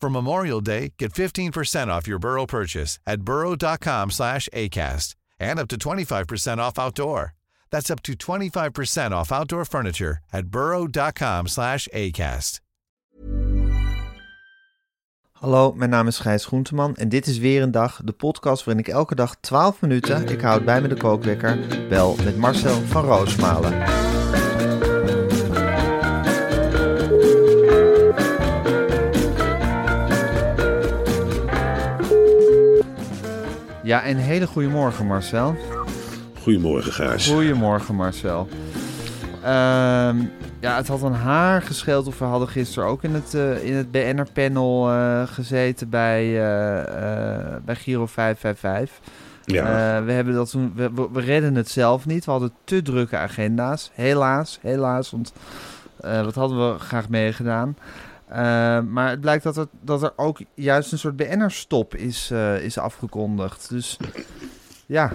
For 0.00 0.10
Memorial 0.10 0.60
Day, 0.60 0.92
get 0.96 1.12
15% 1.12 1.88
off 1.88 2.06
your 2.06 2.20
Burrow 2.20 2.46
purchase 2.46 3.00
at 3.04 3.22
burrow.com 3.22 4.10
slash 4.10 4.48
ACAST 4.52 5.16
and 5.40 5.58
up 5.58 5.68
to 5.68 5.76
25% 5.76 6.58
off 6.58 6.78
outdoor. 6.78 7.34
That's 7.70 7.90
up 7.90 8.02
to 8.02 8.12
25% 8.12 9.10
off 9.10 9.32
outdoor 9.32 9.64
furniture 9.64 10.18
at 10.32 10.46
burrow.com 10.46 11.48
slash 11.48 11.88
ACAST. 11.92 12.60
Hallo, 15.32 15.72
mijn 15.72 15.90
naam 15.90 16.06
is 16.06 16.18
Gijs 16.18 16.44
Groenteman 16.44 16.96
en 16.96 17.08
dit 17.08 17.26
is 17.26 17.38
weer 17.38 17.62
een 17.62 17.70
dag, 17.70 18.00
de 18.04 18.12
podcast 18.12 18.64
waarin 18.64 18.84
ik 18.84 18.92
elke 18.92 19.14
dag 19.14 19.36
12 19.40 19.80
minuten, 19.80 20.28
ik 20.28 20.40
houd 20.40 20.64
bij 20.64 20.80
me 20.80 20.88
de 20.88 20.96
kookwekker, 20.96 21.58
bel 21.88 22.16
met 22.24 22.36
Marcel 22.36 22.80
van 22.80 23.04
Roosmalen. 23.04 24.17
Ja, 33.88 34.06
een 34.08 34.16
hele 34.16 34.46
goede 34.46 34.68
morgen 34.68 35.06
Marcel. 35.06 35.56
Goedemorgen, 36.42 36.92
Gijs. 36.92 37.28
Goedemorgen 37.28 37.94
Marcel. 37.94 38.48
Ehm, 39.42 40.16
ja, 40.60 40.76
het 40.76 40.88
had 40.88 41.02
een 41.02 41.12
haar 41.12 41.62
gescheeld 41.62 42.06
of 42.06 42.18
we 42.18 42.24
hadden 42.24 42.48
gisteren 42.48 42.88
ook 42.88 43.02
in 43.02 43.14
het, 43.14 43.34
eh, 43.34 43.64
in 43.64 43.74
het 43.74 43.90
BNR-panel 43.90 44.90
eh, 44.90 45.22
gezeten 45.26 45.88
bij, 45.88 46.24
eh, 46.26 47.56
bij 47.64 47.74
Giro 47.74 48.06
555. 48.06 48.98
Ja, 49.44 50.02
we, 50.04 50.12
hebben 50.12 50.34
dat 50.34 50.50
toen, 50.50 50.72
we, 50.74 50.90
we- 50.94 51.08
we 51.12 51.20
redden 51.20 51.54
het 51.54 51.68
zelf 51.70 52.06
niet. 52.06 52.24
We 52.24 52.30
hadden 52.30 52.52
te 52.64 52.82
drukke 52.82 53.16
agenda's. 53.16 53.90
Helaas, 53.94 54.58
helaas. 54.62 55.10
Want 55.10 55.32
wat 56.24 56.34
hadden 56.34 56.72
we 56.72 56.78
graag 56.78 57.08
meegedaan. 57.08 57.76
Eh, 58.28 58.36
maar 58.80 59.10
het 59.10 59.20
blijkt 59.20 59.42
dat 59.42 59.56
er, 59.56 59.66
dat 59.80 60.02
er 60.02 60.12
ook 60.16 60.38
juist 60.54 60.92
een 60.92 60.98
soort 60.98 61.16
BNR-stop 61.16 61.94
is, 61.94 62.30
eh, 62.32 62.62
is 62.64 62.78
afgekondigd. 62.78 63.68
Dus 63.68 63.96
ja, 64.86 65.12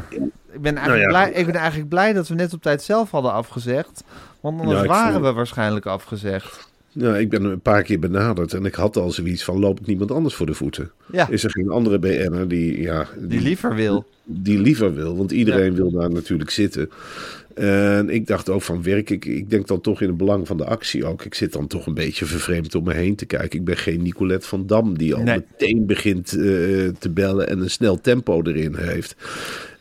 ik 0.52 0.61
ben, 0.61 0.75
eigenlijk 0.78 0.86
Nou 0.86 1.00
ja, 1.00 1.08
blij, 1.08 1.39
ik 1.39 1.45
ben 1.45 1.55
eigenlijk 1.55 1.89
blij 1.89 2.14
dat 2.14 2.28
we 2.28 2.36
net 2.36 2.53
op 2.53 2.61
tijd 2.61 2.81
zelf 2.81 3.11
hadden 3.11 3.33
afgezegd. 3.33 4.03
Want 4.42 4.59
anders 4.59 4.81
Ja, 4.81 4.88
waren 4.88 5.22
we 5.22 5.31
waarschijnlijk 5.31 5.86
afgezegd. 5.86 6.70
nou, 6.92 7.17
ik 7.17 7.30
ben 7.30 7.43
een 7.43 7.60
paar 7.61 7.83
keer 7.83 7.99
benaderd 7.99 8.54
en 8.54 8.65
ik 8.65 8.76
had 8.76 8.98
al 8.98 9.11
zoiets 9.11 9.43
van: 9.43 9.60
loop 9.60 9.80
ik 9.80 9.86
niemand 9.86 10.11
anders 10.11 10.36
voor 10.36 10.45
de 10.45 10.54
voeten? 10.54 10.92
Ja, 11.11 11.27
Is 11.30 11.43
er 11.43 11.52
geen 11.52 11.70
andere 11.70 11.99
BN'er 11.99 12.48
die, 12.48 12.82
ja, 12.82 13.08
die 13.17 13.42
liever 13.42 13.76
wil. 13.76 14.05
die 14.23 14.60
liever 14.60 14.93
wil? 14.93 15.17
Want 15.17 15.32
iedereen 15.32 15.76
wil 15.76 15.92
daar 15.92 16.11
natuurlijk 16.11 16.49
zitten. 16.49 16.89
En 17.55 18.09
ik 18.09 18.27
dacht 18.27 18.49
ook 18.49 18.61
van 18.61 18.83
werk, 18.83 19.09
ik, 19.09 19.25
ik 19.25 19.49
denk 19.49 19.67
dan 19.67 19.81
toch 19.81 20.02
in 20.02 20.08
het 20.08 20.17
belang 20.17 20.47
van 20.47 20.58
de 20.58 20.65
actie 20.65 21.05
ook. 21.05 21.25
Ik 21.25 21.33
zit 21.33 21.53
dan 21.53 21.67
toch 21.67 21.86
een 21.87 21.93
beetje 21.93 22.25
vervreemd 22.25 22.75
om 22.75 22.83
me 22.83 22.93
heen 22.93 23.15
te 23.15 23.25
kijken. 23.25 23.59
Ik 23.59 23.65
ben 23.65 23.77
geen 23.77 24.02
Nicolette 24.02 24.47
van 24.47 24.67
Dam 24.67 24.97
die 24.97 25.15
al 25.15 25.21
Nee. 25.23 25.43
meteen 25.52 25.86
begint 25.86 26.31
eh, 26.33 26.39
te 26.99 27.09
bellen 27.13 27.47
en 27.49 27.59
een 27.59 27.69
snel 27.69 28.02
tempo 28.02 28.42
erin 28.43 28.75
heeft. 28.75 29.15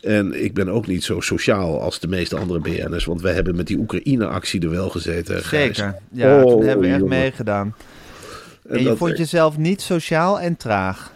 En 0.00 0.44
ik 0.44 0.54
ben 0.54 0.68
ook 0.68 0.86
niet 0.86 1.04
zo 1.04 1.20
sociaal 1.20 1.80
als 1.80 2.00
de 2.00 2.08
meeste 2.08 2.36
andere 2.36 2.60
BN'ers. 2.60 3.04
Want 3.04 3.20
wij 3.22 3.32
hebben 3.34 3.56
met 3.56 3.66
die 3.66 3.78
Oekraïne-actie 3.78 4.60
er 4.60 4.70
wel 4.70 4.88
gezeten. 4.90 5.42
Gijs. 5.42 5.76
Zeker. 5.76 5.94
Ja, 6.12 6.42
Oh, 6.42 6.50
toen 6.50 6.64
hebben 6.64 6.88
we 6.88 6.94
echt 6.94 7.04
meegedaan. 7.04 7.74
En, 8.68 8.82
je 8.82 8.96
vond 8.96 9.18
jezelf 9.18 9.58
niet 9.58 9.80
sociaal 9.80 10.40
en 10.40 10.56
traag. 10.56 11.12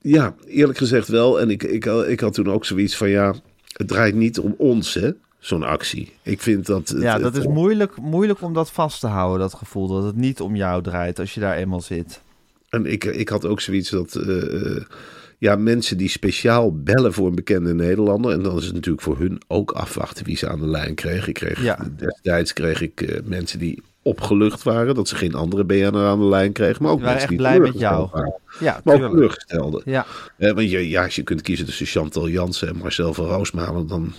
Ja, 0.00 0.34
eerlijk 0.46 0.78
gezegd 0.78 1.08
wel. 1.08 1.40
En 1.40 1.50
ik, 1.50 1.62
ik, 1.62 1.84
ik 1.86 2.20
had 2.20 2.34
toen 2.34 2.50
ook 2.50 2.64
zoiets 2.64 2.96
van 2.96 3.08
ja, 3.08 3.34
het 3.72 3.88
draait 3.88 4.14
niet 4.14 4.38
om 4.38 4.54
ons, 4.58 4.94
hè, 4.94 5.10
zo'n 5.42 5.62
actie. 5.62 6.12
Ik 6.22 6.40
vind 6.40 6.66
dat... 6.66 6.88
het- 6.88 7.02
Ja, 7.02 7.18
dat 7.18 7.34
het- 7.34 7.44
is 7.44 7.50
moeilijk, 7.52 7.96
moeilijk 7.96 8.42
om 8.42 8.52
dat 8.54 8.70
vast 8.70 9.00
te 9.00 9.06
houden, 9.06 9.40
dat 9.40 9.54
gevoel. 9.54 9.88
Dat 9.88 10.04
het 10.04 10.16
niet 10.16 10.40
om 10.40 10.56
jou 10.56 10.82
draait 10.82 11.18
als 11.18 11.34
je 11.34 11.40
daar 11.40 11.56
eenmaal 11.56 11.80
zit. 11.80 12.20
En 12.68 12.86
ik, 12.86 13.04
ik 13.04 13.28
had 13.28 13.46
ook 13.46 13.60
zoiets 13.60 13.90
dat... 13.90 14.14
eh, 14.14 14.76
eh, 14.76 14.82
ja, 15.38 15.56
mensen 15.56 15.96
die 15.96 16.08
speciaal 16.08 16.76
bellen 16.76 17.12
voor 17.12 17.26
een 17.26 17.34
bekende 17.34 17.74
Nederlander. 17.74 18.32
En 18.32 18.42
dan 18.42 18.56
is 18.58 18.64
het 18.64 18.74
natuurlijk 18.74 19.02
voor 19.02 19.18
hun 19.18 19.40
ook 19.48 19.70
afwachten 19.70 20.24
wie 20.24 20.36
ze 20.36 20.48
aan 20.48 20.60
de 20.60 20.66
lijn 20.66 20.94
kregen. 20.94 21.28
Ik 21.28 21.34
kreeg, 21.34 21.62
Ja. 21.62 21.78
Destijds 21.96 22.52
kreeg 22.52 22.80
ik 22.80 23.00
eh, 23.00 23.18
mensen 23.24 23.58
die 23.58 23.82
opgelucht 24.02 24.62
waren. 24.62 24.94
Dat 24.94 25.08
ze 25.08 25.16
geen 25.16 25.34
andere 25.34 25.64
BN'er 25.64 26.06
aan 26.06 26.18
de 26.18 26.24
lijn 26.24 26.52
kregen. 26.52 26.82
Maar 26.82 26.92
ook 26.92 27.00
mensen 27.00 27.18
echt 27.18 27.28
die 27.28 27.36
blij 27.36 27.60
met 27.60 27.78
jou. 27.78 28.08
waren. 28.12 28.34
Ja, 28.60 28.80
Maar 28.84 28.94
ook 28.94 29.00
tuurlijk. 29.00 29.12
teleurgestelde. 29.12 29.82
Ja, 29.84 30.06
Eh, 30.36 30.52
want 30.52 30.70
je, 30.70 30.88
ja, 30.88 31.04
als 31.04 31.14
je 31.14 31.22
kunt 31.22 31.42
kiezen 31.42 31.66
tussen 31.66 31.86
Chantal 31.86 32.28
Jansen 32.28 32.68
en 32.68 32.76
Marcel 32.76 33.14
van 33.14 33.24
Roosmalen, 33.26 33.86
dan, 33.86 34.12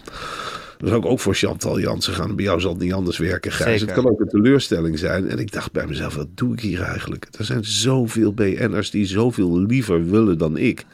dan 0.83 0.91
zou 0.91 1.03
ik 1.03 1.11
ook 1.11 1.19
voor 1.19 1.35
Chantal 1.35 1.79
Jansen 1.79 2.13
gaan. 2.13 2.35
Bij 2.35 2.45
jou 2.45 2.59
zal 2.59 2.71
het 2.71 2.81
niet 2.81 2.94
anders 2.94 3.17
werken, 3.17 3.51
Gijs. 3.51 3.79
Zeker. 3.79 3.95
Het 3.95 4.03
kan 4.03 4.11
ook 4.11 4.19
een 4.19 4.27
teleurstelling 4.27 4.99
zijn. 4.99 5.29
En 5.29 5.39
ik 5.39 5.51
dacht 5.51 5.71
bij 5.71 5.88
mezelf, 5.88 6.16
wat 6.16 6.27
doe 6.33 6.53
ik 6.53 6.59
hier 6.59 6.81
eigenlijk? 6.81 7.27
Er 7.38 7.45
zijn 7.45 7.63
zoveel 7.63 8.33
BN'ers 8.33 8.91
die 8.91 9.05
zoveel 9.05 9.59
liever 9.59 10.05
willen 10.05 10.38
dan 10.38 10.57
ik. 10.57 10.85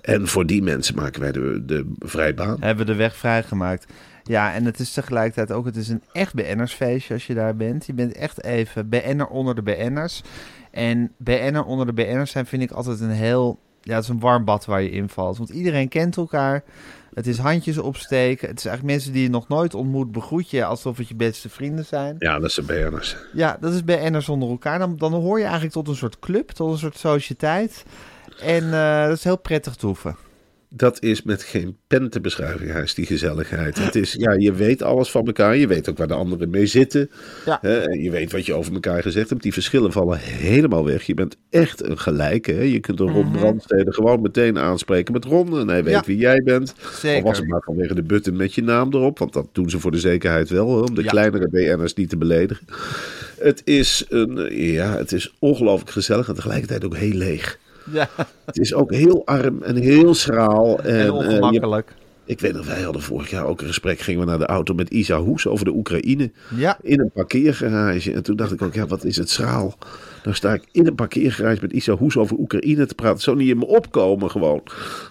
En 0.00 0.28
voor 0.28 0.46
die 0.46 0.62
mensen 0.62 0.94
maken 0.94 1.20
wij 1.20 1.32
de, 1.32 1.62
de 1.66 1.92
vrijbaan. 1.98 2.56
hebben 2.60 2.86
we 2.86 2.92
de 2.92 2.98
weg 2.98 3.16
vrijgemaakt. 3.16 3.92
Ja, 4.22 4.54
en 4.54 4.64
het 4.64 4.78
is 4.78 4.92
tegelijkertijd 4.92 5.52
ook, 5.52 5.64
het 5.64 5.76
is 5.76 5.88
een 5.88 6.02
echt 6.12 6.34
BN'ersfeestje 6.34 7.14
als 7.14 7.26
je 7.26 7.34
daar 7.34 7.56
bent. 7.56 7.86
Je 7.86 7.94
bent 7.94 8.12
echt 8.12 8.44
even 8.44 8.88
BN'er 8.88 9.26
onder 9.26 9.54
de 9.54 9.62
BN'ers. 9.62 10.22
En 10.70 11.12
BN'er 11.16 11.64
onder 11.64 11.86
de 11.86 11.92
BN'ers 11.92 12.30
zijn 12.30 12.46
vind 12.46 12.62
ik 12.62 12.70
altijd 12.70 13.00
een 13.00 13.10
heel, 13.10 13.58
ja, 13.80 13.94
het 13.94 14.02
is 14.02 14.08
een 14.08 14.20
warm 14.20 14.44
bad 14.44 14.64
waar 14.64 14.82
je 14.82 14.90
invalt. 14.90 15.38
Want 15.38 15.50
iedereen 15.50 15.88
kent 15.88 16.16
elkaar. 16.16 16.62
Het 17.14 17.26
is 17.26 17.38
handjes 17.38 17.78
opsteken. 17.78 18.48
Het 18.48 18.58
is 18.58 18.64
eigenlijk 18.64 18.96
mensen 18.96 19.12
die 19.12 19.22
je 19.22 19.30
nog 19.30 19.48
nooit 19.48 19.74
ontmoet, 19.74 20.12
begroet 20.12 20.50
je 20.50 20.64
alsof 20.64 20.96
het 20.96 21.08
je 21.08 21.14
beste 21.14 21.48
vrienden 21.48 21.84
zijn. 21.84 22.16
Ja, 22.18 22.38
dat 22.38 22.52
zijn 22.52 22.66
BN'ers. 22.66 23.16
Ja, 23.32 23.56
dat 23.60 23.72
is 23.72 23.84
BN'ers 23.84 24.28
onder 24.28 24.48
elkaar. 24.48 24.78
Dan, 24.78 24.96
dan 24.96 25.12
hoor 25.12 25.38
je 25.38 25.44
eigenlijk 25.44 25.74
tot 25.74 25.88
een 25.88 25.96
soort 25.96 26.18
club, 26.18 26.50
tot 26.50 26.72
een 26.72 26.78
soort 26.78 26.98
sociëteit. 26.98 27.84
En 28.40 28.64
eh, 28.74 29.06
dat 29.06 29.16
is 29.16 29.24
heel 29.24 29.38
prettig 29.38 29.76
toeven. 29.76 30.16
Dat 30.76 31.02
is 31.02 31.22
met 31.22 31.42
geen 31.42 31.76
pen 31.86 32.10
te 32.10 32.20
beschrijven, 32.20 32.66
Gijs, 32.66 32.94
die 32.94 33.06
gezelligheid. 33.06 33.78
Het 33.78 33.94
is, 33.94 34.12
ja, 34.18 34.32
je 34.32 34.52
weet 34.52 34.82
alles 34.82 35.10
van 35.10 35.26
elkaar. 35.26 35.56
Je 35.56 35.66
weet 35.66 35.88
ook 35.90 35.98
waar 35.98 36.06
de 36.08 36.14
anderen 36.14 36.50
mee 36.50 36.66
zitten. 36.66 37.10
Ja. 37.46 37.58
Hè, 37.60 37.82
je 37.82 38.10
weet 38.10 38.32
wat 38.32 38.46
je 38.46 38.54
over 38.54 38.72
elkaar 38.72 39.02
gezegd 39.02 39.28
hebt. 39.30 39.42
Die 39.42 39.52
verschillen 39.52 39.92
vallen 39.92 40.18
helemaal 40.18 40.84
weg. 40.84 41.02
Je 41.02 41.14
bent 41.14 41.36
echt 41.50 41.84
een 41.84 41.98
gelijke. 41.98 42.52
Hè? 42.52 42.62
Je 42.62 42.80
kunt 42.80 43.00
een 43.00 43.10
Ron 43.10 43.30
Brandstede 43.30 43.92
gewoon 43.92 44.20
meteen 44.22 44.58
aanspreken 44.58 45.12
met 45.12 45.24
Ron. 45.24 45.58
En 45.58 45.68
hij 45.68 45.84
weet 45.84 45.94
Mhm. 45.94 46.02
Ja. 46.02 46.02
wie 46.06 46.16
jij 46.16 46.42
bent. 46.44 46.74
Al 46.82 46.90
Zeker. 46.92 47.22
was 47.24 47.38
het 47.38 47.48
maar 47.48 47.62
vanwege 47.64 47.94
de 47.94 48.02
button 48.02 48.36
met 48.36 48.54
je 48.54 48.62
naam 48.62 48.88
erop. 48.94 49.18
Want 49.18 49.32
dat 49.32 49.48
doen 49.52 49.70
ze 49.70 49.78
voor 49.80 49.90
de 49.90 49.98
zekerheid 49.98 50.48
wel. 50.48 50.76
Hè? 50.76 50.80
Om 50.82 50.94
de 50.94 51.02
Ja. 51.02 51.10
kleinere 51.10 51.48
BN'ers 51.48 51.94
niet 51.94 52.08
te 52.08 52.16
beledigen. 52.16 52.66
Het 53.38 53.62
is, 53.64 54.04
een, 54.08 54.56
ja, 54.56 54.96
het 54.96 55.12
is 55.12 55.34
ongelooflijk 55.38 55.90
gezellig. 55.90 56.28
En 56.28 56.34
tegelijkertijd 56.34 56.84
ook 56.84 56.96
heel 56.96 57.12
leeg. 57.14 57.58
Ja, 57.92 58.08
Het 58.44 58.58
is 58.58 58.74
ook 58.74 58.92
heel 58.92 59.26
arm 59.26 59.62
en 59.62 59.76
heel 59.76 60.14
schraal. 60.14 60.78
En, 60.82 61.06
en 61.22 61.30
eh, 61.34 61.40
je- 61.52 61.60
ik 62.26 62.40
weet 62.40 62.52
nog, 62.52 62.66
wij 62.66 62.82
hadden 62.82 63.02
vorig 63.02 63.30
jaar 63.30 63.46
ook 63.46 63.60
een 63.60 63.66
gesprek. 63.66 63.98
Gingen 64.00 64.20
we 64.20 64.26
naar 64.26 64.38
de 64.38 64.46
auto 64.46 64.74
met 64.74 64.90
Isa 64.90 65.18
Hoes 65.18 65.46
over 65.46 65.64
de 65.64 65.70
Oekraïne. 65.74 66.30
Ja, 66.56 66.78
In 66.82 67.00
een 67.00 67.10
parkeergarage. 67.14 68.12
En 68.12 68.22
toen 68.22 68.36
dacht 68.36 68.52
ik 68.52 68.62
ook, 68.62 68.74
ja, 68.74 68.86
wat 68.86 69.04
is 69.04 69.16
het 69.16 69.30
schraal. 69.30 69.78
Nou 70.22 70.36
sta 70.36 70.54
ik 70.54 70.62
in 70.72 70.86
een 70.86 70.94
parkeergarage 70.94 71.58
met 71.60 71.72
Isa 71.72 71.92
Hoes 71.92 72.16
over 72.16 72.36
Oekraïne 72.38 72.86
te 72.86 72.94
praten. 72.94 73.20
Zo 73.20 73.34
niet 73.34 73.48
in 73.48 73.58
me 73.58 73.66
opkomen 73.66 74.30
gewoon. 74.30 74.62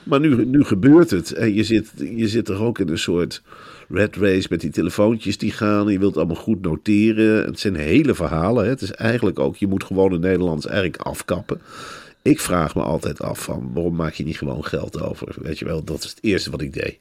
Maar 0.03 0.19
nu, 0.19 0.45
nu 0.45 0.63
gebeurt 0.63 1.09
het. 1.11 1.31
En 1.33 1.53
je 1.53 1.63
zit, 1.63 1.91
je 2.15 2.27
zit 2.27 2.49
er 2.49 2.61
ook 2.63 2.79
in 2.79 2.89
een 2.89 2.97
soort 2.97 3.41
red 3.89 4.15
race 4.15 4.47
met 4.49 4.61
die 4.61 4.71
telefoontjes 4.71 5.37
die 5.37 5.51
gaan. 5.51 5.87
Je 5.87 5.99
wilt 5.99 6.17
allemaal 6.17 6.35
goed 6.35 6.61
noteren. 6.61 7.45
Het 7.45 7.59
zijn 7.59 7.75
hele 7.75 8.13
verhalen. 8.15 8.63
Hè. 8.63 8.69
Het 8.69 8.81
is 8.81 8.91
eigenlijk 8.91 9.39
ook, 9.39 9.55
je 9.55 9.67
moet 9.67 9.83
gewoon 9.83 10.11
het 10.11 10.21
Nederlands 10.21 10.65
eigenlijk 10.65 10.97
afkappen. 11.01 11.61
Ik 12.23 12.39
vraag 12.39 12.75
me 12.75 12.81
altijd 12.81 13.21
af 13.21 13.43
van 13.43 13.73
waarom 13.73 13.95
maak 13.95 14.13
je 14.13 14.23
niet 14.23 14.37
gewoon 14.37 14.65
geld 14.65 15.01
over? 15.01 15.35
Weet 15.35 15.59
je 15.59 15.65
wel, 15.65 15.83
dat 15.83 16.03
is 16.03 16.09
het 16.09 16.23
eerste 16.23 16.51
wat 16.51 16.61
ik 16.61 16.73
deed. 16.73 16.99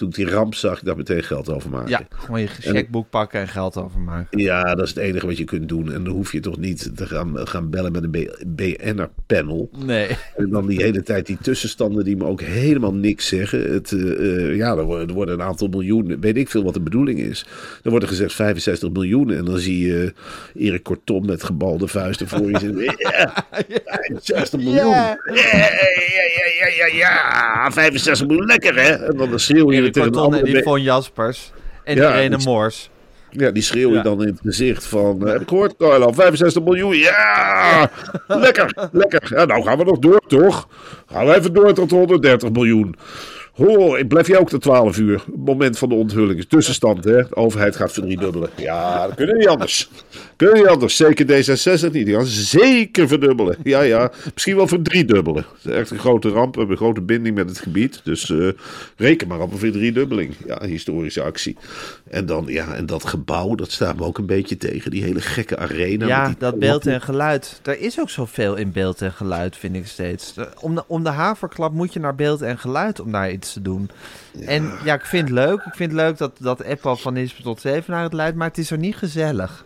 Toen 0.00 0.08
ik 0.08 0.14
die 0.14 0.30
ramp 0.30 0.54
zag, 0.54 0.78
ik 0.78 0.84
daar 0.84 0.96
meteen 0.96 1.22
geld 1.22 1.48
over 1.48 1.70
maken. 1.70 1.88
Ja, 1.88 2.02
gewoon 2.08 2.40
je 2.40 2.46
checkboek 2.46 3.10
pakken 3.10 3.40
en 3.40 3.48
geld 3.48 3.76
overmaken. 3.76 4.38
Ja, 4.38 4.74
dat 4.74 4.84
is 4.84 4.88
het 4.88 4.98
enige 4.98 5.26
wat 5.26 5.36
je 5.36 5.44
kunt 5.44 5.68
doen. 5.68 5.92
En 5.92 6.04
dan 6.04 6.12
hoef 6.12 6.32
je 6.32 6.40
toch 6.40 6.58
niet 6.58 6.96
te 6.96 7.06
gaan, 7.06 7.32
gaan 7.34 7.70
bellen 7.70 7.92
met 7.92 8.02
een 8.02 8.30
BN'er-panel. 8.46 9.70
Nee. 9.84 10.08
En 10.36 10.50
dan 10.50 10.66
die 10.66 10.82
hele 10.82 11.02
tijd 11.02 11.26
die 11.26 11.38
tussenstanden 11.42 12.04
die 12.04 12.16
me 12.16 12.24
ook 12.24 12.40
helemaal 12.40 12.94
niks 12.94 13.28
zeggen. 13.28 13.72
Het, 13.72 13.90
uh, 13.90 14.56
ja, 14.56 14.76
er 14.76 14.84
worden, 14.84 15.08
er 15.08 15.14
worden 15.14 15.34
een 15.34 15.46
aantal 15.46 15.68
miljoen, 15.68 16.20
weet 16.20 16.36
ik 16.36 16.50
veel 16.50 16.62
wat 16.62 16.74
de 16.74 16.80
bedoeling 16.80 17.18
is. 17.18 17.46
Er 17.82 17.90
wordt 17.90 18.04
er 18.04 18.10
gezegd 18.10 18.34
65 18.34 18.90
miljoen. 18.90 19.30
En 19.32 19.44
dan 19.44 19.58
zie 19.58 19.86
je 19.86 20.12
Erik 20.54 20.82
Kortom 20.82 21.26
met 21.26 21.42
gebalde 21.42 21.88
vuisten 21.88 22.28
voor 22.28 22.50
je 22.50 22.58
zitten. 22.58 22.78
Ja, 23.10 23.46
65 23.94 24.60
miljoen. 24.60 24.90
Ja, 24.90 25.18
ja, 25.34 25.68
ja, 26.58 26.66
ja, 26.76 26.86
ja, 26.86 27.70
65 27.70 28.26
miljoen, 28.26 28.46
lekker 28.46 28.74
hè? 28.74 28.90
En 28.90 29.16
dan 29.16 29.40
schreeuw 29.40 29.72
je 29.72 29.89
de 29.94 30.00
en 30.00 30.46
Yvonne 30.46 30.82
Jaspers 30.82 31.52
en 31.84 31.96
ja, 31.96 32.14
Irene 32.14 32.38
Moors. 32.44 32.90
Ja, 33.30 33.50
die 33.50 33.62
schreeuw 33.62 33.88
je 33.88 33.94
ja. 33.94 34.02
dan 34.02 34.22
in 34.22 34.28
het 34.28 34.40
gezicht 34.42 34.84
van... 34.84 35.20
Uh, 35.22 35.32
heb 35.32 35.40
ik 35.40 35.48
gehoord, 35.48 35.76
Carlo, 35.76 36.12
65 36.12 36.62
miljoen, 36.62 36.96
ja! 36.96 37.90
lekker, 38.26 38.88
lekker. 38.92 39.32
Ja, 39.36 39.44
nou 39.44 39.62
gaan 39.62 39.78
we 39.78 39.84
nog 39.84 39.98
door, 39.98 40.20
toch? 40.26 40.68
Gaan 41.06 41.26
we 41.26 41.34
even 41.34 41.52
door 41.52 41.72
tot 41.74 41.90
130 41.90 42.50
miljoen. 42.50 42.96
Ik 43.68 44.08
blijf 44.08 44.26
jij 44.26 44.38
ook 44.38 44.48
tot 44.48 44.62
12 44.62 44.98
uur. 44.98 45.24
Moment 45.36 45.78
van 45.78 45.88
de 45.88 45.94
onthulling. 45.94 46.44
Tussenstand, 46.44 47.04
hè? 47.04 47.16
De 47.16 47.36
overheid 47.36 47.76
gaat 47.76 47.92
verdriedubbelen. 47.92 48.50
Ja, 48.56 49.06
dat 49.06 49.16
kunnen 49.16 49.36
niet 49.36 49.48
anders. 49.48 49.90
Kunnen 50.36 50.56
niet 50.56 50.66
anders. 50.66 50.96
Zeker 50.96 51.26
D66 51.26 51.92
niet. 51.92 52.06
Die 52.06 52.24
zeker 52.24 53.08
verdubbelen. 53.08 53.56
Ja, 53.62 53.80
ja. 53.80 54.12
Misschien 54.32 54.56
wel 54.56 54.66
verdriedubbelen. 54.66 55.44
Dat 55.62 55.72
is 55.72 55.78
echt 55.78 55.90
een 55.90 55.98
grote 55.98 56.28
ramp. 56.28 56.52
We 56.54 56.58
hebben 56.58 56.76
een 56.76 56.82
grote 56.82 57.00
binding 57.00 57.36
met 57.36 57.48
het 57.48 57.58
gebied. 57.58 58.00
Dus 58.04 58.28
uh, 58.28 58.52
reken 58.96 59.28
maar 59.28 59.40
op 59.40 59.52
een 59.52 59.58
verdriedubbeling. 59.58 60.34
Ja, 60.46 60.64
historische 60.64 61.22
actie. 61.22 61.56
En 62.10 62.26
dan, 62.26 62.44
ja, 62.46 62.74
en 62.74 62.86
dat 62.86 63.04
gebouw, 63.04 63.54
dat 63.54 63.70
staat 63.70 63.96
me 63.96 64.04
ook 64.04 64.18
een 64.18 64.26
beetje 64.26 64.56
tegen. 64.56 64.90
Die 64.90 65.02
hele 65.02 65.20
gekke 65.20 65.58
arena. 65.58 66.06
Ja, 66.06 66.34
dat 66.38 66.58
beeld 66.58 66.86
en 66.86 67.00
geluid. 67.00 67.60
Er 67.62 67.80
is 67.80 68.00
ook 68.00 68.10
zoveel 68.10 68.54
in 68.54 68.72
beeld 68.72 69.02
en 69.02 69.12
geluid, 69.12 69.56
vind 69.56 69.76
ik 69.76 69.86
steeds. 69.86 70.34
Om 70.60 70.74
de, 70.74 70.84
om 70.86 71.04
de 71.04 71.10
haverklap 71.10 71.72
moet 71.72 71.92
je 71.92 72.00
naar 72.00 72.14
beeld 72.14 72.42
en 72.42 72.58
geluid 72.58 73.00
om 73.00 73.12
daar 73.12 73.30
iets 73.30 73.52
te 73.52 73.62
doen. 73.62 73.90
En 74.40 74.72
ja, 74.84 74.94
ik 74.94 75.04
vind 75.04 75.28
het 75.28 75.38
leuk. 75.38 75.58
Ik 75.58 75.74
vind 75.74 75.92
het 75.92 76.00
leuk 76.00 76.18
dat, 76.18 76.32
dat 76.38 76.64
Apple 76.64 76.96
van 76.96 77.12
Nispen 77.12 77.42
tot 77.42 77.64
naar 77.86 78.02
het 78.02 78.12
leidt, 78.12 78.36
maar 78.36 78.48
het 78.48 78.58
is 78.58 78.70
er 78.70 78.78
niet 78.78 78.96
gezellig. 78.96 79.64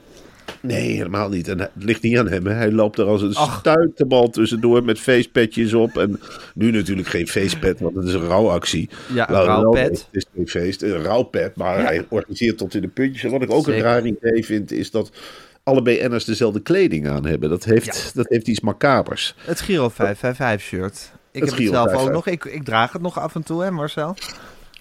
Nee, 0.61 0.91
helemaal 0.97 1.29
niet. 1.29 1.49
En 1.49 1.59
het 1.59 1.71
ligt 1.75 2.03
niet 2.03 2.19
aan 2.19 2.29
hem. 2.29 2.47
Hè. 2.47 2.53
Hij 2.53 2.73
loopt 2.73 2.99
er 2.99 3.07
als 3.07 3.23
een 3.23 3.35
stuiterbal 3.35 4.31
tussendoor 4.31 4.85
met 4.85 4.99
facepetjes 4.99 5.75
op. 5.75 5.99
En 5.99 6.21
nu 6.55 6.71
natuurlijk 6.71 7.09
geen 7.09 7.29
facepet, 7.29 7.81
want 7.81 7.97
het 7.97 8.05
is 8.05 8.13
een 8.13 8.27
rouwactie. 8.27 8.89
Ja, 9.15 9.29
een 9.29 9.45
rouwpet. 9.45 9.91
Het 9.91 10.09
is 10.13 10.27
geen 10.35 10.49
feest, 10.49 10.83
een 10.83 11.03
rouwpet. 11.03 11.57
Maar 11.57 11.83
hij 11.83 12.07
organiseert 12.09 12.59
tot 12.59 12.75
in 12.75 12.81
de 12.81 12.89
puntjes. 12.89 13.25
En 13.25 13.31
wat 13.31 13.43
ik 13.43 13.51
ook 13.51 13.67
een 13.67 13.81
raar 13.81 14.07
idee 14.07 14.45
vind, 14.45 14.73
is 14.73 14.91
dat 14.91 15.11
alle 15.63 15.83
BN'ers 15.83 16.25
dezelfde 16.25 16.61
kleding 16.61 17.09
aan 17.09 17.27
hebben. 17.27 17.51
Dat 17.51 17.65
heeft, 17.65 18.15
dat 18.15 18.29
heeft 18.29 18.49
iets 18.49 18.61
macabers. 18.61 19.35
Het 19.39 19.61
Giro 19.61 19.89
555 19.89 20.69
shirt. 20.69 21.13
Ik 21.31 21.41
het 21.41 21.51
heb 21.51 21.59
het 21.59 21.69
zelf 21.69 21.93
ook 21.93 22.11
nog. 22.11 22.27
Ik, 22.27 22.45
ik 22.45 22.65
draag 22.65 22.93
het 22.93 23.03
nog 23.03 23.19
af 23.19 23.35
en 23.35 23.43
toe, 23.43 23.63
hè 23.63 23.71
Marcel? 23.71 24.17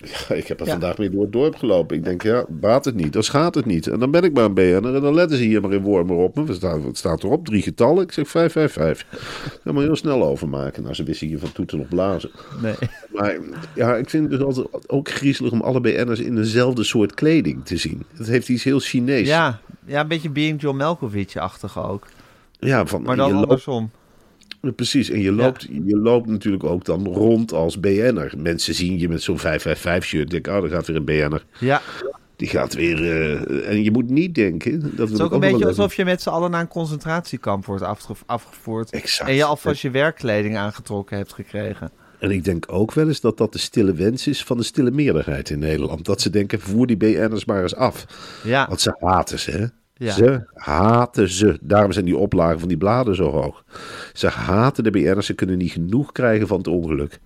Ja, 0.04 0.36
ik 0.36 0.48
heb 0.48 0.60
er 0.60 0.68
vandaag 0.68 0.96
weer 0.96 1.12
door 1.12 1.22
het 1.22 1.32
dorp 1.32 1.56
gelopen. 1.56 1.98
Ik 1.98 2.04
denk, 2.04 2.24
ja, 2.24 2.46
baat 2.50 2.86
het 2.86 2.96
niet, 2.96 3.14
dan 3.14 3.24
schaadt 3.24 3.56
het 3.56 3.66
niet. 3.66 3.88
En 3.88 4.00
dan 4.00 4.12
ben 4.12 4.24
ik 4.24 4.34
maar 4.34 4.44
een 4.44 4.54
BN'er 4.54 4.96
en 4.96 5.02
dan 5.02 5.14
letten 5.14 5.38
ze 5.38 5.44
hier 5.44 5.62
maar 5.62 5.74
in 5.74 5.82
Wormer 5.82 6.16
op 6.16 6.36
me. 6.36 6.46
Wat 6.84 6.98
staat, 6.98 7.24
erop? 7.24 7.46
Drie 7.46 7.62
getallen? 7.62 8.04
Ik 8.04 8.12
zeg 8.12 8.28
555. 8.28 9.60
Daar 9.64 9.74
maar 9.74 9.84
heel 9.84 9.96
snel 9.96 10.24
overmaken. 10.24 10.84
Nou, 10.84 10.96
ze 10.96 11.04
wisten 11.04 11.28
hier 11.28 11.40
van 11.40 11.52
toeten 11.52 11.80
of 11.80 11.88
blazen. 11.88 12.32
Nee. 12.62 12.76
Maar 13.14 13.38
ja, 13.76 13.96
ik 13.96 14.10
vind 14.10 14.24
het 14.24 14.40
dus 14.40 14.48
altijd 14.48 14.90
ook 14.90 15.10
griezelig 15.10 15.52
om 15.52 15.62
alle 15.62 15.82
BN'ers 15.82 16.20
in 16.20 16.36
dezelfde 16.36 16.84
soort 16.84 17.14
kleding 17.14 17.66
te 17.66 17.78
zien. 17.78 18.06
Het 18.14 18.28
heeft 18.28 18.50
iets 18.50 18.64
heel 18.64 18.80
Chinees. 18.80 19.28
Ja, 19.28 19.60
ja 19.86 20.02
een 20.02 20.08
beetje 20.08 20.30
Being 20.30 20.62
John 20.62 20.78
Malkovich-achtig 20.78 21.86
ook. 21.90 22.08
Ja, 22.60 22.86
van, 22.86 23.02
maar 23.02 23.16
dan 23.16 23.34
andersom. 23.34 23.92
Precies, 24.72 25.10
en 25.10 25.20
je 25.20 25.32
loopt, 25.32 25.68
je 25.86 25.98
loopt 25.98 26.28
natuurlijk 26.28 26.64
ook 26.64 26.86
dan 26.86 27.06
rond 27.06 27.54
als 27.54 27.80
BN'er. 27.80 28.34
Mensen 28.38 28.74
zien 28.74 29.00
je 29.00 29.10
met 29.10 29.22
zo'n 29.22 29.40
555-shirt. 29.40 30.30
Denk, 30.30 30.48
oh, 30.48 30.62
daar 30.62 30.70
gaat 30.70 30.88
weer 30.88 30.96
een 30.96 31.06
BN'er. 31.06 31.46
Ja. 31.60 31.82
Die 32.36 32.48
gaat 32.48 32.74
weer... 32.74 33.02
Uh, 33.02 33.70
en 33.70 33.84
je 33.84 33.92
moet 33.92 34.10
niet 34.10 34.36
denken... 34.36 34.80
Dat 34.82 35.10
het 35.10 35.12
is 35.12 35.22
ook 35.22 35.32
een 35.32 35.40
beetje 35.40 35.68
alsof 35.68 35.96
je 35.96 36.06
met 36.06 36.22
z'n 36.22 36.30
allen 36.30 36.52
naar 36.52 36.62
een 36.62 36.68
concentratiekamp 36.68 37.66
wordt 37.66 37.84
afgevoerd. 38.26 38.92
Exact. 38.92 39.30
En 39.30 39.36
je 39.36 39.44
alvast 39.44 39.82
je 39.82 39.90
werkkleding 39.90 40.58
aangetrokken 40.58 41.18
hebt 41.18 41.34
gekregen. 41.34 41.92
En 42.20 42.32
ik 42.32 42.44
denk 42.44 42.66
ook 42.68 42.94
wel 42.94 43.08
eens 43.08 43.22
dat 43.22 43.38
dat 43.38 43.54
de 43.54 43.60
stille 43.60 43.94
wens 43.94 44.28
is 44.28 44.44
van 44.44 44.58
de 44.58 44.64
stille 44.64 44.92
meerderheid 44.92 45.50
in 45.50 45.60
Nederland. 45.60 46.06
Dat 46.06 46.22
ze 46.22 46.30
denken, 46.30 46.60
voer 46.60 46.88
die 46.88 46.98
BN'ers 46.98 47.46
maar 47.46 47.62
eens 47.62 47.76
af. 47.76 48.06
Ja. 48.44 48.68
Want 48.68 48.82
ze 48.82 48.96
haten 49.00 49.40
ze, 49.40 49.52
hè? 49.52 49.66
Ze 49.98 50.42
haten 50.54 51.30
ze. 51.30 51.58
Daarom 51.62 51.92
zijn 51.92 52.06
die 52.06 52.18
oplagen 52.18 52.60
van 52.60 52.68
die 52.68 52.78
bladen 52.78 53.16
zo 53.16 53.30
hoog. 53.30 53.64
Ze 54.14 54.28
haten 54.28 54.84
de 54.84 54.92
BN'ers. 54.92 55.26
Ze 55.26 55.34
kunnen 55.34 55.58
niet 55.58 55.72
genoeg 55.72 56.12
krijgen 56.12 56.48
van 56.48 56.58
het 56.58 56.68
ongeluk. 56.68 57.20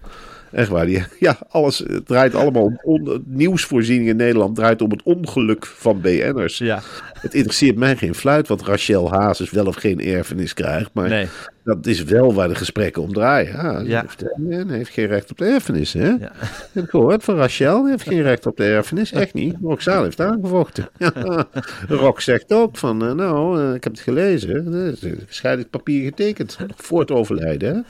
Echt 0.51 0.69
waar. 0.69 0.85
Die, 0.85 1.03
ja, 1.19 1.37
alles 1.49 1.83
draait 2.05 2.35
allemaal 2.35 2.79
om. 2.83 3.23
nieuwsvoorziening 3.25 4.09
in 4.09 4.15
Nederland 4.15 4.55
draait 4.55 4.81
om 4.81 4.91
het 4.91 5.03
ongeluk 5.03 5.65
van 5.65 6.01
BN'ers. 6.01 6.57
Ja. 6.57 6.81
Het 7.21 7.33
interesseert 7.33 7.75
mij 7.75 7.95
geen 7.95 8.15
fluit 8.15 8.47
wat 8.47 8.61
Rachel 8.61 9.11
Hazes 9.11 9.51
wel 9.51 9.65
of 9.65 9.75
geen 9.75 9.99
erfenis 9.99 10.53
krijgt. 10.53 10.89
Maar 10.93 11.09
nee. 11.09 11.27
dat 11.63 11.85
is 11.85 12.03
wel 12.03 12.33
waar 12.33 12.47
de 12.47 12.55
gesprekken 12.55 13.01
om 13.01 13.13
draaien. 13.13 13.51
Ja, 13.51 13.79
ja. 13.79 14.01
Heeft, 14.01 14.23
heeft 14.67 14.89
geen 14.89 15.07
recht 15.07 15.31
op 15.31 15.37
de 15.37 15.45
erfenis. 15.45 15.93
Hè? 15.93 16.07
Ja. 16.07 16.31
Heb 16.73 16.83
ik 16.83 16.89
gehoord 16.89 17.23
van 17.23 17.35
Rachel. 17.35 17.87
Heeft 17.87 18.07
geen 18.07 18.21
recht 18.21 18.45
op 18.45 18.57
de 18.57 18.63
erfenis. 18.63 19.11
Echt 19.11 19.33
niet. 19.33 19.55
Roxane 19.61 20.03
heeft 20.03 20.19
aangevochten. 20.19 20.89
Ja. 20.97 21.45
Rox 21.87 22.23
zegt 22.23 22.53
ook 22.53 22.77
van, 22.77 23.03
uh, 23.03 23.11
nou, 23.11 23.61
uh, 23.61 23.73
ik 23.73 23.83
heb 23.83 23.93
het 23.93 24.01
gelezen. 24.01 24.97
Scheidingspapier 25.27 26.03
getekend. 26.03 26.57
Voor 26.75 26.99
het 26.99 27.11
overlijden. 27.11 27.75
Hè? 27.75 27.81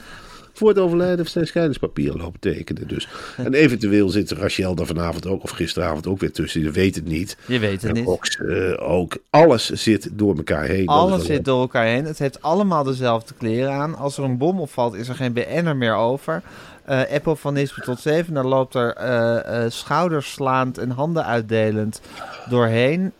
Voor 0.58 0.68
het 0.68 0.78
overlijden 0.78 1.16
heeft 1.18 1.32
zijn 1.32 1.46
scheidingspapieren 1.46 2.20
lopen 2.20 2.40
tekenen. 2.40 2.88
Dus. 2.88 3.08
En 3.36 3.54
eventueel 3.54 4.08
zit 4.08 4.30
Rachel 4.30 4.74
daar 4.74 4.86
vanavond 4.86 5.26
ook, 5.26 5.42
of 5.42 5.50
gisteravond 5.50 6.06
ook 6.06 6.20
weer 6.20 6.32
tussen. 6.32 6.60
Je 6.60 6.70
weet 6.70 6.94
het 6.94 7.04
niet. 7.04 7.36
Je 7.46 7.58
weet 7.58 7.82
het 7.82 7.90
en 7.90 7.94
niet. 7.94 8.06
Ox, 8.06 8.38
uh, 8.42 8.90
ook. 8.90 9.16
Alles 9.30 9.70
zit 9.70 10.08
door 10.12 10.36
elkaar 10.36 10.64
heen. 10.64 10.86
Alles 10.86 11.24
zit 11.24 11.44
door 11.44 11.60
elkaar 11.60 11.86
heen. 11.86 12.04
Het 12.04 12.18
heeft 12.18 12.42
allemaal 12.42 12.84
dezelfde 12.84 13.34
kleren 13.38 13.72
aan. 13.72 13.96
Als 13.96 14.18
er 14.18 14.24
een 14.24 14.38
bom 14.38 14.60
opvalt, 14.60 14.94
is 14.94 15.08
er 15.08 15.14
geen 15.14 15.32
BN'er 15.32 15.76
meer 15.76 15.94
over. 15.94 16.42
Uh, 16.88 17.00
Apple 17.12 17.36
van 17.36 17.54
Nispen 17.54 17.82
tot 17.82 18.00
7. 18.00 18.34
Daar 18.34 18.44
loopt 18.44 18.74
er 18.74 18.96
uh, 19.00 19.64
uh, 19.64 19.70
schouders 19.70 20.32
slaand 20.32 20.78
en 20.78 20.90
handen 20.90 21.24
uitdelend 21.24 22.00
doorheen. 22.48 23.12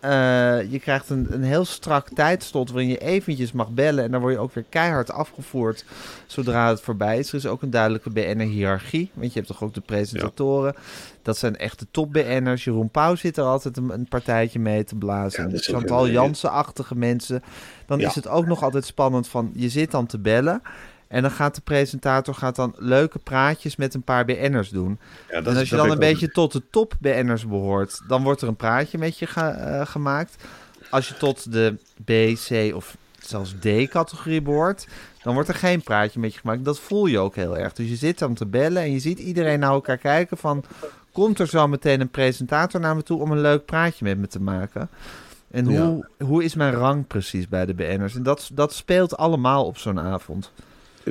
je 0.71 0.79
krijgt 0.81 1.11
een, 1.11 1.27
een 1.31 1.43
heel 1.43 1.65
strak 1.65 2.09
tijdslot 2.09 2.71
waarin 2.71 2.89
je 2.89 2.99
eventjes 2.99 3.53
mag 3.53 3.71
bellen. 3.71 4.05
En 4.05 4.11
dan 4.11 4.21
word 4.21 4.33
je 4.33 4.39
ook 4.39 4.55
weer 4.55 4.65
keihard 4.69 5.13
afgevoerd 5.13 5.85
zodra 6.27 6.69
het 6.69 6.81
voorbij 6.81 7.19
is. 7.19 7.29
Er 7.29 7.35
is 7.35 7.47
ook 7.47 7.63
een 7.63 7.71
duidelijke 7.71 8.11
BN'er-hierarchie. 8.11 9.11
Want 9.15 9.33
je 9.33 9.39
hebt 9.39 9.47
toch 9.47 9.63
ook 9.63 9.75
de 9.75 9.81
presentatoren. 9.81 10.73
Ja. 10.77 10.83
Dat 11.23 11.37
zijn 11.37 11.57
echte 11.57 11.87
top-BN'ers. 11.91 12.65
Jeroen 12.65 12.91
Pauw 12.91 13.15
zit 13.15 13.37
er 13.37 13.45
altijd 13.45 13.77
een, 13.77 13.91
een 13.91 14.09
partijtje 14.09 14.59
mee 14.59 14.85
te 14.85 14.95
blazen. 14.95 15.51
Ja, 15.51 15.59
Chantal 15.59 16.09
Jansen-achtige 16.09 16.97
mensen. 16.97 17.43
Dan 17.87 17.99
ja. 17.99 18.09
is 18.09 18.15
het 18.15 18.29
ook 18.29 18.47
nog 18.47 18.63
altijd 18.63 18.85
spannend 18.85 19.29
van... 19.29 19.51
je 19.55 19.69
zit 19.69 19.91
dan 19.91 20.07
te 20.07 20.19
bellen... 20.19 20.63
En 21.09 21.23
dan 21.23 21.31
gaat 21.31 21.55
de 21.55 21.61
presentator 21.61 22.35
gaat 22.35 22.57
dan 22.57 22.75
leuke 22.77 23.19
praatjes 23.19 23.77
met 23.77 23.95
een 23.95 24.03
paar 24.03 24.25
BN'ers 24.25 24.69
doen. 24.69 24.99
Ja, 25.31 25.37
en 25.37 25.57
als 25.57 25.69
je 25.69 25.77
dan 25.77 25.91
een 25.91 25.99
beetje 25.99 26.31
tot 26.31 26.53
de 26.53 26.62
top 26.71 26.95
BN'ers 27.00 27.47
behoort, 27.47 28.00
dan 28.09 28.23
wordt 28.23 28.41
er 28.43 28.49
een 28.49 28.57
praatje 28.57 28.99
met 28.99 29.19
je 29.19 29.29
uh, 29.37 29.87
gemaakt. 29.87 30.45
Als 30.91 31.09
je 31.09 31.17
tot 31.17 31.53
de 31.53 31.75
B, 32.05 32.38
C 32.49 32.75
of 32.75 32.97
zelfs 33.19 33.55
D-categorie 33.61 34.43
behoort, 34.43 34.87
dan 35.23 35.35
wordt 35.35 35.49
er 35.49 35.55
geen 35.55 35.83
praatje 35.83 36.21
met 36.21 36.35
je 36.35 36.41
gemaakt. 36.41 36.65
Dat 36.65 36.81
voel 36.81 37.07
je 37.07 37.19
ook 37.19 37.35
heel 37.35 37.59
erg. 37.59 37.73
Dus 37.73 37.88
je 37.88 37.97
zit 37.97 38.19
dan 38.19 38.35
te 38.35 38.47
bellen 38.47 38.83
en 38.83 38.93
je 38.93 38.99
ziet 38.99 39.19
iedereen 39.19 39.59
naar 39.59 39.73
elkaar 39.73 39.99
kijken 39.99 40.37
van... 40.37 40.65
komt 41.12 41.38
er 41.38 41.47
zo 41.47 41.69
meteen 41.69 42.00
een 42.00 42.11
presentator 42.11 42.81
naar 42.81 42.97
me 42.97 43.03
toe 43.03 43.21
om 43.21 43.33
een 43.33 43.41
leuk 43.41 43.65
praatje 43.65 44.05
met 44.05 44.19
me 44.19 44.27
te 44.27 44.41
maken? 44.41 44.88
En 45.50 45.65
hoe, 45.65 46.07
ja. 46.19 46.25
hoe 46.25 46.45
is 46.45 46.55
mijn 46.55 46.73
rang 46.73 47.07
precies 47.07 47.49
bij 47.49 47.67
de 47.67 47.75
BN'ers? 47.75 48.15
En 48.15 48.23
dat, 48.23 48.50
dat 48.53 48.73
speelt 48.73 49.17
allemaal 49.17 49.65
op 49.65 49.79
zo'n 49.79 50.00
avond 50.00 50.53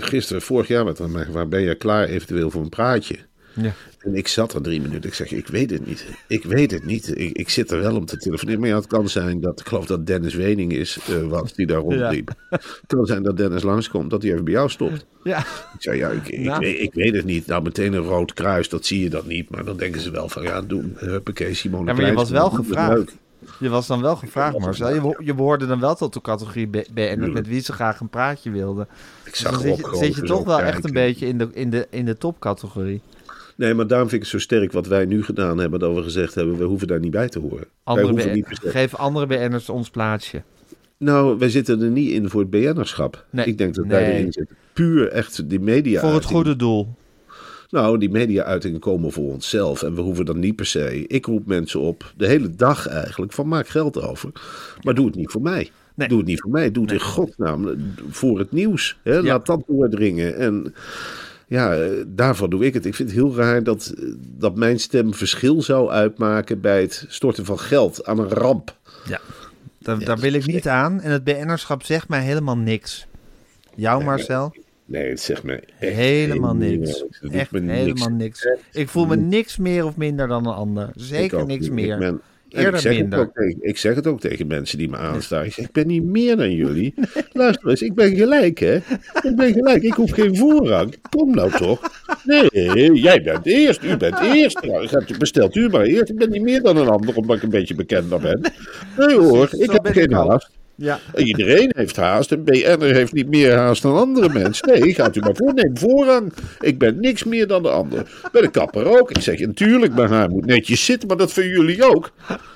gisteren, 0.01 0.42
vorig 0.42 0.68
jaar 0.68 0.86
met 0.86 0.98
hem 0.98 1.32
waar 1.32 1.48
ben 1.48 1.62
je 1.62 1.75
klaar 1.75 2.08
eventueel 2.08 2.51
voor 2.51 2.62
een 2.62 2.70
praatje? 2.70 3.18
Ja. 3.62 3.74
En 4.00 4.16
ik 4.16 4.27
zat 4.27 4.54
er 4.54 4.62
drie 4.62 4.82
minuten. 4.82 5.10
Ik 5.10 5.16
zeg, 5.16 5.32
ik 5.32 5.48
weet 5.48 5.70
het 5.70 5.86
niet. 5.86 6.06
Ik 6.27 6.44
weet 6.44 6.72
het 6.72 6.86
niet. 6.86 7.20
Ik, 7.20 7.38
ik 7.38 7.50
zit 7.50 7.72
er 7.72 7.80
wel 7.80 7.96
om 7.96 8.06
te 8.06 8.18
telefoneren. 8.18 8.60
Maar 8.60 8.70
ja, 8.70 8.75
het 8.75 8.88
kan 8.88 9.10
zijn 9.10 9.42
dat, 9.42 9.60
ik 9.60 9.68
geloof 9.68 9.86
dat 9.86 10.08
Dennis 10.08 10.34
Wening 10.34 10.74
is, 10.74 11.00
uh, 11.10 11.27
was 11.27 11.54
die 11.54 11.66
daar 11.66 11.80
rondliep. 11.80 12.36
Ja. 12.50 12.58
Het 12.58 12.84
kan 12.88 13.06
zijn 13.06 13.24
dat 13.24 13.38
Dennis 13.38 13.63
langskomt, 13.63 14.10
dat 14.10 14.22
hij 14.22 14.32
even 14.32 14.44
bij 14.44 14.54
jou 14.54 14.70
stopt. 14.70 15.06
Ja. 15.24 15.39
Ik 15.39 15.80
zei, 15.80 15.98
ja, 15.98 16.10
ik, 16.10 16.27
ik, 16.27 16.39
nou. 16.39 16.60
weet, 16.60 16.80
ik, 16.80 16.94
weet, 16.94 17.16
het 17.16 17.25
niet. 17.25 17.48
Nou, 17.48 17.63
meteen 17.63 17.94
een 17.94 18.04
rood 18.04 18.34
kruis, 18.34 18.70
dat 18.70 18.86
zie 18.86 19.04
je 19.04 19.10
dat 19.10 19.25
niet. 19.25 19.50
Maar 19.50 19.66
dan 19.66 19.77
denken 19.77 20.01
ze 20.01 20.12
wel 20.12 20.30
van, 20.30 20.44
ja, 20.44 20.62
doen. 20.62 20.94
Huppakee, 20.98 21.54
Simone 21.54 21.86
Ja, 21.86 21.94
maar 21.94 22.06
je 22.06 22.13
was 22.13 22.30
wel 22.30 22.50
gevraagd. 22.50 23.16
Je 23.60 23.70
was 23.70 23.88
dan 23.88 24.01
wel 24.01 24.16
gevraagd, 24.16 24.60
Marcel. 24.60 24.94
Je, 24.94 25.01
beho- 25.01 25.16
je 25.24 25.34
behoorde 25.34 25.68
dan 25.68 25.80
wel 25.80 25.96
tot 25.96 26.13
de 26.13 26.22
categorie 26.22 26.68
B- 26.68 26.86
BN'ers 26.94 27.32
met 27.34 27.48
wie 27.48 27.62
ze 27.62 27.74
graag 27.74 28.00
een 28.00 28.10
praatje 28.10 28.51
wilden. 28.51 28.88
Ik 29.25 29.32
Dus 29.32 29.39
zag 29.39 29.60
zit 29.62 29.77
je, 29.77 29.89
zit 29.98 30.16
je 30.16 30.22
toch 30.22 30.44
wel 30.44 30.60
echt 30.60 30.86
een 30.86 30.94
beetje 30.94 31.27
in 31.27 31.38
de, 31.38 31.50
in 31.54 31.70
de, 31.70 31.88
in 31.89 32.06
de 32.06 32.18
topcategorie. 32.18 33.01
Nee, 33.56 33.74
maar 33.74 33.88
daarom 33.88 34.10
vind 34.10 34.24
ik 34.24 34.32
het 34.32 34.42
zo 34.42 34.46
sterk 34.46 34.72
wat 34.72 34.88
wij 34.88 35.06
nu 35.06 35.24
gedaan 35.24 35.58
hebben. 35.58 35.80
Dat 35.80 35.96
we 35.96 36.01
gezegd 36.04 36.36
hebben, 36.36 36.58
we 36.58 36.63
hoeven 36.63 36.88
daar 36.88 37.00
niet 37.00 37.12
bij 37.12 37.30
te 37.30 37.39
horen. 37.39 37.66
Andere 37.84 38.13
BN 38.13 38.32
niet 38.34 38.48
geef 38.63 38.96
andere 38.96 39.25
BN'ers 39.25 39.70
ons 39.70 39.89
plaatsje. 39.89 40.42
Nou, 40.98 41.38
wij 41.38 41.50
zitten 41.50 41.82
er 41.82 41.89
niet 41.89 42.10
in 42.12 42.30
voor 42.30 42.42
het 42.42 42.50
BN'erschap. 42.50 43.25
Nee. 43.30 43.46
Ik 43.46 43.58
denk 43.58 43.75
dat 43.75 43.86
wij 43.86 44.01
Nee. 44.01 44.13
erin 44.13 44.32
zitten. 44.32 44.56
Puur 44.74 45.08
echt 45.10 45.50
die 45.50 45.60
media 45.60 46.00
Voor 46.01 46.13
het 46.13 46.25
goede 46.25 46.56
doel. 46.56 46.96
Nou, 47.70 47.98
die 47.98 48.10
media-uitingen 48.10 48.80
komen 48.80 49.12
voor 49.12 49.32
onszelf. 49.32 49.84
En 49.84 49.96
we 49.96 50.02
hoeven 50.02 50.26
dan 50.26 50.40
niet 50.40 50.56
per 50.56 50.66
se. 50.66 51.08
Ik 51.08 51.26
roep 51.26 51.46
mensen 51.46 51.80
op, 51.80 52.14
de 52.18 52.28
hele 52.28 52.56
dag 52.56 52.88
eigenlijk, 52.88 53.34
van 53.34 53.48
maak 53.48 53.68
geld 53.68 54.02
over. 54.02 54.32
Maar 54.82 54.94
doe 54.94 55.06
het 55.06 55.16
niet 55.16 55.32
voor 55.32 55.42
mij. 55.42 55.72
Nee. 55.96 56.08
Doe 56.08 56.18
het 56.18 56.28
niet 56.28 56.42
voor 56.42 56.52
mij. 56.52 56.72
Doe 56.72 56.84
het 56.84 56.92
in 56.92 57.00
godsnaam 57.00 57.76
voor 58.10 58.40
het 58.40 58.52
nieuws. 58.52 58.98
Hè? 59.04 59.22
Laat 59.22 59.46
dat 59.46 59.64
doordringen. 59.68 60.36
En 60.38 60.74
ja, 61.48 61.78
daarvan 62.08 62.50
doe 62.50 62.66
ik 62.66 62.74
het. 62.74 62.86
Ik 62.86 62.96
vind 62.96 63.10
het 63.10 63.18
heel 63.18 63.36
raar 63.36 63.64
dat, 63.64 63.94
dat 64.38 64.56
mijn 64.56 64.80
stem 64.80 65.14
verschil 65.14 65.62
zou 65.62 65.90
uitmaken 65.90 66.62
bij 66.62 66.82
het 66.82 67.06
storten 67.08 67.46
van 67.46 67.60
geld 67.60 68.06
aan 68.06 68.20
een 68.20 68.30
ramp. 68.30 68.78
Ja. 69.08 69.20
Daar, 69.80 70.00
daar 70.00 70.18
wil 70.18 70.34
ik 70.34 70.46
niet 70.46 70.68
aan. 70.68 71.02
En 71.02 71.12
het 71.12 71.24
BN'erschap 71.24 71.84
zegt 71.84 72.08
mij 72.08 72.22
helemaal 72.22 72.58
niks. 72.58 73.08
Jou, 73.76 74.04
Marcel? 74.04 74.54
Nee, 74.88 75.10
het 75.10 75.20
zegt 75.20 75.46
echt 75.46 75.63
Helemaal 75.77 76.56
niks. 76.56 77.03
Echt 77.32 77.51
me 77.51 77.60
niks. 77.60 77.79
helemaal 77.79 78.10
niks. 78.10 78.48
Ik 78.72 78.89
voel 78.89 79.06
me 79.06 79.15
niks 79.15 79.58
meer 79.58 79.86
of 79.86 79.98
minder 79.98 80.27
dan 80.27 80.48
een 80.48 80.53
ander. 80.53 80.89
Zeker 80.96 81.46
niks 81.46 81.63
niet. 81.63 81.72
meer. 81.72 81.94
Ik, 81.94 82.00
ben, 82.00 82.22
en 82.50 82.58
Eerder 82.60 82.74
ik, 82.74 82.79
zeg 82.79 82.98
minder. 82.98 83.20
Het 83.20 83.27
ook 83.27 83.34
tegen, 83.34 83.58
ik 83.62 83.77
zeg 83.77 83.96
het 83.96 84.08
ook 84.08 84.20
tegen 84.20 84.48
mensen 84.48 84.77
die 84.77 84.89
me 84.89 84.98
aanstaan. 84.98 85.44
Ik 85.46 85.53
zeg, 85.53 85.65
ik 85.65 85.72
ben 85.72 85.88
niet 85.88 86.03
meer 86.03 86.38
dan 86.38 86.51
jullie. 86.65 86.94
Luister 87.34 87.70
eens, 87.70 87.82
ik 87.82 87.94
ben 87.94 88.15
gelijk, 88.15 88.60
hè. 88.60 88.75
Ik 89.22 89.34
ben 89.36 89.53
gelijk, 89.53 89.84
ik 89.84 89.94
hoef 89.94 90.12
geen 90.12 90.38
voorrang. 90.38 90.96
Kom 91.10 91.36
nou 91.36 91.51
toch. 91.51 91.82
Nee, 92.24 92.94
jij 92.94 93.22
bent 93.22 93.46
eerst. 93.46 93.84
U 93.84 93.98
bent 93.98 94.20
eerst. 94.20 94.62
Nou, 94.62 95.17
bestelt 95.17 95.56
u 95.56 95.70
maar 95.70 95.84
eerst. 95.84 96.10
Ik 96.10 96.17
ben 96.17 96.29
niet 96.29 96.41
meer 96.41 96.62
dan 96.62 96.77
een 96.77 96.88
ander, 96.88 97.15
omdat 97.15 97.36
ik 97.36 97.44
een 97.44 97.50
beetje 97.50 97.75
bekender 97.75 98.20
ben. 98.20 98.41
Nee 98.98 99.17
hoor, 99.17 99.50
ik 99.51 99.72
heb 99.72 99.86
geen 99.86 100.13
haast. 100.13 100.57
Ja. 100.77 101.00
Iedereen 101.15 101.72
heeft 101.75 101.96
haast. 101.96 102.31
Een 102.31 102.43
BN'er 102.43 102.93
heeft 102.96 103.13
niet 103.13 103.29
meer 103.29 103.53
haast 103.55 103.81
dan 103.81 103.98
andere 103.98 104.29
mensen. 104.29 104.67
Nee, 104.67 104.93
gaat 104.93 105.15
u 105.15 105.19
maar 105.19 105.36
voor. 105.36 105.53
Neem 105.53 105.77
voorrang. 105.77 106.34
Ik 106.60 106.77
ben 106.77 107.00
niks 107.00 107.24
meer 107.24 107.48
dan 107.48 107.63
de 107.63 107.69
ander. 107.69 108.12
Bij 108.31 108.41
de 108.41 108.51
kapper 108.51 109.00
ook. 109.00 109.12
Ik 109.12 109.22
zeg, 109.22 109.39
natuurlijk, 109.39 109.93
mijn 109.93 110.10
haar 110.10 110.29
moet 110.29 110.46
netjes 110.46 110.86
zitten, 110.86 111.07
maar 111.07 111.17
dat 111.17 111.34
vinden 111.34 111.51
jullie 111.51 111.96
ook. 111.96 112.12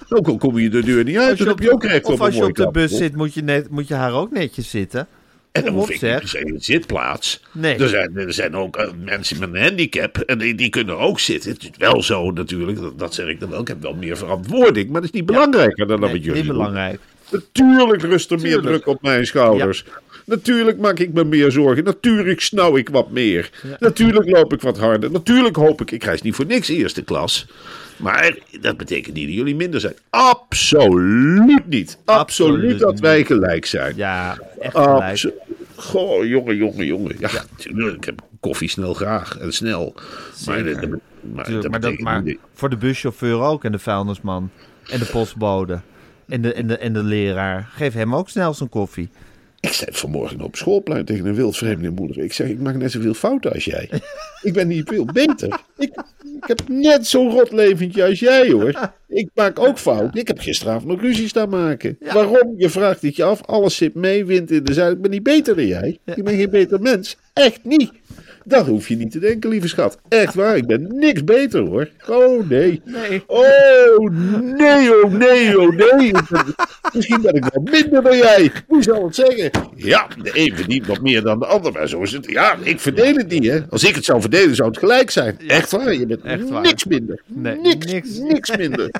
Ook 0.10 0.28
al 0.28 0.38
kom 0.38 0.60
je 0.60 0.70
de 0.70 0.84
deur 0.84 1.04
niet 1.04 1.18
uit, 1.18 1.30
Als 1.30 1.38
je 1.38 1.44
dan 1.44 1.54
op 1.54 1.60
heb 1.60 1.68
je 1.68 1.74
ook 1.74 1.84
recht 1.84 2.06
of 2.06 2.14
op 2.14 2.20
een 2.20 2.26
als 2.26 2.36
je 2.36 2.44
op 2.46 2.56
de 2.56 2.70
bus 2.72 2.92
zit, 2.98 3.16
moet 3.16 3.34
je, 3.34 3.42
net, 3.42 3.70
moet 3.70 3.88
je 3.88 3.94
haar 3.94 4.14
ook 4.14 4.32
netjes 4.32 4.70
zitten. 4.70 5.08
En 5.52 5.64
dan 5.64 5.74
hoef 5.74 5.90
ik 5.90 6.02
niet 6.02 6.36
een 6.36 6.62
zitplaats. 6.62 7.42
Nee. 7.52 7.78
Er, 7.78 7.90
zijn, 7.90 8.18
er 8.18 8.34
zijn 8.34 8.56
ook 8.56 8.78
eh, 8.78 8.90
mensen 9.06 9.40
met 9.40 9.50
een 9.54 9.62
handicap 9.62 10.18
en 10.18 10.38
die, 10.38 10.56
die 10.56 10.70
kunnen 10.70 10.98
ook 10.98 11.20
zitten. 11.20 11.52
Het 11.52 11.64
is 11.64 11.70
wel 11.78 12.04
zo 12.04 12.32
natuurlijk, 12.32 12.82
dat, 12.82 13.00
dat 13.00 13.14
zeg 13.14 13.28
ik 13.28 13.40
dan 13.40 13.50
wel. 13.50 13.62
Ik 13.62 13.68
heb 13.68 13.82
wel 13.82 13.94
meer 13.94 14.18
verantwoording, 14.18 14.90
maar 14.90 15.02
dat 15.02 15.10
is 15.10 15.16
niet 15.16 15.26
belangrijker 15.26 15.88
dan 15.88 16.00
dat 16.00 16.10
Nee, 16.10 16.18
wat 16.18 16.26
jullie 16.26 16.42
niet 16.42 16.50
doen. 16.50 16.58
belangrijk. 16.58 17.00
Natuurlijk 17.32 18.02
rust 18.02 18.32
er 18.32 18.40
meer 18.40 18.62
druk 18.62 18.88
op 18.88 19.02
mijn 19.02 19.26
schouders. 19.26 19.86
Natuurlijk 20.26 20.78
maak 20.78 21.00
ik 21.00 21.14
me 21.14 21.24
meer 21.24 21.52
zorgen. 21.52 21.84
Natuurlijk 21.84 22.42
snauw 22.42 22.78
ik 22.78 22.90
wat 22.90 23.12
meer. 23.12 23.50
Natuurlijk 23.80 24.30
loop 24.30 24.54
ik 24.54 24.62
wat 24.62 24.78
harder. 24.78 25.12
Natuurlijk 25.12 25.56
hoop 25.56 25.82
ik, 25.82 25.92
ik 25.92 26.04
reis 26.04 26.22
niet 26.22 26.36
voor 26.36 26.46
niks 26.46 26.68
eerste 26.68 27.02
klas. 27.02 27.48
Maar 27.98 28.38
dat 28.62 28.78
betekent 28.78 29.16
niet 29.16 29.26
dat 29.28 29.36
jullie 29.36 29.56
minder 29.56 29.80
zijn. 29.80 29.94
Absoluut 30.10 31.68
niet. 31.68 31.98
Absoluut, 32.06 32.54
Absoluut 32.56 32.80
dat 32.80 33.00
wij 33.00 33.26
gelijk 33.26 33.66
zijn. 33.66 33.96
Ja, 33.96 34.40
echt 34.60 34.78
gelijk. 34.78 35.32
Goh, 35.76 36.26
jongen, 36.26 36.56
jongen, 36.56 36.86
jongen. 36.86 37.16
Ja. 37.20 37.30
Ik 37.96 38.04
heb 38.04 38.22
koffie 38.40 38.70
snel 38.70 38.94
graag 38.94 39.38
en 39.38 39.54
snel. 39.54 39.94
Maar, 40.46 40.64
dat, 40.64 40.76
maar, 40.76 40.76
Tuurlijk, 40.76 40.82
dat 40.82 40.92
maar, 41.32 41.62
dat, 41.62 41.72
betekent 41.72 42.02
maar 42.02 42.22
niet- 42.24 42.40
voor 42.54 42.70
de 42.70 42.78
buschauffeur 42.78 43.40
ook 43.40 43.64
en 43.64 43.72
de 43.72 43.80
vuilnisman. 43.80 44.50
En 44.90 45.00
de 45.00 45.06
postbode. 45.06 45.80
En 46.32 46.42
de, 46.42 46.54
en, 46.54 46.68
de, 46.68 46.78
en 46.78 46.94
de 46.94 47.04
leraar. 47.04 47.70
Geef 47.72 47.94
hem 47.94 48.16
ook 48.16 48.30
snel 48.30 48.54
zijn 48.54 48.70
koffie. 48.70 49.10
Ik 49.60 49.74
zei 49.74 49.92
vanmorgen 49.94 50.42
op 50.42 50.56
schoolplein 50.56 51.06
tegen 51.06 51.26
een 51.26 51.36
wildvreemde 51.36 51.90
moeder. 51.90 52.24
Ik 52.24 52.34
zeg, 52.34 52.48
ik 52.48 52.60
maak 52.60 52.76
net 52.76 52.92
zoveel 52.92 53.14
fouten 53.14 53.52
als 53.54 53.66
jij. 53.66 53.90
ik 54.42 54.54
ben 54.54 54.68
niet 54.68 54.90
veel 54.90 55.06
beter. 55.06 55.60
Ik, 55.78 55.94
ik 56.36 56.44
heb 56.48 56.62
net 56.68 57.08
zo'n 57.08 57.32
rot 57.32 57.52
leventje 57.52 58.06
als 58.06 58.20
jij 58.20 58.52
hoor. 58.52 58.92
Ik 59.08 59.30
maak 59.34 59.60
ook 59.60 59.78
fouten. 59.78 60.20
Ik 60.20 60.28
heb 60.28 60.40
gisteravond 60.40 60.86
nog 60.86 61.02
ruzie 61.02 61.28
staan 61.28 61.50
maken. 61.50 61.98
Waarom? 62.00 62.54
Je 62.58 62.70
vraagt 62.70 63.02
het 63.02 63.16
je 63.16 63.24
af. 63.24 63.42
Alles 63.46 63.76
zit 63.76 63.94
mee, 63.94 64.26
wind 64.26 64.52
in 64.52 64.64
de 64.64 64.74
zuid. 64.74 64.96
Ik 64.96 65.02
ben 65.02 65.12
niet 65.12 65.24
beter 65.24 65.56
dan 65.56 65.68
jij. 65.68 66.00
Ik 66.06 66.24
ben 66.24 66.36
geen 66.36 66.50
beter 66.50 66.82
mens. 66.82 67.18
Echt 67.34 67.60
niet. 67.64 67.92
Dat 68.44 68.68
hoef 68.68 68.88
je 68.88 68.96
niet 68.96 69.12
te 69.12 69.20
denken, 69.20 69.50
lieve 69.50 69.68
schat. 69.68 69.98
Echt 70.10 70.34
waar, 70.34 70.58
ik 70.58 70.68
ben 70.68 70.88
niks 70.96 71.24
beter 71.24 71.62
hoor. 71.62 71.90
Oh 72.08 72.50
nee. 72.50 72.82
Nee. 72.86 73.24
Oh 73.28 74.10
nee, 74.58 75.04
oh 75.04 75.12
nee, 75.12 75.60
oh 75.60 75.76
nee. 75.76 76.12
Misschien 76.94 77.22
ben 77.22 77.34
ik 77.34 77.46
wel 77.54 77.64
minder 77.64 78.04
dan 78.04 78.18
jij. 78.18 78.52
Hoe 78.68 78.84
zou 78.84 79.06
het 79.06 79.16
zeggen? 79.16 79.52
Ja, 79.76 80.08
de 80.22 80.32
een 80.34 80.56
verdient 80.56 80.88
wat 80.88 81.02
meer 81.02 81.22
dan 81.22 81.40
de 81.40 81.46
ander. 81.46 81.72
Maar 81.72 81.88
zo 81.88 82.02
is 82.02 82.12
het. 82.12 82.32
Ja, 82.32 82.58
ik 82.64 82.80
verdeel 82.80 83.16
het 83.16 83.30
niet, 83.30 83.46
hè. 83.46 83.60
Als 83.70 83.84
ik 83.84 83.96
het 83.96 84.06
zou 84.06 84.22
verdelen, 84.22 84.56
zou 84.56 84.70
het 84.70 84.78
gelijk 84.78 85.10
zijn. 85.10 85.40
Echt 85.48 85.72
waar, 85.72 85.94
je 85.94 86.06
bent 86.06 86.50
waar. 86.50 86.62
niks 86.62 86.86
minder. 86.86 87.22
Nee, 87.26 87.56
niks, 87.56 87.86
niks. 87.86 88.18
niks. 88.18 88.58
minder. 88.58 88.92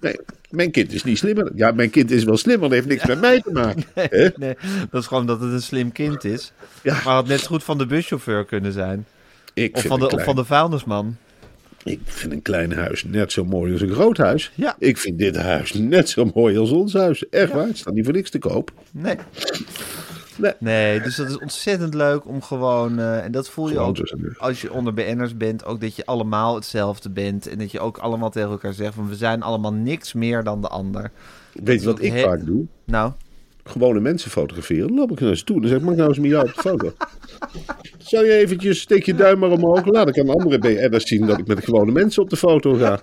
Nee, 0.00 0.16
mijn 0.50 0.70
kind 0.70 0.92
is 0.92 1.04
niet 1.04 1.18
slimmer. 1.18 1.50
Ja, 1.54 1.70
mijn 1.70 1.90
kind 1.90 2.10
is 2.10 2.24
wel 2.24 2.36
slimmer, 2.36 2.68
dat 2.68 2.76
heeft 2.78 2.88
niks 2.88 3.06
met 3.06 3.20
mij 3.20 3.40
te 3.40 3.50
maken. 3.52 3.84
hè? 3.94 4.28
Nee, 4.36 4.56
dat 4.90 5.00
is 5.00 5.06
gewoon 5.06 5.26
dat 5.26 5.40
het 5.40 5.52
een 5.52 5.62
slim 5.62 5.92
kind 5.92 6.24
is. 6.24 6.52
Ja. 6.82 6.92
Maar 6.92 7.14
had 7.14 7.26
net 7.26 7.40
zo 7.40 7.46
goed 7.46 7.64
van 7.64 7.78
de 7.78 7.86
buschauffeur 7.86 8.44
kunnen 8.44 8.72
zijn. 8.72 9.06
Ik 9.54 9.76
Of 9.76 9.82
van 9.82 10.00
de, 10.00 10.08
of 10.08 10.24
van 10.24 10.36
de 10.36 10.44
vuilnisman. 10.44 11.16
ik 11.84 12.00
vind 12.04 12.32
een 12.32 12.42
klein 12.42 12.72
huis 12.72 13.04
net 13.04 13.32
zo 13.32 13.44
mooi 13.44 13.72
als 13.72 13.80
een 13.80 13.92
groot 13.92 14.16
huis. 14.16 14.52
Ja. 14.54 14.76
Ik 14.78 14.98
vind 14.98 15.18
dit 15.18 15.36
huis 15.36 15.72
net 15.72 16.08
zo 16.08 16.30
mooi 16.34 16.58
als 16.58 16.70
ons 16.70 16.92
huis. 16.92 17.28
Echt 17.28 17.52
waar, 17.52 17.66
het 17.66 17.78
staat 17.78 17.94
niet 17.94 18.04
voor 18.04 18.14
niks 18.14 18.30
te 18.30 18.38
koop. 18.38 18.72
Nee. 18.90 19.16
Nee. 20.40 20.52
Nee, 20.58 21.00
dus 21.00 21.16
dat 21.16 21.28
is 21.28 21.38
ontzettend 21.38 21.94
leuk 21.94 22.26
om 22.26 22.42
gewoon... 22.42 22.98
eh, 22.98 23.24
en 23.24 23.32
dat 23.32 23.48
voel 23.48 23.68
je 23.68 23.74
Gewoon 23.74 23.88
ook 23.88 24.36
als 24.38 24.60
je 24.60 24.72
onder 24.72 24.94
BN'ers 24.94 25.36
bent. 25.36 25.64
Ook 25.64 25.80
dat 25.80 25.96
je 25.96 26.06
allemaal 26.06 26.54
hetzelfde 26.54 27.10
bent. 27.10 27.46
En 27.48 27.58
dat 27.58 27.70
je 27.70 27.80
ook 27.80 27.98
allemaal 27.98 28.30
tegen 28.30 28.50
elkaar 28.50 28.72
zegt 28.72 28.94
van... 28.94 29.08
we 29.08 29.14
zijn 29.16 29.42
allemaal 29.42 29.72
niks 29.72 30.12
meer 30.12 30.44
dan 30.44 30.60
de 30.60 30.68
ander. 30.68 31.10
Weet 31.52 31.80
je 31.80 31.86
wat 31.86 32.02
ik 32.02 32.12
He- 32.12 32.22
vaak 32.22 32.46
doe? 32.46 32.64
Nou, 32.84 33.12
gewone 33.64 34.00
mensen 34.00 34.30
fotograferen. 34.30 34.86
Dan 34.86 34.96
loop 34.96 35.10
ik 35.10 35.20
naar 35.20 35.36
ze 35.36 35.44
toe. 35.44 35.60
Dan 35.60 35.68
zeg 35.68 35.78
ik, 35.78 35.84
mag 35.84 35.92
ik 35.92 35.98
nou 35.98 36.08
eens 36.10 36.18
met 36.18 36.30
jou 36.30 36.48
op 36.48 36.54
de 36.54 36.60
foto? 36.60 36.92
Zou 37.98 38.24
je 38.26 38.32
eventjes, 38.32 38.80
steek 38.80 39.04
je 39.04 39.14
duim 39.14 39.38
maar 39.38 39.50
omhoog. 39.50 39.86
Laat 39.86 40.08
ik 40.08 40.18
aan 40.18 40.28
andere 40.28 40.58
BN'ers 40.58 41.06
zien 41.06 41.26
dat 41.26 41.38
ik 41.38 41.46
met 41.46 41.64
gewone 41.64 41.92
mensen 41.92 42.22
op 42.22 42.30
de 42.30 42.36
foto 42.36 42.74
ga. 42.74 43.00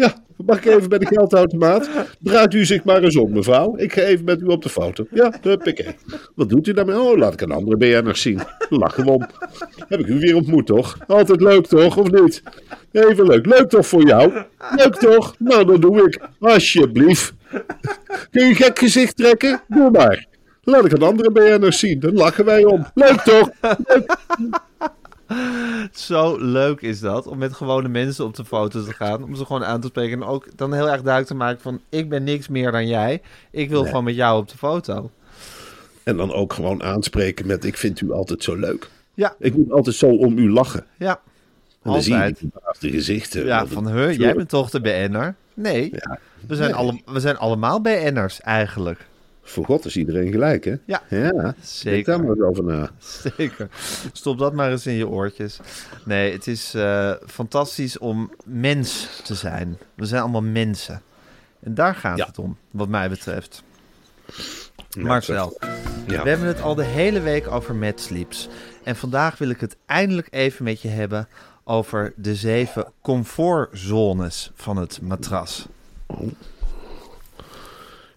Ja, 0.00 0.14
mag 0.36 0.56
ik 0.58 0.64
even 0.64 0.88
bij 0.88 0.98
de 0.98 1.06
geldautomaat? 1.06 1.88
Draait 2.20 2.54
u 2.54 2.64
zich 2.64 2.84
maar 2.84 3.02
eens 3.02 3.16
om, 3.16 3.32
mevrouw. 3.32 3.76
Ik 3.76 3.92
ga 3.92 4.00
even 4.00 4.24
met 4.24 4.40
u 4.40 4.44
op 4.44 4.62
de 4.62 4.68
foto. 4.68 5.06
Ja, 5.10 5.32
huppakee. 5.42 5.94
Wat 6.34 6.48
doet 6.48 6.66
u 6.66 6.72
daarmee? 6.72 7.00
Oh, 7.00 7.16
laat 7.16 7.32
ik 7.32 7.40
een 7.40 7.50
andere 7.50 7.76
BN'ers 7.76 8.20
zien. 8.22 8.40
Lachen 8.68 9.04
we 9.04 9.10
om. 9.10 9.26
Heb 9.88 10.00
ik 10.00 10.06
u 10.06 10.18
weer 10.18 10.36
ontmoet, 10.36 10.66
toch? 10.66 10.98
Altijd 11.06 11.40
leuk, 11.40 11.66
toch? 11.66 11.96
Of 11.96 12.10
niet? 12.10 12.42
Even 12.92 13.26
leuk. 13.26 13.46
Leuk 13.46 13.68
toch 13.68 13.86
voor 13.86 14.06
jou? 14.06 14.32
Leuk 14.74 14.94
toch? 14.94 15.34
Nou, 15.38 15.64
dat 15.64 15.82
doe 15.82 16.02
ik. 16.02 16.20
Alsjeblieft. 16.40 17.32
Kun 18.30 18.46
je 18.46 18.54
gek 18.54 18.78
gezicht 18.78 19.16
trekken? 19.16 19.60
Doe 19.68 19.90
maar. 19.90 20.26
Laat 20.62 20.84
ik 20.84 20.92
een 20.92 21.02
andere 21.02 21.30
BN'ers 21.30 21.78
zien. 21.78 22.00
Dan 22.00 22.14
lachen 22.14 22.44
wij 22.44 22.64
om. 22.64 22.86
Leuk 22.94 23.20
toch? 23.20 23.50
zo 25.92 26.36
leuk 26.38 26.80
is 26.80 27.00
dat. 27.00 27.26
Om 27.26 27.38
met 27.38 27.52
gewone 27.54 27.88
mensen 27.88 28.24
op 28.24 28.36
de 28.36 28.44
foto 28.44 28.84
te 28.84 28.92
gaan. 28.92 29.22
Om 29.22 29.34
ze 29.34 29.44
gewoon 29.44 29.64
aan 29.64 29.80
te 29.80 29.86
spreken. 29.86 30.22
En 30.22 30.28
ook 30.28 30.46
dan 30.56 30.72
heel 30.72 30.88
erg 30.90 31.02
duidelijk 31.02 31.26
te 31.26 31.34
maken 31.34 31.60
van... 31.60 31.80
ik 31.88 32.08
ben 32.08 32.24
niks 32.24 32.48
meer 32.48 32.70
dan 32.72 32.86
jij. 32.86 33.22
Ik 33.50 33.68
wil 33.70 33.84
gewoon 33.84 34.04
met 34.04 34.14
jou 34.14 34.40
op 34.40 34.48
de 34.48 34.56
foto. 34.56 35.10
En 36.02 36.16
dan 36.16 36.32
ook 36.32 36.52
gewoon 36.52 36.82
aanspreken 36.82 37.46
met: 37.46 37.64
Ik 37.64 37.76
vind 37.76 38.00
u 38.00 38.12
altijd 38.12 38.42
zo 38.42 38.54
leuk. 38.56 38.90
Ja, 39.14 39.34
Ik 39.38 39.54
moet 39.56 39.72
altijd 39.72 39.96
zo 39.96 40.06
om 40.06 40.38
u 40.38 40.50
lachen. 40.52 40.84
ja. 40.96 41.20
En 41.82 41.92
dan 41.92 42.02
zie 42.02 42.14
je 42.14 42.34
verbaasde 42.36 42.90
gezichten. 42.90 43.44
Ja, 43.44 43.66
van, 43.66 43.88
huh, 43.88 44.16
jij 44.16 44.34
bent 44.34 44.48
toch 44.48 44.70
de 44.70 44.80
BN'er? 44.80 45.34
Nee, 45.54 45.90
we, 46.46 46.54
zijn 46.54 46.70
Nee. 46.70 46.78
alle, 46.78 47.00
we 47.06 47.20
zijn 47.20 47.36
allemaal 47.36 47.80
BN'ers 47.80 48.40
eigenlijk. 48.40 49.06
Voor 49.48 49.64
God 49.64 49.84
is 49.84 49.96
iedereen 49.96 50.30
gelijk, 50.32 50.64
hè? 50.64 50.74
Ja. 50.84 51.02
ja. 51.08 51.30
Denk 51.30 51.54
Zeker. 51.62 52.04
daar 52.04 52.20
maar 52.24 52.30
eens 52.36 52.44
over 52.44 52.64
na. 52.64 52.90
Zeker. 53.36 53.68
Stop 54.12 54.38
dat 54.38 54.52
maar 54.52 54.70
eens 54.70 54.86
in 54.86 54.92
je 54.94 55.08
oortjes. 55.08 55.60
Nee, 56.04 56.32
het 56.32 56.46
is 56.46 56.74
eh, 56.74 57.12
fantastisch 57.26 57.98
om 57.98 58.30
mens 58.44 59.08
te 59.24 59.34
zijn. 59.34 59.78
We 59.94 60.04
zijn 60.04 60.22
allemaal 60.22 60.42
mensen. 60.42 61.02
En 61.60 61.74
daar 61.74 61.94
gaat 61.94 62.18
Ja. 62.18 62.26
het 62.26 62.38
om, 62.38 62.56
wat 62.70 62.88
mij 62.88 63.08
betreft. 63.08 63.62
Marcel, 64.98 65.58
Ja. 66.06 66.22
we 66.22 66.28
hebben 66.28 66.46
het 66.48 66.60
al 66.62 66.74
de 66.74 66.84
hele 66.84 67.20
week 67.20 67.46
over 67.48 67.74
Mad 67.74 68.00
Sleeps. 68.00 68.48
En 68.84 68.96
vandaag 68.96 69.38
wil 69.38 69.48
ik 69.48 69.60
het 69.60 69.76
eindelijk 69.86 70.28
even 70.30 70.64
met 70.64 70.80
je 70.80 70.88
hebben 70.88 71.28
over 71.64 72.12
de 72.16 72.34
zeven 72.34 72.92
comfortzones 73.02 74.50
van 74.54 74.76
het 74.76 75.00
matras. 75.02 75.66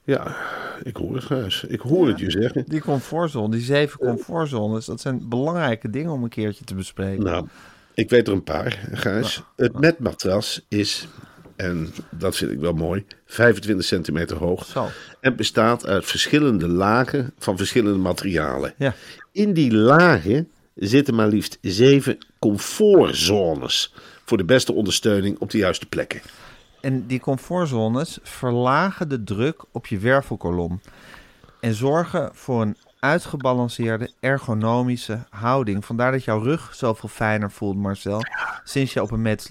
Ja, 0.10 0.36
ik 0.84 0.96
hoor 0.96 1.16
het, 1.16 1.24
Gijs. 1.24 1.64
Ik 1.64 1.80
hoor 1.80 2.08
het 2.08 2.20
je 2.20 2.32
zeggen. 2.32 2.64
Die 2.68 2.82
comfortzone, 2.82 3.50
die 3.50 3.62
zeven 3.62 4.00
comfortzones, 4.00 4.86
dat 4.86 5.02
zijn 5.02 5.30
belangrijke 5.30 5.90
dingen 5.90 6.12
om 6.12 6.24
een 6.24 6.30
keertje 6.30 6.64
te 6.64 6.76
bespreken. 6.76 7.24
Nou, 7.24 7.48
ik 7.94 8.10
weet 8.10 8.28
er 8.28 8.34
een 8.34 8.44
paar, 8.44 8.80
Gijs. 8.92 9.44
Het 9.56 9.80
metmatras 9.80 10.66
is, 10.68 11.08
en 11.56 11.94
dat 12.10 12.36
vind 12.36 12.52
ik 12.52 12.60
wel 12.60 12.74
mooi, 12.74 13.06
25 13.26 13.86
centimeter 13.86 14.38
hoog. 14.38 14.66
Zo. 14.66 14.88
En 15.20 15.36
bestaat 15.36 15.86
uit 15.86 16.06
verschillende 16.06 16.68
lagen 16.68 17.34
van 17.38 17.58
verschillende 17.58 18.00
materialen. 18.00 18.74
Ja. 18.78 18.94
In 19.32 19.54
die 19.54 19.74
lagen 19.74 20.50
zitten 20.76 21.16
maar 21.16 21.28
liefst 21.28 21.58
zeven 21.62 22.18
comfortzones. 22.40 23.94
Voor 24.26 24.38
de 24.38 24.46
beste 24.46 24.74
ondersteuning 24.74 25.40
op 25.40 25.50
de 25.50 25.58
juiste 25.58 25.86
plekken. 25.86 26.22
En 26.82 27.08
die 27.08 27.20
comfortzones 27.20 28.20
verlagen 28.24 29.10
de 29.10 29.24
druk 29.24 29.64
op 29.72 29.88
je 29.88 29.98
wervelkolom. 29.98 30.82
En 31.60 31.74
zorgen 31.74 32.30
voor 32.34 32.62
een 32.62 32.78
uitgebalanceerde 33.00 34.12
ergonomische 34.20 35.20
houding. 35.30 35.86
Vandaar 35.86 36.12
dat 36.12 36.24
jouw 36.24 36.40
rug 36.40 36.76
zoveel 36.76 37.10
fijner 37.10 37.52
voelt, 37.52 37.78
Marcel. 37.78 38.22
Sinds 38.64 38.94
je 38.94 39.02
op 39.02 39.12
een 39.12 39.22
Mad 39.22 39.50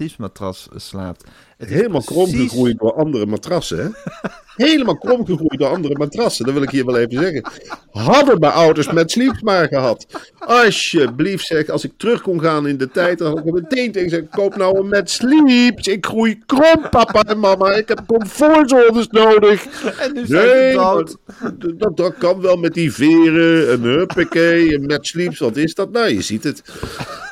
slaapt. 0.75 1.29
Het 1.59 1.69
Helemaal 1.69 2.03
precies- 2.03 2.31
kromgegroeid 2.31 2.79
door 2.79 2.93
andere 2.93 3.25
matrassen, 3.25 3.77
hè? 3.77 3.87
Helemaal 4.65 4.97
kromgegroeid 4.97 5.59
door 5.59 5.67
andere 5.67 5.97
matrassen, 5.97 6.45
dat 6.45 6.53
wil 6.53 6.63
ik 6.63 6.69
hier 6.69 6.85
wel 6.85 6.97
even 6.97 7.19
zeggen. 7.19 7.51
Hadden 7.91 8.39
mijn 8.39 8.53
ouders 8.53 8.91
met 8.91 9.11
sleeps 9.11 9.41
maar 9.41 9.67
gehad. 9.67 10.05
Alsjeblieft 10.39 11.45
zeg, 11.45 11.69
als 11.69 11.83
ik 11.83 11.91
terug 11.97 12.21
kon 12.21 12.41
gaan 12.41 12.67
in 12.67 12.77
de 12.77 12.89
tijd, 12.91 13.17
dan 13.17 13.37
had 13.37 13.45
ik 13.45 13.53
meteen 13.53 13.91
tegen 13.91 14.09
zeggen, 14.09 14.29
koop 14.29 14.55
nou 14.55 14.79
een 14.79 14.87
met 14.87 15.09
sleeps. 15.09 15.87
Ik 15.87 16.05
groei 16.05 16.43
krom, 16.45 16.89
papa 16.89 17.23
en 17.23 17.39
mama. 17.39 17.71
Ik 17.71 17.87
heb 17.87 18.03
comfortzones 18.07 19.07
nodig. 19.07 19.65
En 19.99 20.13
nu 20.13 20.25
dood. 20.25 21.17
maar 21.39 21.51
dat, 21.77 21.97
dat 21.97 22.17
kan 22.17 22.41
wel 22.41 22.55
met 22.55 22.73
die 22.73 22.93
veren 22.93 23.69
en 23.71 23.81
huppakee 23.81 24.75
en 24.75 24.85
met 24.85 25.07
sleeps. 25.07 25.39
Wat 25.39 25.57
is 25.57 25.73
dat? 25.73 25.91
Nou, 25.91 26.13
je 26.13 26.21
ziet 26.21 26.43
het. 26.43 26.61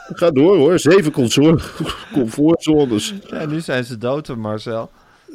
Ga 0.19 0.31
door 0.31 0.57
hoor, 0.57 0.79
zeven 0.79 1.11
comfortzones. 2.13 3.13
En 3.29 3.49
nu 3.49 3.59
zijn 3.59 3.83
ze 3.83 3.97
dood, 3.97 4.35
Marcel. 4.35 4.89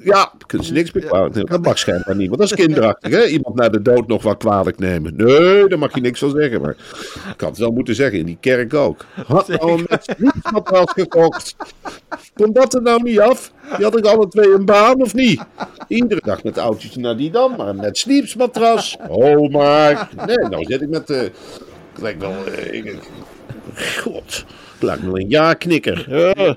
Ja, 0.04 0.32
kunnen 0.46 0.66
ze 0.66 0.72
niks 0.72 0.92
meer 0.92 1.04
kwalijk 1.04 1.34
nemen. 1.34 1.50
Dat 1.50 1.62
mag 1.64 1.78
schijnbaar 1.78 2.16
niet, 2.16 2.28
want 2.28 2.40
dat 2.40 2.50
is 2.50 2.64
kinderachtig. 2.64 3.10
Hè? 3.12 3.26
Iemand 3.26 3.54
naar 3.54 3.70
de 3.70 3.82
dood 3.82 4.06
nog 4.06 4.22
wat 4.22 4.36
kwalijk 4.36 4.78
nemen. 4.78 5.16
Nee, 5.16 5.66
daar 5.68 5.78
mag 5.78 5.94
je 5.94 6.00
niks 6.00 6.18
van 6.18 6.30
zeggen. 6.30 6.60
Maar 6.60 6.76
ik 7.34 7.40
had 7.40 7.48
het 7.48 7.58
wel 7.58 7.70
moeten 7.70 7.94
zeggen, 7.94 8.18
in 8.18 8.26
die 8.26 8.36
kerk 8.40 8.74
ook. 8.74 9.04
Had 9.26 9.48
nou 9.48 9.72
een 9.72 9.86
met 9.88 10.04
sleepsmatras 10.16 10.92
gekocht. 10.92 11.56
Komt 12.34 12.54
dat 12.54 12.74
er 12.74 12.82
nou 12.82 13.02
niet 13.02 13.20
af? 13.20 13.52
Die 13.76 13.84
had 13.84 13.98
ik 13.98 14.04
alle 14.06 14.28
twee 14.28 14.52
een 14.54 14.64
baan 14.64 15.00
of 15.02 15.14
niet? 15.14 15.42
Iedere 15.88 16.20
dag 16.24 16.42
met 16.42 16.56
autootje 16.56 17.00
naar 17.00 17.16
die 17.16 17.30
dan, 17.30 17.54
maar 17.56 17.74
met 17.74 17.98
sleepsmatras. 17.98 18.96
Oh, 19.08 19.50
maar. 19.52 20.08
Nee, 20.26 20.36
nou 20.38 20.64
zit 20.64 20.82
ik 20.82 20.88
met 20.88 21.06
de... 21.06 21.30
Ik 22.02 22.16
wel... 22.18 22.34
ik- 22.70 22.98
God, 24.00 24.44
een 24.82 25.28
ja-knikker. 25.28 26.06
Eh. 26.32 26.54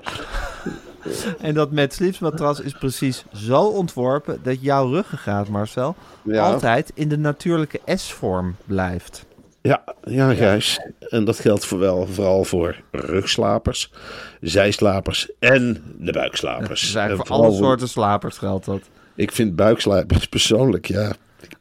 En 1.40 1.54
dat 1.54 1.72
Mad 1.72 1.92
Sleeps 1.92 2.18
matras 2.18 2.60
is 2.60 2.72
precies 2.72 3.24
zo 3.34 3.62
ontworpen 3.62 4.38
dat 4.42 4.62
jouw 4.62 4.90
ruggengraat, 4.90 5.48
Marcel, 5.48 5.96
Ja. 6.24 6.52
altijd 6.52 6.92
in 6.94 7.08
de 7.08 7.18
natuurlijke 7.18 7.80
S-vorm 7.86 8.56
blijft. 8.64 9.26
Ja, 9.62 9.84
ja, 10.02 10.34
Gijs. 10.34 10.80
En 11.08 11.24
dat 11.24 11.38
geldt 11.40 11.64
voor 11.66 11.78
wel, 11.78 12.06
vooral 12.06 12.44
voor 12.44 12.80
rugslapers, 12.90 13.92
zijslapers 14.40 15.30
en 15.38 15.82
de 15.98 16.12
buikslapers. 16.12 16.80
Dus 16.80 16.94
En 16.94 17.16
voor 17.16 17.26
alle 17.28 17.52
soorten 17.52 17.88
slapers 17.88 18.38
geldt 18.38 18.64
dat. 18.64 18.80
Ik 19.14 19.32
vind 19.32 19.56
buikslapers 19.56 20.26
persoonlijk, 20.26 20.86
ja. 20.86 21.12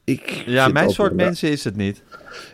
Ik 0.05 0.43
Ja, 0.45 0.67
mijn 0.67 0.89
soort 0.89 1.13
mensen 1.15 1.49
is 1.49 1.63
het 1.63 1.75
niet. 1.75 2.01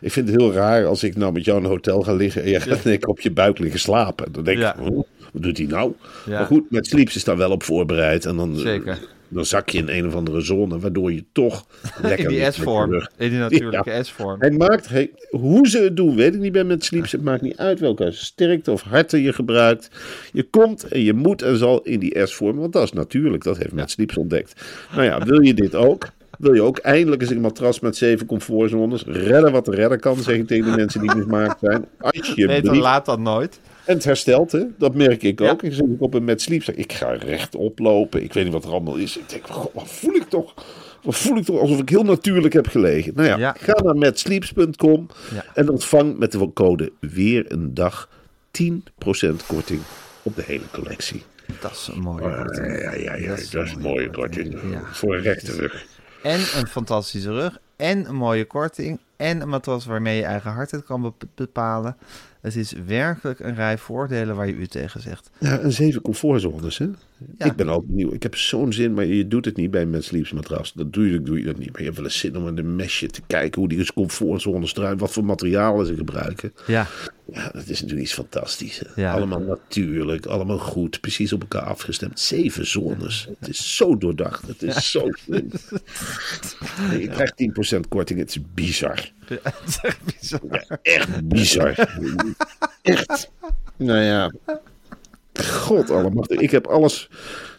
Ik 0.02 0.12
vind 0.12 0.28
het 0.30 0.38
heel 0.38 0.54
raar 0.54 0.86
als 0.86 1.04
ik 1.04 1.16
nou 1.16 1.34
met 1.34 1.46
jou 1.46 1.58
in 1.58 1.64
een 1.64 1.70
hotel 1.70 2.02
ga 2.02 2.14
liggen 2.14 2.44
en 2.44 2.50
jij 2.50 2.62
gaat 2.62 2.84
lekker 2.84 3.10
op 3.10 3.20
je 3.20 3.32
buik 3.32 3.60
liggen 3.60 3.80
slapen. 3.80 4.32
Dan 4.32 4.44
denk 4.44 4.58
Ja. 4.58 4.76
ik, 4.76 4.82
oh, 4.90 4.96
wat 5.34 5.44
doet 5.44 5.58
hij 5.58 5.68
nou? 5.68 5.94
Ja. 6.26 6.32
Maar 6.38 6.46
goed, 6.46 6.72
met 6.72 6.88
sleeps 6.88 7.16
is 7.16 7.24
daar 7.24 7.38
wel 7.38 7.52
op 7.52 7.64
voorbereid. 7.64 8.26
En 8.26 8.36
dan, 8.36 8.54
eh, 8.56 8.60
Zeker. 8.62 9.00
dan 9.28 9.46
zak 9.46 9.70
je 9.70 9.78
in 9.78 9.90
een 9.90 10.08
of 10.08 10.16
andere 10.16 10.42
zone, 10.42 10.80
waardoor 10.80 11.14
je 11.14 11.24
toch 11.32 11.66
lekker 12.02 12.24
In 12.26 12.28
die 12.30 12.40
je 12.40 12.52
S-vorm. 12.52 12.94
In 13.18 13.30
die 13.30 13.40
natuurlijke 13.50 13.90
Ja. 13.92 14.04
S-vorm. 14.04 14.40
Hij 14.40 14.52
maakt, 14.52 14.90
hoe 15.30 15.68
ze 15.68 15.80
het 15.80 15.96
doen, 15.96 16.16
weet 16.16 16.34
ik 16.34 16.40
niet 16.40 16.52
bij 16.52 16.64
met 16.64 16.84
sleeps. 16.86 17.12
Het 17.12 17.24
maakt 17.24 17.42
niet 17.42 17.58
uit 17.58 17.80
welke 17.80 18.12
sterkte 18.12 18.72
of 18.72 18.82
harte 18.82 19.22
je 19.22 19.34
gebruikt. 19.34 19.90
Je 20.34 20.44
komt 20.44 20.84
en 20.84 21.02
je 21.02 21.14
moet 21.14 21.42
en 21.42 21.58
zal 21.58 21.82
in 21.82 22.00
die 22.00 22.26
S-vorm, 22.28 22.58
want 22.58 22.74
dat 22.74 22.84
is 22.84 22.92
natuurlijk. 22.94 23.44
Dat 23.44 23.58
heeft 23.58 23.72
met 23.74 23.92
sleeps 23.92 24.18
ontdekt. 24.18 24.62
Nou 24.92 25.04
ja, 25.04 25.26
wil 25.26 25.42
je 25.42 25.54
dit 25.54 25.76
ook? 25.76 26.08
Wil 26.42 26.54
je 26.54 26.62
ook 26.62 26.78
eindelijk 26.78 27.22
eens 27.22 27.32
een 27.32 27.42
matras 27.42 27.80
met 27.80 27.96
zeven 27.98 28.26
comfortzones? 28.26 29.04
Redden 29.06 29.52
wat 29.52 29.66
te 29.66 29.72
redden 29.72 30.00
kan, 30.00 30.18
zeg 30.18 30.36
ik 30.36 30.48
tegen 30.48 30.72
de 30.72 30.78
mensen 30.78 31.02
die 31.02 31.16
mismaakt 31.16 31.60
zijn. 31.60 31.82
Beter 32.00 32.20
Alsjeblieft. 32.22 32.76
laat 32.76 33.06
dan 33.06 33.22
nooit. 33.22 33.60
En 33.86 33.94
het 33.96 34.04
herstelt, 34.04 34.52
hè? 34.52 34.64
dat 34.78 34.96
merk 34.96 35.24
ik 35.24 35.40
Ja. 35.40 35.50
ook. 35.52 35.64
Ik 35.64 35.74
zit 35.74 35.84
ook 35.84 36.02
op 36.02 36.14
een 36.14 36.24
met 36.24 36.42
sleep. 36.42 36.64
zeg, 36.64 36.76
Ik 36.76 36.94
ga 36.94 37.10
rechtop 37.12 37.80
lopen. 37.80 38.24
Ik 38.24 38.34
weet 38.34 38.44
niet 38.44 38.54
wat 38.54 38.64
er 38.64 38.72
allemaal 38.72 38.96
is. 38.96 39.18
Ik 39.18 39.30
denk, 39.30 39.48
wat 39.74 39.88
voel 39.88 40.14
ik 40.16 40.24
toch? 40.30 40.54
Wat 41.04 41.16
voel 41.16 41.38
ik 41.38 41.44
toch 41.46 41.60
alsof 41.60 41.80
ik 41.80 41.90
heel 41.90 42.04
natuurlijk 42.04 42.54
heb 42.54 42.68
gelegen? 42.68 43.12
Nou 43.16 43.28
ja, 43.28 43.38
Ja. 43.38 43.56
ga 43.60 43.82
naar 43.84 43.96
metsleeps.com 43.98 45.08
Ja. 45.34 45.46
en 45.54 45.70
ontvang 45.70 46.18
met 46.18 46.32
de 46.32 46.54
code 46.54 46.92
weer 47.00 47.46
een 47.48 47.74
dag 47.74 48.10
10% 48.52 49.46
korting 49.48 49.80
op 50.24 50.36
de 50.36 50.44
hele 50.46 50.64
collectie. 50.72 51.24
Dat 51.60 51.72
is 51.72 51.90
een 51.94 52.02
mooie 52.02 52.24
Ja, 52.30 52.44
korting. 52.44 52.82
ja, 52.82 52.94
ja, 52.96 53.16
ja, 53.16 53.28
Dat 53.28 53.38
is 53.40 53.50
dat 53.50 53.66
is 53.66 53.72
een 53.72 53.82
mooie 53.82 54.10
korting. 54.10 54.52
Ja. 54.72 54.82
Voor 54.92 55.16
een 55.16 55.22
rechte 55.22 55.52
rug. 55.52 55.86
En 56.24 56.40
een 56.40 56.68
fantastische 56.68 57.32
rug. 57.32 57.60
En 57.76 58.10
een 58.10 58.16
mooie 58.16 58.46
korting. 58.46 59.00
En 59.16 59.42
een 59.42 59.50
matras 59.50 59.86
waarmee 59.86 60.18
je 60.18 60.24
eigen 60.24 60.52
hardheid 60.52 60.84
kan 60.84 61.02
be- 61.02 61.28
bepalen. 61.36 61.98
Het 62.42 62.56
is 62.56 62.72
werkelijk 62.86 63.40
een 63.40 63.56
rij 63.56 63.78
voordelen 63.78 64.36
waar 64.36 64.48
je 64.48 64.54
u 64.54 64.68
tegen 64.68 65.02
zegt. 65.02 65.30
Ja, 65.38 65.60
en 65.60 65.72
zeven 65.72 66.02
comfortzones, 66.02 66.78
hè? 66.78 66.90
Ja. 67.38 67.46
Ik 67.46 67.56
ben 67.56 67.70
ook 67.70 67.84
nieuw. 67.88 68.14
Ik 68.14 68.24
heb 68.24 68.36
zo'n 68.36 68.74
zin, 68.74 68.94
maar 68.94 69.06
je 69.06 69.28
doet 69.28 69.46
het 69.46 69.58
niet 69.58 69.72
bij 69.72 70.02
sleeps 70.02 70.32
matras. 70.32 70.74
Dat 70.74 70.94
doe 70.94 71.12
je, 71.12 71.22
doe 71.22 71.38
je 71.38 71.46
dat 71.46 71.58
niet. 71.58 71.72
Maar 71.72 71.80
je 71.80 71.86
hebt 71.86 71.96
wel 71.96 72.06
eens 72.06 72.20
zin 72.20 72.38
om 72.38 72.48
in 72.48 72.56
de 72.56 72.64
mesje 72.64 73.08
te 73.08 73.22
kijken 73.28 73.60
hoe 73.60 73.70
die 73.70 73.94
comfortzones 73.94 74.76
eruit, 74.76 75.00
wat 75.00 75.12
voor 75.12 75.26
materialen 75.26 75.86
ze 75.86 75.96
gebruiken. 75.96 76.54
Ja, 76.68 76.88
Ja, 77.34 77.50
dat 77.54 77.68
is 77.68 77.82
natuurlijk 77.82 78.02
iets 78.02 78.14
fantastisch. 78.14 78.82
Ja. 78.96 79.14
Allemaal 79.14 79.40
natuurlijk, 79.40 80.26
allemaal 80.26 80.60
goed, 80.60 81.02
precies 81.02 81.34
op 81.34 81.42
elkaar 81.42 81.62
afgestemd. 81.62 82.20
Zeven 82.20 82.68
zones. 82.68 83.28
Het 83.40 83.50
is 83.50 83.76
zo 83.76 83.98
doordacht, 83.98 84.48
het 84.48 84.64
is 84.64 84.92
zo 84.92 85.08
slim. 85.24 85.50
Je 87.00 87.08
krijgt 87.08 87.34
10% 87.76 87.80
korting, 87.90 88.20
het 88.20 88.30
is 88.30 88.40
bizar. 88.54 89.12
echt 89.82 90.00
bizar. 90.04 90.42
Ja, 90.52 90.80
echt 90.82 91.28
bizar. 91.28 91.76
Echt. 92.82 93.32
Nou 93.78 94.00
ja. 94.00 94.32
God 95.40 95.90
allemachtig. 95.90 96.40
Ik 96.40 96.52
heb 96.52 96.68
alles... 96.68 97.10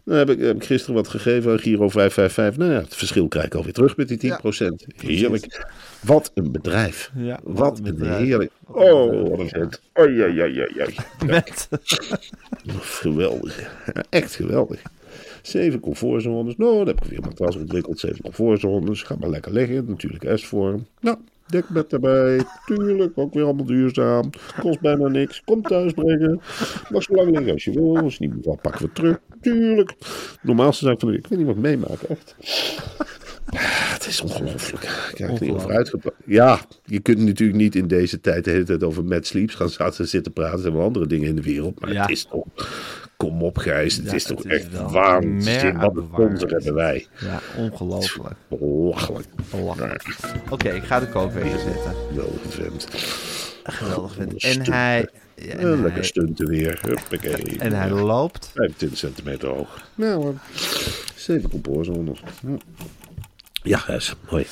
Nou 0.05 0.19
heb 0.19 0.31
ik, 0.31 0.41
heb 0.41 0.57
ik 0.57 0.65
gisteren 0.65 0.95
wat 0.95 1.09
gegeven 1.09 1.53
aan 1.53 1.59
Giro 1.59 1.89
555. 1.89 2.57
Nou 2.57 2.73
ja, 2.73 2.81
het 2.85 2.97
verschil 2.97 3.29
krijg 3.29 3.47
ik 3.47 3.55
alweer 3.55 3.73
terug 3.73 3.97
met 3.97 4.09
die 4.09 4.33
10%. 4.33 4.37
Heerlijk. 4.97 5.67
Wat 6.01 6.31
een 6.35 6.53
bedrijf. 6.53 7.11
Ja, 7.15 7.41
wat 7.43 7.79
een 7.79 7.87
een 7.87 7.95
bedrijf. 7.95 8.25
heerlijk... 8.25 8.51
Oh, 8.67 9.29
wat 9.29 9.39
een 9.39 9.49
vent. 9.49 9.81
Oei, 10.01 10.23
oei, 10.23 10.41
oei, 10.41 10.61
oei, 10.61 10.81
oei. 10.81 10.95
Met, 11.27 11.69
Geweldig. 12.81 13.59
Ja, 13.95 14.05
echt 14.09 14.35
geweldig. 14.35 14.83
Zeven 15.43 15.81
comfortzones. 15.81 16.57
Nou, 16.57 16.77
dan 16.77 16.87
heb 16.87 17.05
ik 17.05 17.11
weer 17.11 17.19
een 17.19 17.25
matras 17.25 17.57
ontwikkeld. 17.57 17.99
Zeven 17.99 18.23
comfortzones. 18.23 19.03
Ga 19.03 19.17
maar 19.19 19.29
lekker 19.29 19.53
liggen. 19.53 19.85
Natuurlijk 19.89 20.39
S-vorm. 20.39 20.87
Nou, 21.01 21.17
dekbed 21.53 21.93
erbij. 21.93 22.41
Tuurlijk, 22.67 23.13
ook 23.19 23.35
weer 23.35 23.45
allemaal 23.45 23.65
duurzaam. 23.67 24.31
Kost 24.61 24.81
bijna 24.81 25.09
niks. 25.09 25.43
Kom 25.45 25.63
thuis 25.63 25.93
brengen. 25.93 26.41
Mag 26.91 27.03
zo 27.03 27.15
lang 27.15 27.31
liggen 27.31 27.53
als 27.53 27.65
je 27.65 27.73
wil. 27.73 27.99
Als 27.99 28.17
je 28.17 28.29
niet 28.29 28.47
meer 28.47 28.57
pakken 28.57 28.81
we 28.81 28.87
het 28.87 28.95
terug. 28.95 29.19
Tuurlijk. 29.41 29.95
Normaalste 30.43 30.85
zaak 30.85 31.01
van 31.01 31.09
de 31.09 31.15
week. 31.15 31.25
Ik 31.25 31.31
weet 31.31 31.39
niet 31.39 31.47
wat 31.49 31.57
ik 31.57 31.63
meemaak, 31.63 32.03
echt. 32.03 32.35
Ah, 33.47 33.59
Het 33.93 34.07
is 34.07 34.21
ongelooflijk. 34.21 34.83
Ik 34.85 35.11
krijg 35.15 35.33
er 35.41 35.43
niet 35.47 35.53
over 35.55 35.71
uitgepakt. 35.73 36.17
Ja, 36.27 36.61
je 36.85 37.01
kunt 37.01 37.19
natuurlijk 37.19 37.59
niet 37.59 37.75
in 37.75 37.87
deze 37.87 38.21
tijd 38.21 38.45
de 38.45 38.51
hele 38.51 38.65
tijd 38.65 38.83
over 38.85 39.05
Mad 39.05 39.27
Sleeps 39.27 39.55
gaan 39.55 39.93
zitten 39.93 40.33
praten. 40.33 40.55
Er 40.55 40.61
zijn 40.61 40.75
wel 40.75 40.83
andere 40.85 41.07
dingen 41.07 41.29
in 41.29 41.37
de 41.37 41.43
wereld. 41.43 41.81
Maar 41.81 41.93
Ja. 41.93 42.01
het 42.01 42.11
is 42.11 42.25
toch... 42.25 42.45
Kom 43.23 43.43
op, 43.43 43.59
Gijs. 43.59 43.97
Het 43.97 44.05
Ja, 44.07 44.13
is 44.13 44.25
toch 44.25 44.43
het 44.43 44.53
echt 44.53 44.73
waanzin. 44.91 45.43
mer 45.43 45.79
Wat 45.79 45.97
een 45.97 46.09
sponsor 46.13 46.49
hebben 46.51 46.75
wij. 46.75 47.07
ja, 47.21 47.41
ongelooflijk. 47.57 48.35
Belachelijk. 48.49 49.27
Belachelijk. 49.51 50.05
Oké, 50.51 50.69
ik 50.69 50.83
ga 50.85 51.01
de 51.01 51.09
kookwekker 51.09 51.59
zetten. 51.59 51.95
Geweldige 52.09 52.49
vent. 52.49 52.87
Geweldig 53.65 54.13
vent. 54.15 54.43
En 54.45 54.73
hij... 54.73 55.09
ja, 55.35 55.53
En 55.55 55.71
lekker 55.71 55.93
hij 55.93 56.03
stunten 56.03 56.47
weer. 56.47 56.79
Huppakee. 56.83 57.59
en 57.59 57.73
hij 57.73 57.91
loopt. 57.91 58.51
25 58.55 58.99
centimeter 58.99 59.49
hoog. 59.49 59.89
Nou 59.95 60.23
hoor. 60.23 60.35
Zeven 61.15 61.51
comfortzones. 61.51 62.23
Hm. 62.41 62.57
Ja, 63.63 63.79
Gijs. 63.79 64.15
Mooi. 64.31 64.47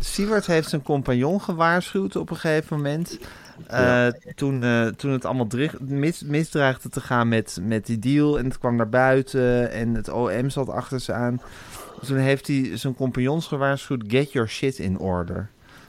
Siewert 0.00 0.46
heeft 0.46 0.68
zijn 0.68 0.82
compagnon 0.82 1.40
gewaarschuwd 1.40 2.16
op 2.16 2.30
een 2.30 2.36
gegeven 2.36 2.76
moment. 2.76 3.18
Eh, 3.66 4.06
toen, 4.34 4.62
eh, 4.62 4.86
toen 4.86 5.10
het 5.10 5.24
allemaal 5.24 5.48
mis, 5.80 6.22
misdreigde 6.22 6.88
te 6.88 7.00
gaan 7.00 7.28
met, 7.28 7.58
met 7.62 7.86
die 7.86 7.98
deal. 7.98 8.38
En 8.38 8.44
het 8.44 8.58
kwam 8.58 8.76
naar 8.76 8.88
buiten. 8.88 9.70
En 9.70 9.94
het 9.94 10.08
OM 10.08 10.50
zat 10.50 10.68
achter 10.68 11.00
ze 11.00 11.12
aan. 11.12 11.40
toen 12.06 12.16
heeft 12.16 12.46
hij 12.46 12.70
zijn 12.74 12.94
compagnons 12.94 13.46
gewaarschuwd: 13.46 14.04
get 14.06 14.32
your 14.32 14.48
shit 14.48 14.78
in 14.78 14.98
order. 14.98 15.48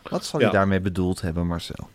Wat 0.09 0.25
zal 0.25 0.39
hij 0.39 0.47
Ja. 0.49 0.55
daarmee 0.55 0.79
bedoeld 0.79 1.21
hebben, 1.21 1.47
Marcel? 1.47 1.89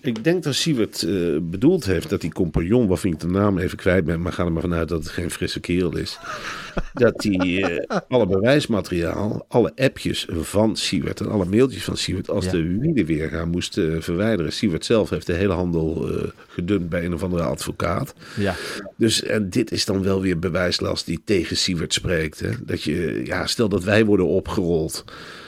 Ik 0.00 0.24
denk 0.24 0.42
dat 0.42 0.54
Siewert 0.54 1.02
eh, 1.02 1.36
bedoeld 1.42 1.84
heeft 1.84 2.10
dat 2.10 2.20
die 2.20 2.32
compagnon, 2.32 2.86
waarvan 2.86 3.10
ik 3.10 3.20
de 3.20 3.26
naam 3.26 3.58
even 3.58 3.78
kwijt 3.78 4.04
ben, 4.04 4.22
maar 4.22 4.32
ga 4.32 4.44
er 4.44 4.52
maar 4.52 4.62
vanuit 4.62 4.88
dat 4.88 4.98
het 5.02 5.08
geen 5.12 5.30
frisse 5.30 5.60
kerel 5.60 5.96
is. 5.96 6.18
dat 6.94 7.22
hij 7.22 7.62
eh, 7.62 7.96
alle 8.08 8.26
bewijsmateriaal, 8.26 9.44
alle 9.48 9.72
appjes 9.76 10.26
van 10.30 10.76
Siewert 10.76 11.20
en 11.20 11.28
alle 11.30 11.44
mailtjes 11.44 11.84
van 11.84 11.96
Siewert 11.96 12.30
als 12.30 12.44
Ja. 12.44 12.50
de 12.50 12.78
wielen 12.78 13.04
weer 13.06 13.28
gaan 13.28 13.48
moest 13.50 13.78
eh, 13.78 13.84
verwijderen. 13.98 14.52
Siewert 14.52 14.84
zelf 14.84 15.10
heeft 15.10 15.26
de 15.26 15.32
hele 15.32 15.52
handel 15.52 16.08
eh, 16.08 16.28
gedumpt 16.48 16.88
bij 16.88 17.04
een 17.04 17.14
of 17.14 17.22
andere 17.22 17.42
advocaat. 17.42 18.14
Ja. 18.36 18.54
Dus 18.96 19.22
en 19.22 19.50
dit 19.50 19.70
is 19.72 19.84
dan 19.84 20.02
wel 20.02 20.20
weer 20.20 20.38
bewijslast 20.38 21.06
die 21.06 21.20
tegen 21.24 21.56
Siewert 21.56 21.92
spreekt. 21.94 22.40
Hè? 22.40 22.50
Dat 22.62 22.82
je, 22.82 23.22
ja, 23.24 23.46
stel 23.46 23.68
dat 23.68 23.84
wij 23.84 24.04
worden 24.04 24.26
opgerold. 24.26 25.04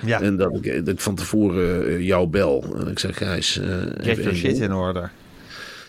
Ja. 0.06 0.20
En 0.20 0.36
dat 0.36 0.54
ik, 0.62 0.84
dat 0.84 0.94
ik 0.94 1.00
van 1.00 1.14
tevoren 1.14 1.86
eh, 1.88 1.89
jou 1.98 2.28
bel. 2.28 2.76
En 2.78 2.88
ik 2.88 2.98
zeg, 2.98 3.16
Gijs, 3.16 3.58
eh, 3.58 3.66
Get 3.66 4.06
even 4.06 4.22
your 4.22 4.28
één 4.28 4.36
shit 4.36 4.58
in 4.58 4.72
order. 4.72 5.10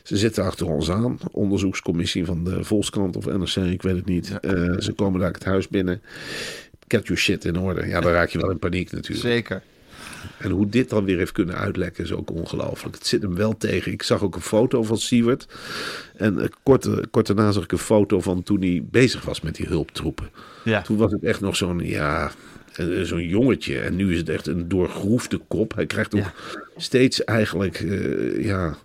Ze 0.03 0.17
zitten 0.17 0.43
achter 0.43 0.67
ons 0.67 0.91
aan. 0.91 1.19
Onderzoekscommissie 1.31 2.25
van 2.25 2.43
de 2.43 2.63
Volkskrant 2.63 3.15
of 3.15 3.25
NRC, 3.25 3.55
ik 3.55 3.81
weet 3.81 3.95
het 3.95 4.05
niet. 4.05 4.39
Eh, 4.39 4.77
ze 4.79 4.93
komen 4.95 5.19
daar 5.19 5.31
het 5.31 5.43
huis 5.43 5.67
binnen. 5.67 6.01
Get 6.87 7.07
your 7.07 7.21
shit 7.21 7.45
in 7.45 7.59
orde. 7.59 7.87
Ja, 7.87 8.01
dan 8.01 8.11
raak 8.11 8.29
je 8.29 8.39
wel 8.39 8.51
in 8.51 8.59
paniek 8.59 8.91
natuurlijk. 8.91 9.27
Zeker. 9.27 9.61
En 10.37 10.51
hoe 10.51 10.69
dit 10.69 10.89
dan 10.89 11.05
weer 11.05 11.17
heeft 11.17 11.31
kunnen 11.31 11.55
uitlekken 11.55 12.03
is 12.03 12.11
ook 12.11 12.31
ongelooflijk. 12.31 12.95
Het 12.95 13.07
zit 13.07 13.21
hem 13.21 13.35
wel 13.35 13.57
tegen. 13.57 13.91
Ik 13.91 14.03
zag 14.03 14.23
ook 14.23 14.35
een 14.35 14.41
foto 14.41 14.83
van 14.83 14.97
Siewert. 14.97 15.47
En 16.15 16.39
eh, 16.39 16.47
kort, 16.63 16.85
eh, 16.85 16.97
kort 17.11 17.27
daarna 17.27 17.51
zag 17.51 17.63
ik 17.63 17.71
een 17.71 17.77
foto 17.77 18.21
van 18.21 18.43
toen 18.43 18.61
hij 18.61 18.83
bezig 18.91 19.23
was 19.23 19.41
met 19.41 19.55
die 19.55 19.67
hulptroepen. 19.67 20.29
Ja. 20.63 20.81
Toen 20.81 20.97
was 20.97 21.11
het 21.11 21.23
echt 21.23 21.41
nog 21.41 21.55
zo'n, 21.55 21.79
ja, 21.79 22.25
eh, 22.25 22.31
zo'n 23.03 23.27
jongetje. 23.27 23.79
En 23.79 23.95
nu 23.95 24.11
is 24.11 24.17
het 24.17 24.29
echt 24.29 24.47
een 24.47 24.67
doorgroefde 24.67 25.37
kop. 25.47 25.75
Hij 25.75 25.85
krijgt 25.85 26.15
ook 26.15 26.21
Ja. 26.21 26.33
steeds 26.77 27.23
eigenlijk, 27.23 27.79
eh, 27.79 28.43
ja, 28.45 28.75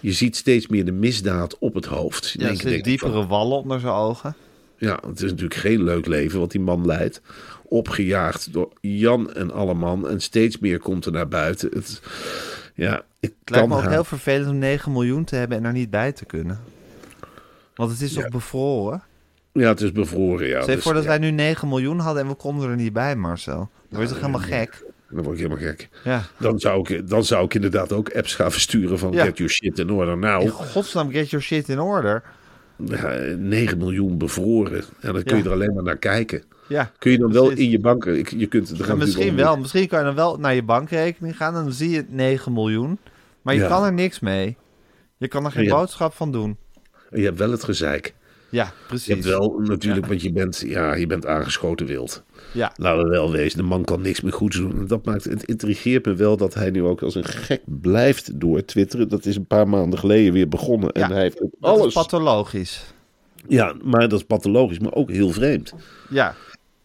je 0.00 0.12
ziet 0.12 0.36
steeds 0.36 0.66
meer 0.66 0.84
de 0.84 0.92
misdaad 0.92 1.58
op 1.58 1.74
het 1.74 1.84
hoofd. 1.84 2.34
Ja, 2.38 2.54
van, 2.54 2.80
diepere 2.82 3.26
wallen 3.26 3.58
onder 3.58 3.80
zijn 3.80 3.92
ogen. 3.92 4.34
ja, 4.78 4.98
het 5.06 5.16
is 5.22 5.30
natuurlijk 5.30 5.60
geen 5.60 5.82
leuk 5.84 6.06
leven 6.06 6.38
wat 6.38 6.50
die 6.50 6.60
man 6.60 6.86
leidt. 6.86 7.20
Opgejaagd 7.68 8.52
door 8.52 8.72
Jan 8.80 9.32
en 9.32 9.50
Alleman. 9.50 10.08
En 10.08 10.20
steeds 10.20 10.58
meer 10.58 10.78
komt 10.78 11.04
er 11.06 11.12
naar 11.12 11.28
buiten. 11.28 11.70
Het, 11.72 12.00
ja, 12.74 12.96
ik 13.20 13.34
Het 13.40 13.50
lijkt 13.50 13.68
me 13.68 13.76
ook 13.76 13.88
heel 13.88 14.04
vervelend 14.04 14.50
om 14.50 14.58
9 14.58 14.92
miljoen 14.92 15.24
te 15.24 15.36
hebben 15.36 15.58
en 15.58 15.64
er 15.64 15.72
niet 15.72 15.90
bij 15.90 16.12
te 16.12 16.24
kunnen. 16.24 16.60
Want 17.74 17.90
het 17.90 18.00
is 18.00 18.12
toch 18.12 18.22
Ja. 18.22 18.28
bevroren? 18.28 19.02
Ja, 19.56 19.68
het 19.68 19.80
is 19.80 19.92
bevroren, 19.92 20.46
ja. 20.48 20.60
Je 20.60 20.66
Dus, 20.66 20.82
voor 20.82 20.94
dat 20.94 21.02
ja, 21.02 21.08
wij 21.08 21.18
nu 21.18 21.30
9 21.30 21.68
miljoen 21.68 21.98
hadden 21.98 22.22
en 22.22 22.28
we 22.28 22.34
konden 22.34 22.70
er 22.70 22.76
niet 22.76 22.92
bij, 22.92 23.16
Marcel. 23.16 23.54
Dan 23.54 23.68
word 23.88 24.02
je 24.02 24.08
toch 24.08 24.18
helemaal 24.24 24.48
gek? 24.48 24.84
Dan 25.10 25.22
word 25.22 25.38
ik 25.38 25.42
helemaal 25.42 25.64
gek. 25.66 25.88
Ja. 26.04 26.22
Dan 26.38 26.58
zou 26.58 26.94
ik, 26.94 27.08
dan 27.08 27.24
zou 27.24 27.44
ik 27.44 27.54
inderdaad 27.54 27.92
ook 27.92 28.14
apps 28.14 28.34
gaan 28.34 28.52
versturen 28.52 28.98
van 28.98 29.12
Ja. 29.12 29.24
get 29.24 29.36
your 29.36 29.52
shit 29.52 29.78
in 29.78 29.90
order. 29.90 30.12
In 30.14 30.18
Nou, 30.20 30.48
godsnaam, 30.48 31.10
get 31.10 31.30
your 31.30 31.44
shit 31.44 31.68
in 31.68 31.80
order. 31.80 32.22
ja, 32.76 33.18
9 33.38 33.78
miljoen 33.78 34.18
bevroren. 34.18 34.84
En 35.00 35.12
dan 35.12 35.22
kun 35.22 35.36
je 35.36 35.42
er 35.44 35.50
alleen 35.52 35.74
maar 35.74 35.82
naar 35.84 35.96
kijken. 35.96 36.42
Ja. 36.68 36.90
Kun 36.98 37.10
je 37.10 37.18
dan 37.18 37.32
wel 37.32 37.50
in 37.50 37.70
je 37.70 37.78
bank... 37.78 38.04
Je 38.36 38.46
kunt, 38.46 38.70
er 38.78 38.84
gaan 38.84 38.98
misschien 38.98 39.36
wel. 39.36 39.56
Misschien 39.56 39.88
kan 39.88 39.98
je 39.98 40.04
dan 40.04 40.14
wel 40.14 40.36
naar 40.38 40.54
je 40.54 40.62
bankrekening 40.62 41.36
gaan 41.36 41.56
en 41.56 41.62
dan 41.62 41.72
zie 41.72 41.90
je 41.90 42.04
9 42.08 42.52
miljoen. 42.52 42.98
Maar 43.42 43.54
je 43.54 43.66
kan 43.66 43.84
er 43.84 43.92
niks 43.92 44.20
mee. 44.20 44.56
Je 45.16 45.28
kan 45.28 45.44
er 45.44 45.50
geen 45.50 45.68
boodschap 45.68 46.14
van 46.14 46.32
doen. 46.32 46.56
Je 47.10 47.22
hebt 47.24 47.38
wel 47.38 47.50
het 47.50 47.64
gezeik. 47.64 48.14
Ja, 48.48 48.72
precies. 48.86 49.06
Je 49.06 49.12
hebt 49.12 49.24
wel 49.24 49.58
natuurlijk, 49.58 50.06
want 50.06 50.22
je 50.22 50.32
bent, 50.32 50.62
ja, 50.66 50.94
je 50.94 51.06
bent 51.06 51.26
aangeschoten 51.26 51.86
wild. 51.86 52.22
Ja. 52.52 52.72
Laten 52.76 53.02
we 53.04 53.08
wel 53.10 53.30
wezen, 53.32 53.58
de 53.58 53.64
man 53.64 53.84
kan 53.84 54.00
niks 54.00 54.20
meer 54.20 54.32
goeds 54.32 54.56
doen. 54.56 54.78
En 54.78 54.86
dat 54.86 55.04
maakt, 55.04 55.24
het 55.24 55.42
intrigeert 55.44 56.04
me 56.06 56.14
wel 56.14 56.36
dat 56.36 56.54
hij 56.54 56.70
nu 56.70 56.82
ook 56.82 57.02
als 57.02 57.14
een 57.14 57.24
gek 57.24 57.62
blijft 57.64 58.40
door 58.40 58.64
twitteren. 58.64 59.08
Dat 59.08 59.24
is 59.26 59.36
een 59.36 59.46
paar 59.46 59.68
maanden 59.68 59.98
geleden 59.98 60.32
weer 60.32 60.48
begonnen. 60.48 60.90
Ja, 60.92 61.02
en 61.04 61.10
hij 61.12 61.22
heeft 61.22 61.38
Dat 61.38 61.48
alles. 61.60 61.86
is 61.86 61.92
pathologisch. 61.92 62.84
ja, 63.48 63.74
maar 63.82 64.08
dat 64.08 64.18
is 64.18 64.24
pathologisch, 64.26 64.78
maar 64.78 64.92
ook 64.94 65.10
heel 65.10 65.30
vreemd. 65.30 65.72
Ja. 66.08 66.34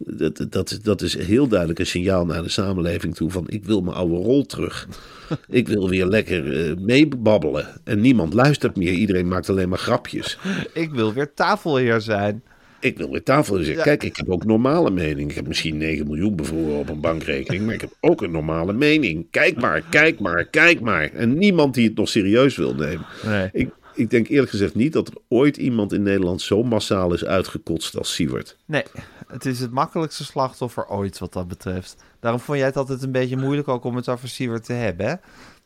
Dat, 0.06 0.46
dat, 0.50 0.72
is- 0.72 0.82
dat 0.82 1.02
is 1.02 1.18
heel 1.18 1.48
duidelijk 1.48 1.80
een 1.80 1.86
signaal 1.86 2.26
naar 2.26 2.44
de 2.44 2.50
samenleving 2.50 3.16
toe 3.16 3.30
van 3.32 3.44
ik 3.48 3.66
wil 3.66 3.82
mijn 3.82 3.96
oude 3.98 4.16
rol 4.16 4.46
terug. 4.46 4.88
ik 5.50 5.68
wil 5.68 5.90
weer 5.90 6.06
lekker 6.06 6.66
eh, 6.70 6.78
meebabbelen. 6.78 7.68
En 7.84 8.02
niemand 8.02 8.34
luistert 8.34 8.76
meer. 8.76 8.94
Iedereen 8.94 9.28
maakt 9.28 9.50
alleen 9.50 9.70
maar 9.70 9.78
grapjes. 9.78 10.38
Ik 10.74 10.92
wil 10.92 11.14
weer 11.14 11.34
tafelheer 11.34 12.02
zijn. 12.02 12.44
Ik 12.80 12.98
wil 12.98 13.12
weer 13.12 13.24
tafel 13.24 13.56
zeggen. 13.56 13.76
Ja. 13.76 13.84
Kijk, 13.84 14.04
ik 14.04 14.16
heb 14.16 14.30
ook 14.30 14.46
normale 14.46 14.92
mening. 14.92 15.30
Ik 15.30 15.36
heb 15.36 15.48
misschien 15.48 15.78
9 15.78 16.08
miljoen 16.08 16.36
bevroren 16.36 16.78
op 16.80 16.90
een 16.90 17.00
bankrekening. 17.00 17.66
Maar 17.66 17.74
ik 17.74 17.82
heb 17.82 17.94
ook 18.00 18.22
een 18.22 18.32
normale 18.32 18.74
mening. 18.74 19.28
Kijk 19.32 19.60
maar, 19.62 19.82
kijk 19.90 20.20
maar, 20.20 20.46
kijk 20.46 20.80
maar. 20.80 21.10
En 21.14 21.38
niemand 21.38 21.74
die 21.74 21.88
het 21.88 21.96
nog 21.98 22.10
serieus 22.10 22.56
wil 22.56 22.74
nemen. 22.76 23.06
Nee. 23.26 23.50
Ik, 23.54 23.70
ik 23.96 24.10
denk 24.10 24.28
eerlijk 24.28 24.50
gezegd 24.52 24.76
niet 24.76 24.94
dat 24.94 25.08
er 25.08 25.14
ooit 25.28 25.58
iemand 25.58 25.94
in 25.94 26.04
Nederland 26.04 26.42
zo 26.42 26.64
massaal 26.64 27.14
is 27.14 27.26
uitgekotst 27.26 27.98
als 27.98 28.14
Siewert. 28.14 28.58
Nee, 28.66 28.84
het 29.32 29.46
is 29.46 29.60
het 29.60 29.72
makkelijkste 29.72 30.24
slachtoffer 30.24 30.88
ooit 30.90 31.18
wat 31.20 31.34
dat 31.34 31.48
betreft. 31.48 31.96
Daarom 32.20 32.40
vond 32.42 32.58
jij 32.58 32.68
het 32.68 32.78
altijd 32.78 33.02
een 33.04 33.12
beetje 33.12 33.38
moeilijk 33.38 33.68
ook 33.68 33.84
om 33.84 33.96
het 33.96 34.10
over 34.10 34.30
Siewert 34.30 34.66
te 34.66 34.74
hebben, 34.74 35.06
hè? 35.08 35.16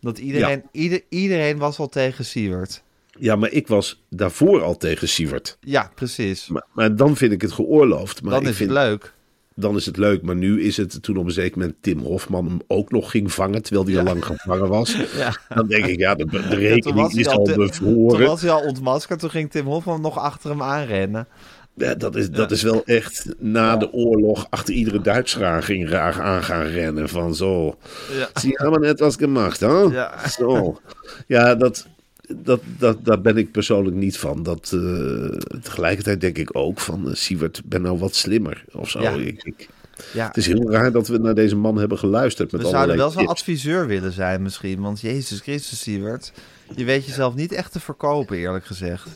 Dat 0.01 0.17
iedereen, 0.17 0.63
ieder, 0.71 1.01
iedereen 1.09 1.57
was 1.57 1.79
al 1.79 1.89
tegen 1.89 2.25
Siewert. 2.25 2.83
Ja, 3.19 3.35
maar 3.35 3.51
ik 3.51 3.67
was 3.67 4.03
daarvoor 4.09 4.61
al 4.61 4.77
tegen 4.77 5.07
Siewert. 5.09 5.57
Ja, 5.59 5.91
precies. 5.95 6.47
Maar, 6.47 6.65
maar 6.73 6.95
dan 6.95 7.15
vind 7.15 7.31
ik 7.31 7.41
het 7.41 7.51
geoorloofd. 7.51 8.21
Maar 8.21 8.31
Dan 8.33 8.41
ik 8.41 8.47
is 8.47 8.55
vind, 8.55 8.69
het 8.69 8.79
leuk. 8.79 9.13
Dan 9.55 9.75
is 9.75 9.85
het 9.85 9.97
leuk. 9.97 10.21
Maar 10.21 10.35
nu 10.35 10.61
is 10.63 10.77
het 10.77 11.03
toen 11.03 11.17
op 11.17 11.25
een 11.25 11.31
zeker 11.31 11.57
moment 11.59 11.77
Tim 11.81 11.99
Hofman 11.99 12.45
hem 12.45 12.59
ook 12.67 12.91
nog 12.91 13.11
ging 13.11 13.31
vangen. 13.33 13.61
Terwijl 13.63 13.85
hij 13.87 13.97
al 13.97 14.03
lang 14.03 14.25
gevangen 14.25 14.67
was. 14.67 14.95
Ja. 15.17 15.37
Dan 15.49 15.67
denk 15.67 15.85
ik, 15.85 15.99
ja, 15.99 16.15
de, 16.15 16.25
rekening 16.49 17.13
is 17.13 17.27
al 17.27 17.37
al 17.37 17.43
te- 17.43 17.53
Toen 17.53 17.65
bevroren. 17.67 18.27
was 18.27 18.41
hij 18.41 18.51
al 18.51 18.61
ontmaskerd, 18.65 19.19
toen 19.19 19.29
ging 19.29 19.51
Tim 19.51 19.65
Hofman 19.65 20.01
nog 20.01 20.17
achter 20.17 20.49
hem 20.49 20.61
aanrennen. 20.61 21.27
Ja, 21.77 21.95
dat, 21.95 22.15
is, 22.15 22.29
dat 22.29 22.51
is 22.51 22.61
wel 22.61 22.83
echt 22.85 23.25
na 23.37 23.77
de 23.77 23.91
oorlog 23.93 24.47
achter 24.49 24.73
iedere 24.73 25.01
Duitser 25.01 25.45
aan, 25.45 25.63
ging, 25.63 25.87
graag 25.87 26.19
aan 26.19 26.43
gaan 26.43 26.65
rennen. 26.65 27.09
Van 27.09 27.35
zo, 27.35 27.77
Ja. 28.17 28.29
zie 28.33 28.51
je 28.51 28.57
allemaal 28.57 28.79
net 28.79 28.99
was 28.99 29.15
gemaakt, 29.15 29.59
hè? 29.59 29.67
Ja. 29.67 30.29
Zo. 30.29 30.79
Ja, 31.27 31.55
dat, 31.55 31.87
dat, 32.35 32.61
dat, 32.77 33.05
daar 33.05 33.21
ben 33.21 33.37
ik 33.37 33.51
persoonlijk 33.51 33.95
niet 33.95 34.17
van. 34.17 34.43
Dat, 34.43 34.71
eh, 34.73 35.59
tegelijkertijd 35.61 36.21
denk 36.21 36.37
ik 36.37 36.49
ook 36.57 36.79
van, 36.79 37.07
uh, 37.07 37.13
Siewert, 37.13 37.61
ben 37.65 37.81
nou 37.81 37.97
wat 37.97 38.15
slimmer 38.15 38.63
of 38.71 38.89
zo. 38.89 39.01
Ja. 39.01 39.11
Ik, 39.11 39.43
ik, 39.43 39.69
Ja. 40.13 40.27
het 40.27 40.37
is 40.37 40.47
heel 40.47 40.71
raar 40.71 40.91
dat 40.91 41.07
we 41.07 41.17
naar 41.17 41.35
deze 41.35 41.55
man 41.55 41.77
hebben 41.77 41.97
geluisterd 41.97 42.51
met 42.51 42.61
We 42.61 42.67
zouden 42.67 42.97
wel 42.97 43.09
zo'n 43.09 43.27
adviseur 43.27 43.87
willen 43.87 44.11
zijn 44.11 44.41
misschien. 44.41 44.81
Want 44.81 45.01
Jezus 45.01 45.39
Christus, 45.39 45.81
Siewert. 45.81 46.31
Je 46.75 46.83
weet 46.85 47.05
jezelf 47.05 47.35
niet 47.35 47.51
echt 47.51 47.71
te 47.71 47.79
verkopen, 47.79 48.37
eerlijk 48.37 48.65
gezegd. 48.65 49.07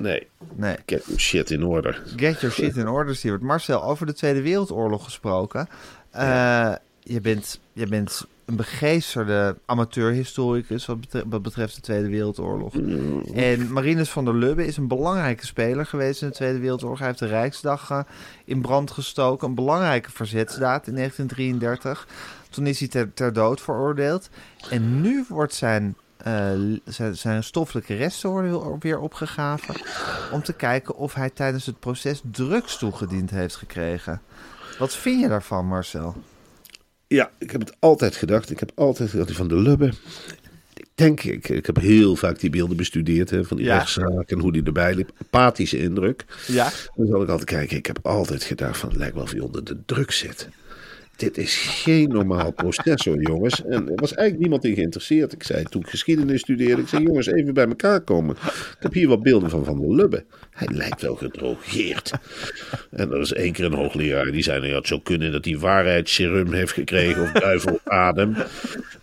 Nee, 0.00 0.26
Nee. 0.54 0.76
get 0.86 1.04
your 1.06 1.20
shit 1.20 1.50
in 1.50 1.64
orde. 1.64 1.96
Get 2.16 2.40
your 2.40 2.54
shit 2.54 2.76
in 2.76 2.88
order, 2.88 3.14
Stuart. 3.16 3.40
Marcel, 3.40 3.82
over 3.82 4.06
de 4.06 4.12
Tweede 4.12 4.42
Wereldoorlog 4.42 5.04
gesproken. 5.04 5.68
Eh, 6.10 6.72
je, 7.00 7.20
bent, 7.20 7.60
je 7.72 7.86
bent 7.86 8.26
een 8.44 8.56
begeesterde 8.56 9.56
amateurhistoricus 9.66 10.86
wat, 10.86 11.00
betre- 11.00 11.24
wat 11.26 11.42
betreft 11.42 11.74
de 11.74 11.80
Tweede 11.80 12.08
Wereldoorlog. 12.08 12.74
En 13.34 13.72
Marinus 13.72 14.10
van 14.10 14.24
der 14.24 14.34
Lubbe 14.34 14.66
is 14.66 14.76
een 14.76 14.88
belangrijke 14.88 15.46
speler 15.46 15.86
geweest 15.86 16.22
in 16.22 16.28
de 16.28 16.34
Tweede 16.34 16.58
Wereldoorlog. 16.58 16.98
Hij 16.98 17.06
heeft 17.06 17.18
de 17.18 17.26
Rijksdag 17.26 17.90
eh, 17.90 18.00
in 18.44 18.60
brand 18.60 18.90
gestoken. 18.90 19.48
Een 19.48 19.54
belangrijke 19.54 20.10
verzetsdaad 20.10 20.86
in 20.86 20.94
1933. 20.94 22.08
Toen 22.50 22.66
is 22.66 22.78
hij 22.78 22.88
ter, 22.88 23.12
ter 23.14 23.32
dood 23.32 23.60
veroordeeld. 23.60 24.30
En 24.70 25.00
nu 25.00 25.24
wordt 25.28 25.54
zijn, 25.54 25.96
zijn, 26.84 27.16
zijn 27.16 27.44
stoffelijke 27.44 27.94
resten 27.94 28.30
worden 28.30 28.76
weer 28.80 28.98
opgegraven. 28.98 29.74
Om 30.32 30.42
te 30.42 30.52
kijken 30.52 30.96
of 30.96 31.14
hij 31.14 31.30
tijdens 31.30 31.66
het 31.66 31.80
proces 31.80 32.20
drugs 32.30 32.78
toegediend 32.78 33.30
heeft 33.30 33.56
gekregen. 33.56 34.20
Wat 34.78 34.96
vind 34.96 35.20
je 35.20 35.28
daarvan, 35.28 35.66
Marcel? 35.66 36.14
Ja, 37.06 37.30
ik 37.38 37.50
heb 37.50 37.60
het 37.60 37.76
altijd 37.78 38.16
gedacht. 38.16 38.50
Ik 38.50 38.60
heb 38.60 38.70
altijd 38.74 39.10
gedacht 39.10 39.32
van 39.32 39.48
de 39.48 39.56
Lubbe. 39.56 39.92
Ik 40.74 40.88
denk, 40.94 41.22
ik, 41.22 41.48
ik 41.48 41.66
heb 41.66 41.76
heel 41.76 42.16
vaak 42.16 42.38
die 42.40 42.50
beelden 42.50 42.76
bestudeerd 42.76 43.30
hè, 43.30 43.44
van 43.44 43.56
die 43.56 43.66
Ja. 43.66 43.76
rechtszaak 43.76 44.30
en 44.30 44.38
hoe 44.38 44.52
die 44.52 44.62
erbij 44.62 44.94
liep. 44.94 45.10
Apathische 45.22 45.78
indruk. 45.78 46.24
Ja. 46.46 46.70
Dan 46.94 47.06
zal 47.06 47.22
ik 47.22 47.28
altijd 47.28 47.48
kijken. 47.48 47.76
Ik 47.76 47.86
heb 47.86 47.98
altijd 48.02 48.44
gedacht 48.44 48.78
van 48.78 48.88
het 48.88 48.98
lijkt 48.98 49.14
wel 49.14 49.22
of 49.22 49.30
hij 49.30 49.40
onder 49.40 49.64
de 49.64 49.76
druk 49.86 50.10
zit. 50.10 50.48
Dit 51.20 51.38
is 51.38 51.56
geen 51.56 52.08
normaal 52.08 52.52
proces 52.52 53.04
hoor, 53.04 53.22
jongens. 53.22 53.64
En 53.64 53.88
er 53.88 53.94
was 53.94 54.14
eigenlijk 54.14 54.38
niemand 54.38 54.64
in 54.64 54.74
geïnteresseerd. 54.74 55.32
Ik 55.32 55.42
zei 55.42 55.62
toen 55.62 55.80
ik 55.80 55.88
geschiedenis 55.88 56.40
studeerde, 56.40 56.82
ik 56.82 56.88
zei 56.88 57.02
jongens 57.02 57.26
even 57.26 57.54
bij 57.54 57.66
elkaar 57.66 58.00
komen. 58.00 58.36
Ik 58.46 58.76
heb 58.78 58.92
hier 58.92 59.08
wat 59.08 59.22
beelden 59.22 59.50
van 59.50 59.64
Van 59.64 59.80
der 59.80 59.94
Lubbe. 59.94 60.24
Hij 60.50 60.68
lijkt 60.72 61.02
wel 61.02 61.14
gedrogeerd. 61.14 62.12
En 62.90 63.10
er 63.10 63.18
was 63.18 63.32
één 63.32 63.52
keer 63.52 63.64
een 63.64 63.72
hoogleraar 63.72 64.32
die 64.32 64.42
zei, 64.42 64.58
nou 64.58 64.70
ja, 64.70 64.78
het 64.78 64.86
zou 64.86 65.00
kunnen 65.02 65.32
dat 65.32 65.44
hij 65.44 65.58
waarheidsserum 65.58 66.52
heeft 66.52 66.72
gekregen 66.72 67.22
of 67.22 67.32
duiveladem. 67.32 68.36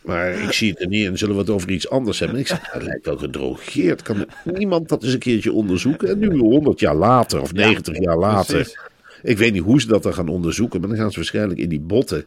Maar 0.01 0.31
ik 0.31 0.51
zie 0.51 0.69
het 0.69 0.81
er 0.81 0.87
niet 0.87 1.05
in. 1.05 1.17
Zullen 1.17 1.35
we 1.35 1.41
het 1.41 1.49
over 1.49 1.69
iets 1.69 1.89
anders 1.89 2.19
hebben? 2.19 2.37
En 2.37 2.41
ik 2.41 2.47
zei, 2.47 2.59
hij 2.63 2.81
lijkt 2.81 3.05
wel 3.05 3.17
gedrogeerd. 3.17 4.01
Kan 4.01 4.25
niemand 4.43 4.89
dat 4.89 5.03
eens 5.03 5.13
een 5.13 5.19
keertje 5.19 5.51
onderzoeken? 5.51 6.09
En 6.09 6.19
nu, 6.19 6.37
100 6.37 6.79
jaar 6.79 6.95
later 6.95 7.41
of 7.41 7.53
90 7.53 7.99
jaar 7.99 8.17
later. 8.17 8.89
Ik 9.27 9.37
weet 9.37 9.53
niet 9.53 9.63
hoe 9.63 9.81
ze 9.81 9.87
dat 9.87 10.03
dan 10.03 10.13
gaan 10.13 10.27
onderzoeken, 10.27 10.79
maar 10.79 10.89
dan 10.89 10.97
gaan 10.97 11.11
ze 11.11 11.15
waarschijnlijk 11.15 11.59
in 11.59 11.69
die 11.69 11.79
botten. 11.79 12.25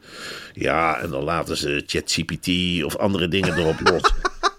Ja, 0.53 1.01
en 1.01 1.11
dan 1.11 1.25
laten 1.25 1.57
ze 1.57 1.83
ChatGPT 1.87 2.49
of 2.85 2.97
andere 2.97 3.29
dingen 3.29 3.59
erop 3.59 3.81
los. 3.85 4.03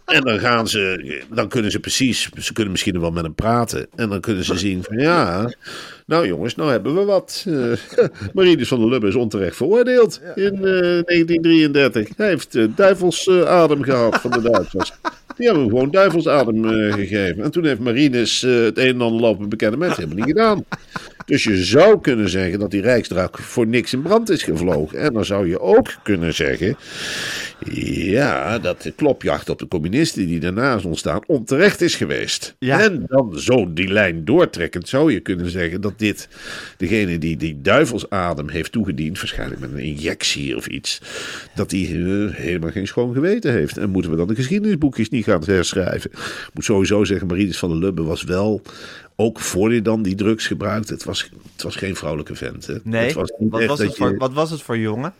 En 0.06 0.23
dan 0.23 0.39
gaan 0.39 0.67
ze, 0.67 1.23
dan 1.30 1.47
kunnen 1.47 1.71
ze 1.71 1.80
precies, 1.80 2.30
ze 2.38 2.54
kunnen 2.54 2.71
misschien 2.71 2.99
wel 2.99 3.12
met 3.12 3.23
hem 3.23 3.36
praten. 3.36 3.88
En 3.95 4.10
dan 4.10 4.19
kunnen 4.19 4.43
ze 4.43 4.58
zien 4.58 4.84
van 4.84 4.97
ja, 4.97 5.54
nou 6.06 6.27
jongens, 6.27 6.56
nou 6.56 6.71
hebben 6.71 6.95
we 6.95 7.04
wat. 7.04 7.45
Uh, 7.47 7.73
Marinus 8.34 8.67
van 8.67 8.80
der 8.80 8.89
Lubbe 8.89 9.08
is 9.08 9.15
onterecht 9.15 9.56
veroordeeld 9.56 10.21
in 10.36 10.56
uh, 10.56 10.62
1933. 10.62 12.10
Hij 12.17 12.27
heeft 12.27 12.56
uh, 12.56 12.67
duivelsadem 12.75 13.84
gehad 13.84 14.21
van 14.21 14.32
de 14.32 14.41
Duitsers. 14.51 14.93
Die 15.36 15.45
hebben 15.45 15.63
hem 15.63 15.71
gewoon 15.71 15.91
duivelsadem 15.91 16.63
gegeven. 16.91 17.43
En 17.43 17.51
toen 17.51 17.65
heeft 17.65 17.80
Marinus 17.80 18.41
het 18.41 18.77
een 18.77 18.88
en 18.88 19.01
ander 19.01 19.21
lopen 19.21 19.49
bekennen 19.49 19.80
met 19.80 19.95
helemaal 19.95 20.15
niet 20.15 20.25
gedaan. 20.25 20.65
Dus 21.32 21.44
je 21.44 21.63
zou 21.63 22.02
kunnen 22.02 22.30
zeggen 22.30 22.60
dat 22.60 22.72
die 22.72 22.82
Rijksdraak 22.82 23.38
voor 23.38 23.67
niks 23.67 23.94
in 23.94 24.02
brand 24.02 24.30
is 24.30 24.44
gevlogen. 24.44 25.00
En 25.00 25.13
dan 25.13 25.26
zou 25.26 25.48
je 25.48 25.60
ook 25.60 25.94
kunnen 26.04 26.34
zeggen, 26.34 26.78
ja, 27.70 28.60
dat 28.60 28.82
de 28.82 28.91
klopjacht 28.91 29.50
op 29.50 29.60
de 29.60 29.67
communisten 29.67 30.28
die 30.28 30.39
daarna 30.39 30.76
is 30.76 30.84
ontstaan 30.84 31.22
onterecht 31.28 31.82
is 31.82 31.96
geweest. 31.96 32.56
Ja. 32.60 32.80
En 32.80 33.04
dan 33.08 33.39
zo 33.39 33.74
die 33.74 33.88
lijn 33.88 34.26
doortrekkend 34.26 34.89
zou 34.89 35.13
je 35.13 35.20
kunnen 35.20 35.50
zeggen 35.50 35.82
dat 35.82 36.00
dit, 36.00 36.28
degene 36.78 37.17
die 37.17 37.38
die 37.38 37.62
duivelsadem 37.62 38.50
heeft 38.50 38.72
toegediend, 38.72 39.17
waarschijnlijk 39.17 39.62
met 39.62 39.72
een 39.72 39.80
injectie 39.80 40.56
of 40.56 40.67
iets, 40.67 41.02
dat 41.56 41.70
die 41.70 41.88
eh, 41.88 42.36
helemaal 42.36 42.72
geen 42.72 42.88
schoon 42.88 43.13
geweten 43.13 43.52
heeft. 43.52 43.78
En 43.78 43.89
moeten 43.89 44.12
we 44.12 44.17
dan 44.17 44.28
de 44.28 44.36
geschiedenisboekjes 44.36 45.10
niet 45.10 45.26
gaan 45.26 45.44
herschrijven? 45.46 46.12
Ik 46.12 46.50
moet 46.54 46.65
sowieso 46.65 47.04
zeggen, 47.04 47.28
Marinus 47.28 47.58
van 47.58 47.70
der 47.70 47.80
Lubbe 47.80 48.04
was 48.04 48.24
wel 48.24 48.62
ook 49.21 49.39
voor 49.39 49.69
hij 49.69 49.81
dan 49.81 50.01
die 50.01 50.15
drugs 50.15 50.47
gebruikte, 50.47 50.93
het 50.93 51.03
was, 51.03 51.29
het 51.53 51.63
was 51.63 51.75
geen 51.75 51.95
vrouwelijke 51.95 52.36
vent. 52.36 52.67
Hè. 52.67 52.75
Nee, 52.84 53.05
het 53.05 53.13
was 53.13 53.31
wat, 53.39 53.65
was 53.65 53.79
het 53.79 53.95
voor, 53.97 54.10
je- 54.12 54.17
wat 54.17 54.34
was 54.34 54.51
het 54.51 54.62
voor 54.62 54.77
jongen? 54.77 55.13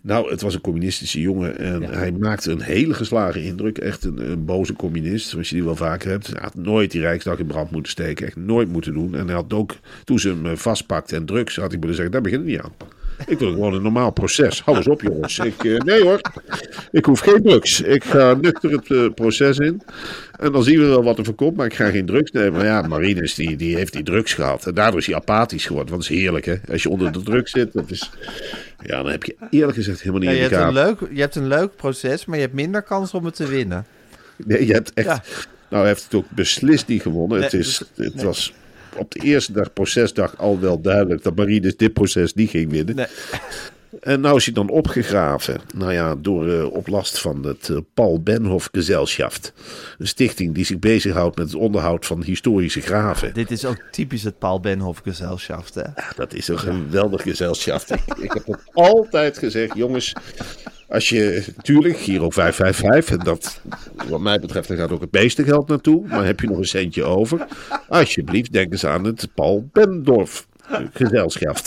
nou, 0.00 0.30
het 0.30 0.40
was 0.42 0.54
een 0.54 0.60
communistische 0.60 1.20
jongen 1.20 1.58
en 1.58 1.80
Ja. 1.80 1.90
hij 1.90 2.12
maakte 2.12 2.50
een 2.50 2.60
hele 2.60 2.94
geslagen 2.94 3.42
indruk. 3.42 3.78
Echt 3.78 4.04
een, 4.04 4.30
een 4.30 4.44
boze 4.44 4.72
communist, 4.72 5.28
zoals 5.28 5.48
je 5.48 5.54
die 5.54 5.64
wel 5.64 5.76
vaker 5.76 6.10
hebt. 6.10 6.26
Hij 6.26 6.38
had 6.42 6.54
nooit 6.54 6.90
die 6.90 7.00
Rijksdag 7.00 7.38
in 7.38 7.46
brand 7.46 7.70
moeten 7.70 7.92
steken, 7.92 8.26
echt 8.26 8.36
nooit 8.36 8.68
moeten 8.68 8.92
doen. 8.92 9.14
En 9.14 9.26
hij 9.26 9.34
had 9.34 9.52
ook, 9.52 9.74
toen 10.04 10.18
ze 10.18 10.28
hem 10.28 10.46
eh, 10.46 10.56
vastpakte 10.56 11.16
en 11.16 11.24
drugs, 11.26 11.56
had 11.56 11.72
ik 11.72 11.78
moeten 11.78 11.94
zeggen, 11.94 12.12
daar 12.12 12.22
begin 12.22 12.40
ik 12.40 12.46
niet 12.46 12.60
aan. 12.60 12.72
Ik 13.26 13.38
wil 13.38 13.50
gewoon 13.50 13.74
een 13.74 13.82
normaal 13.82 14.10
proces. 14.10 14.60
Hou 14.60 14.76
eens 14.76 14.88
op 14.88 15.02
jongens. 15.02 15.38
Ik, 15.38 15.64
eh, 15.64 15.76
nee 15.78 16.02
hoor, 16.02 16.20
ik 16.90 17.04
hoef 17.04 17.20
geen 17.20 17.42
drugs. 17.42 17.80
Ik 17.80 18.04
ga 18.04 18.34
nuchter 18.40 18.70
het 18.70 18.90
eh, 18.90 19.06
proces 19.14 19.58
in. 19.58 19.82
En 20.38 20.52
dan 20.52 20.62
zien 20.62 20.78
we 20.78 20.86
wel 20.86 21.02
wat 21.02 21.18
er 21.18 21.24
voor 21.24 21.34
komt, 21.34 21.56
maar 21.56 21.66
ik 21.66 21.74
ga 21.74 21.90
geen 21.90 22.06
drugs 22.06 22.30
nemen. 22.30 22.52
Maar 22.52 22.64
ja, 22.64 22.82
Marinus 22.82 23.34
die, 23.34 23.56
die 23.56 23.76
heeft 23.76 23.92
die 23.92 24.02
drugs 24.02 24.34
gehad. 24.34 24.66
En 24.66 24.74
daardoor 24.74 25.00
is 25.00 25.06
hij 25.06 25.14
apathisch 25.14 25.66
geworden. 25.66 25.90
Want 25.90 26.02
dat 26.02 26.12
is 26.12 26.18
heerlijk 26.22 26.44
hè. 26.44 26.56
Als 26.70 26.82
je 26.82 26.88
onder 26.88 27.12
de 27.12 27.22
druk 27.22 27.48
zit, 27.48 27.72
dat 27.72 27.90
is... 27.90 28.10
Ja, 28.80 29.02
dan 29.02 29.10
heb 29.10 29.24
je 29.24 29.36
eerlijk 29.50 29.76
gezegd 29.76 29.98
helemaal 29.98 30.20
niet 30.20 30.30
Ja, 30.30 30.36
je, 30.36 30.42
in 30.42 30.48
de 30.48 30.54
hebt 30.54 30.66
een 30.66 30.74
leuk, 30.74 30.98
je 31.10 31.20
hebt 31.20 31.34
een 31.34 31.48
leuk 31.48 31.76
proces, 31.76 32.24
maar 32.24 32.36
je 32.36 32.42
hebt 32.42 32.54
minder 32.54 32.82
kans 32.82 33.12
om 33.12 33.24
het 33.24 33.36
te 33.36 33.46
winnen. 33.46 33.86
Nee, 34.36 34.66
je 34.66 34.72
hebt 34.72 34.92
echt. 34.92 35.06
Ja. 35.06 35.22
Nou, 35.68 35.82
hij 35.82 35.86
heeft 35.86 36.04
het 36.04 36.14
ook 36.14 36.30
beslist 36.30 36.86
niet 36.86 37.02
gewonnen. 37.02 37.42
het 37.42 37.52
is, 37.52 37.82
het 37.94 38.14
nee. 38.14 38.24
was 38.24 38.52
op 38.96 39.10
de 39.12 39.20
eerste 39.20 39.52
dag, 39.52 39.72
procesdag, 39.72 40.38
al 40.38 40.60
wel 40.60 40.80
duidelijk 40.80 41.22
dat 41.22 41.36
Marinus 41.36 41.76
dit 41.76 41.92
proces 41.92 42.34
niet 42.34 42.50
ging 42.50 42.70
winnen. 42.70 42.94
Nee. 42.94 43.06
En 44.00 44.20
nou 44.20 44.36
is 44.36 44.44
hij 44.44 44.54
dan 44.54 44.68
opgegraven. 44.68 45.60
Nou 45.74 45.92
ja, 45.92 46.14
door 46.14 46.48
eh, 46.48 46.72
op 46.72 46.86
last 46.86 47.18
van 47.18 47.44
het 47.46 47.68
eh, 47.68 47.76
Paul 47.94 48.20
Benhoff 48.22 48.68
Gesellschaft. 48.72 49.52
Een 49.98 50.06
stichting 50.06 50.54
die 50.54 50.64
zich 50.64 50.78
bezighoudt 50.78 51.36
met 51.36 51.46
het 51.46 51.56
onderhoud 51.56 52.06
van 52.06 52.22
historische 52.22 52.80
graven. 52.80 53.34
Dit 53.34 53.50
is 53.50 53.64
ook 53.64 53.82
typisch 53.90 54.22
het 54.22 54.38
Paul 54.38 54.60
Benhoff 54.60 55.00
Gesellschaft, 55.04 55.74
hè? 55.74 55.82
Ja, 55.82 56.12
dat 56.16 56.34
is 56.34 56.48
een 56.48 56.58
geweldig 56.58 57.22
gezelschap. 57.22 57.82
ik 58.20 58.32
heb 58.32 58.46
het 58.46 58.60
altijd 58.72 59.38
gezegd, 59.38 59.76
jongens. 59.76 60.12
Als 60.94 61.08
je, 61.08 61.44
natuurlijk, 61.56 61.96
hier 61.96 62.22
ook 62.22 62.32
555. 62.32 63.16
En 63.16 63.24
dat, 63.24 63.60
wat 64.08 64.20
mij 64.20 64.40
betreft, 64.40 64.68
daar 64.68 64.76
gaat 64.76 64.90
ook 64.90 65.00
het 65.00 65.12
meeste 65.12 65.44
geld 65.44 65.68
naartoe. 65.68 66.06
Maar 66.06 66.24
heb 66.24 66.40
je 66.40 66.46
nog 66.46 66.58
een 66.58 66.64
centje 66.64 67.04
over? 67.04 67.46
Alsjeblieft, 67.88 68.52
denk 68.52 68.72
eens 68.72 68.86
aan 68.86 69.04
het 69.04 69.28
Paul 69.34 69.68
Bendorf 69.72 70.46
gezelschap. 70.92 71.58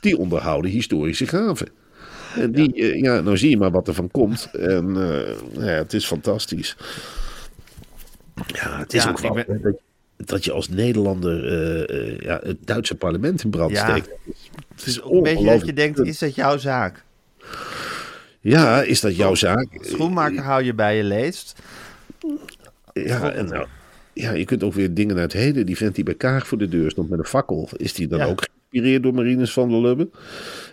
Die 0.00 0.18
onderhouden 0.18 0.70
historische 0.70 1.26
graven. 1.26 1.68
En 2.36 2.52
die, 2.52 2.74
ja. 2.74 3.14
ja, 3.14 3.20
nou 3.20 3.36
zie 3.36 3.50
je 3.50 3.56
maar 3.56 3.70
wat 3.70 3.88
er 3.88 3.94
van 3.94 4.10
komt. 4.10 4.48
En 4.52 4.96
eh, 4.96 5.64
ja, 5.64 5.72
het 5.72 5.92
is 5.92 6.06
fantastisch. 6.06 6.76
Ja, 8.46 8.78
het 8.78 8.94
is 8.94 9.02
Ja, 9.04 9.10
ook 9.10 9.18
wel 9.18 9.32
ben- 9.32 9.78
dat, 10.16 10.44
je 10.44 10.52
als 10.52 10.68
Nederlander 10.68 11.46
eh, 11.46 12.12
eh, 12.12 12.20
ja, 12.20 12.40
het 12.42 12.66
Duitse 12.66 12.94
parlement 12.94 13.44
in 13.44 13.50
brand 13.50 13.76
steekt. 13.76 14.10
Het 14.74 14.86
is 14.86 15.02
ook 15.02 15.12
een 15.12 15.22
beetje 15.22 15.44
dat 15.44 15.66
je 15.66 15.72
denkt, 15.72 15.98
is 15.98 16.18
dat 16.18 16.34
jouw 16.34 16.58
zaak? 16.58 17.04
Ja, 18.42 18.82
is 18.82 19.00
dat 19.00 19.16
jouw 19.16 19.34
zaak? 19.34 19.66
Schoenmaker 19.80 20.42
hou 20.42 20.62
je 20.62 20.74
bij 20.74 20.96
je 20.96 21.04
leest. 21.04 21.62
Ja, 22.92 23.30
en 23.32 23.46
nou, 23.46 23.66
ja, 24.12 24.32
je 24.32 24.44
kunt 24.44 24.62
ook 24.62 24.72
weer 24.74 24.94
dingen 24.94 25.18
uit 25.18 25.32
heden. 25.32 25.66
Die 25.66 25.76
vent 25.76 25.94
die 25.94 26.04
bij 26.04 26.14
Kaag 26.14 26.46
voor 26.46 26.58
de 26.58 26.68
deur 26.68 26.90
stond 26.90 27.08
met 27.10 27.18
een 27.18 27.24
fakkel. 27.24 27.68
Is 27.76 27.92
die 27.94 28.06
dan 28.08 28.18
Ja. 28.18 28.26
ook 28.26 28.40
geïnspireerd 28.42 29.02
door 29.02 29.14
Marinus 29.14 29.52
van 29.52 29.68
der 29.68 29.80
Lubbe? 29.80 30.08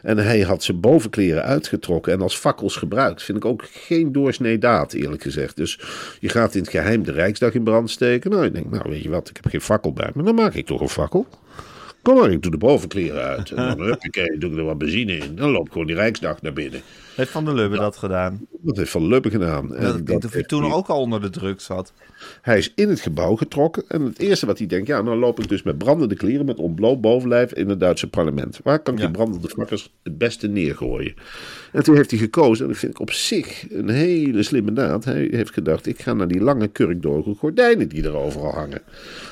En 0.01 0.17
hij 0.17 0.41
had 0.41 0.63
zijn 0.63 0.79
bovenkleren 0.79 1.43
uitgetrokken 1.43 2.13
en 2.13 2.21
als 2.21 2.35
fakkels 2.37 2.75
gebruikt. 2.75 3.23
Vind 3.23 3.37
ik 3.37 3.45
ook 3.45 3.63
geen 3.71 4.11
doorsnee 4.11 4.57
daad, 4.57 4.93
eerlijk 4.93 5.21
gezegd. 5.21 5.55
Dus 5.55 5.79
je 6.19 6.29
gaat 6.29 6.55
in 6.55 6.61
het 6.61 6.69
geheim 6.69 7.03
de 7.03 7.11
Rijksdag 7.11 7.53
in 7.53 7.63
brand 7.63 7.89
steken. 7.89 8.31
Nou, 8.31 8.45
ik 8.45 8.53
denk, 8.53 8.69
nou 8.71 8.89
weet 8.89 9.03
je 9.03 9.09
wat, 9.09 9.29
ik 9.29 9.35
heb 9.35 9.45
geen 9.51 9.61
fakkel 9.61 9.93
bij 9.93 10.11
me. 10.13 10.23
Dan 10.23 10.35
maak 10.35 10.53
ik 10.53 10.65
toch 10.65 10.81
een 10.81 10.89
fakkel. 10.89 11.27
Kom 12.01 12.15
maar, 12.17 12.31
ik 12.31 12.41
doe 12.41 12.51
de 12.51 12.57
bovenkleren 12.57 13.23
uit. 13.23 13.49
En 13.51 13.55
dan 13.55 13.81
huppakee, 13.87 14.37
doe 14.37 14.51
ik 14.51 14.57
er 14.57 14.63
wat 14.63 14.77
benzine 14.77 15.17
in. 15.17 15.35
Dan 15.35 15.49
loopt 15.49 15.71
gewoon 15.71 15.87
die 15.87 15.95
Rijksdag 15.95 16.41
naar 16.41 16.53
binnen. 16.53 16.81
Heeft 17.19 17.31
Van 17.31 17.45
der 17.45 17.53
Lubbe 17.53 17.77
dat 17.77 17.97
gedaan? 17.97 18.47
Dat 18.61 18.77
heeft 18.77 18.91
Van 18.91 19.07
Lubbe 19.07 19.29
gedaan. 19.29 19.75
En 19.75 20.05
Dat 20.05 20.25
of 20.25 20.33
hij 20.33 20.43
toen 20.43 20.71
ook 20.73 20.87
al 20.87 20.99
onder 21.01 21.21
de 21.21 21.29
druk 21.29 21.61
zat. 21.61 21.93
Hij 22.41 22.57
is 22.57 22.71
in 22.75 22.89
het 22.89 22.99
gebouw 22.99 23.35
getrokken. 23.35 23.83
En 23.87 24.01
het 24.01 24.19
eerste 24.19 24.45
wat 24.45 24.57
hij 24.57 24.67
denkt, 24.67 24.87
ja, 24.87 25.01
nou 25.01 25.17
loop 25.17 25.39
ik 25.39 25.49
dus 25.49 25.63
met 25.63 25.77
brandende 25.77 26.15
kleren, 26.15 26.45
met 26.45 26.57
ontbloot 26.57 27.01
bovenlijf 27.01 27.53
in 27.53 27.69
het 27.69 27.79
Duitse 27.79 28.09
parlement. 28.09 28.59
Waar 28.63 28.79
kan 28.79 28.93
ik 28.93 28.99
Ja. 28.99 29.05
die 29.05 29.15
brandende 29.15 29.49
vakkers 29.49 29.93
het 30.03 30.17
beste 30.17 30.47
neergooien? 30.47 31.13
En 31.71 31.83
toen 31.83 31.95
heeft 31.95 32.09
hij 32.11 32.19
gekozen, 32.19 32.63
en 32.65 32.71
dat 32.71 32.79
vind 32.79 32.91
ik 32.93 32.99
op 32.99 33.11
zich 33.11 33.65
een 33.71 33.89
hele 33.89 34.43
slimme 34.43 34.73
daad. 34.73 35.05
Hij 35.05 35.27
heeft 35.31 35.53
gedacht, 35.53 35.85
ik 35.87 36.01
ga 36.01 36.13
naar 36.13 36.27
die 36.27 36.41
lange 36.41 36.67
kurkdroge 36.67 37.33
gordijnen 37.35 37.89
die 37.89 38.03
er 38.03 38.15
overal 38.15 38.53
hangen. 38.53 38.81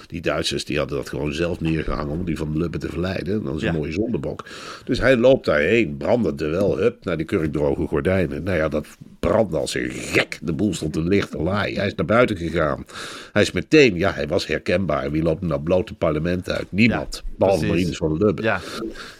Die 0.08 0.22
Duitsers 0.22 0.66
die 0.66 0.78
hadden 0.78 0.98
dat 0.98 1.10
gewoon 1.10 1.34
zelf 1.34 1.60
neergehangen 1.62 2.18
om 2.18 2.26
die 2.26 2.38
van 2.38 2.58
Lubbe 2.58 2.78
te 2.78 2.90
verleiden. 2.90 3.34
En 3.34 3.44
dat 3.44 3.56
is 3.56 3.62
een 3.62 3.68
Ja. 3.68 3.78
mooie 3.78 3.92
zondebok. 3.92 4.46
Dus 4.86 5.00
hij 5.00 5.18
loopt 5.18 5.46
daarheen, 5.46 5.98
brandend 5.98 6.42
er 6.42 6.52
wel, 6.52 6.78
hup, 6.78 7.06
naar 7.06 7.18
die 7.18 7.26
kurkdroge 7.26 7.88
gordijnen. 7.88 8.44
Nou 8.44 8.58
ja, 8.58 8.70
dat 8.70 8.88
brandde 9.20 9.58
als 9.58 9.76
een 9.76 9.90
gek. 9.90 10.40
De 10.42 10.54
boel 10.54 10.74
stond 10.74 10.96
een 10.96 11.08
lichte 11.08 11.38
laai. 11.38 11.76
Hij 11.76 11.88
is 11.88 11.96
naar 11.96 12.06
buiten 12.06 12.38
gegaan. 12.38 12.86
Hij 13.34 13.42
is 13.42 13.52
meteen, 13.52 13.96
ja, 13.96 14.12
hij 14.12 14.28
was 14.28 14.48
herkenbaar. 14.48 15.12
Wie 15.12 15.24
loopt 15.24 15.64
bloot 15.64 15.90
het 15.90 15.98
parlement 15.98 16.50
uit? 16.50 16.66
Niemand. 16.70 17.24
Ja, 17.26 17.32
behalve. 17.38 17.66
Marinus 17.66 17.98
van 17.98 18.18
Lubbe. 18.18 18.42
Ja, 18.42 18.60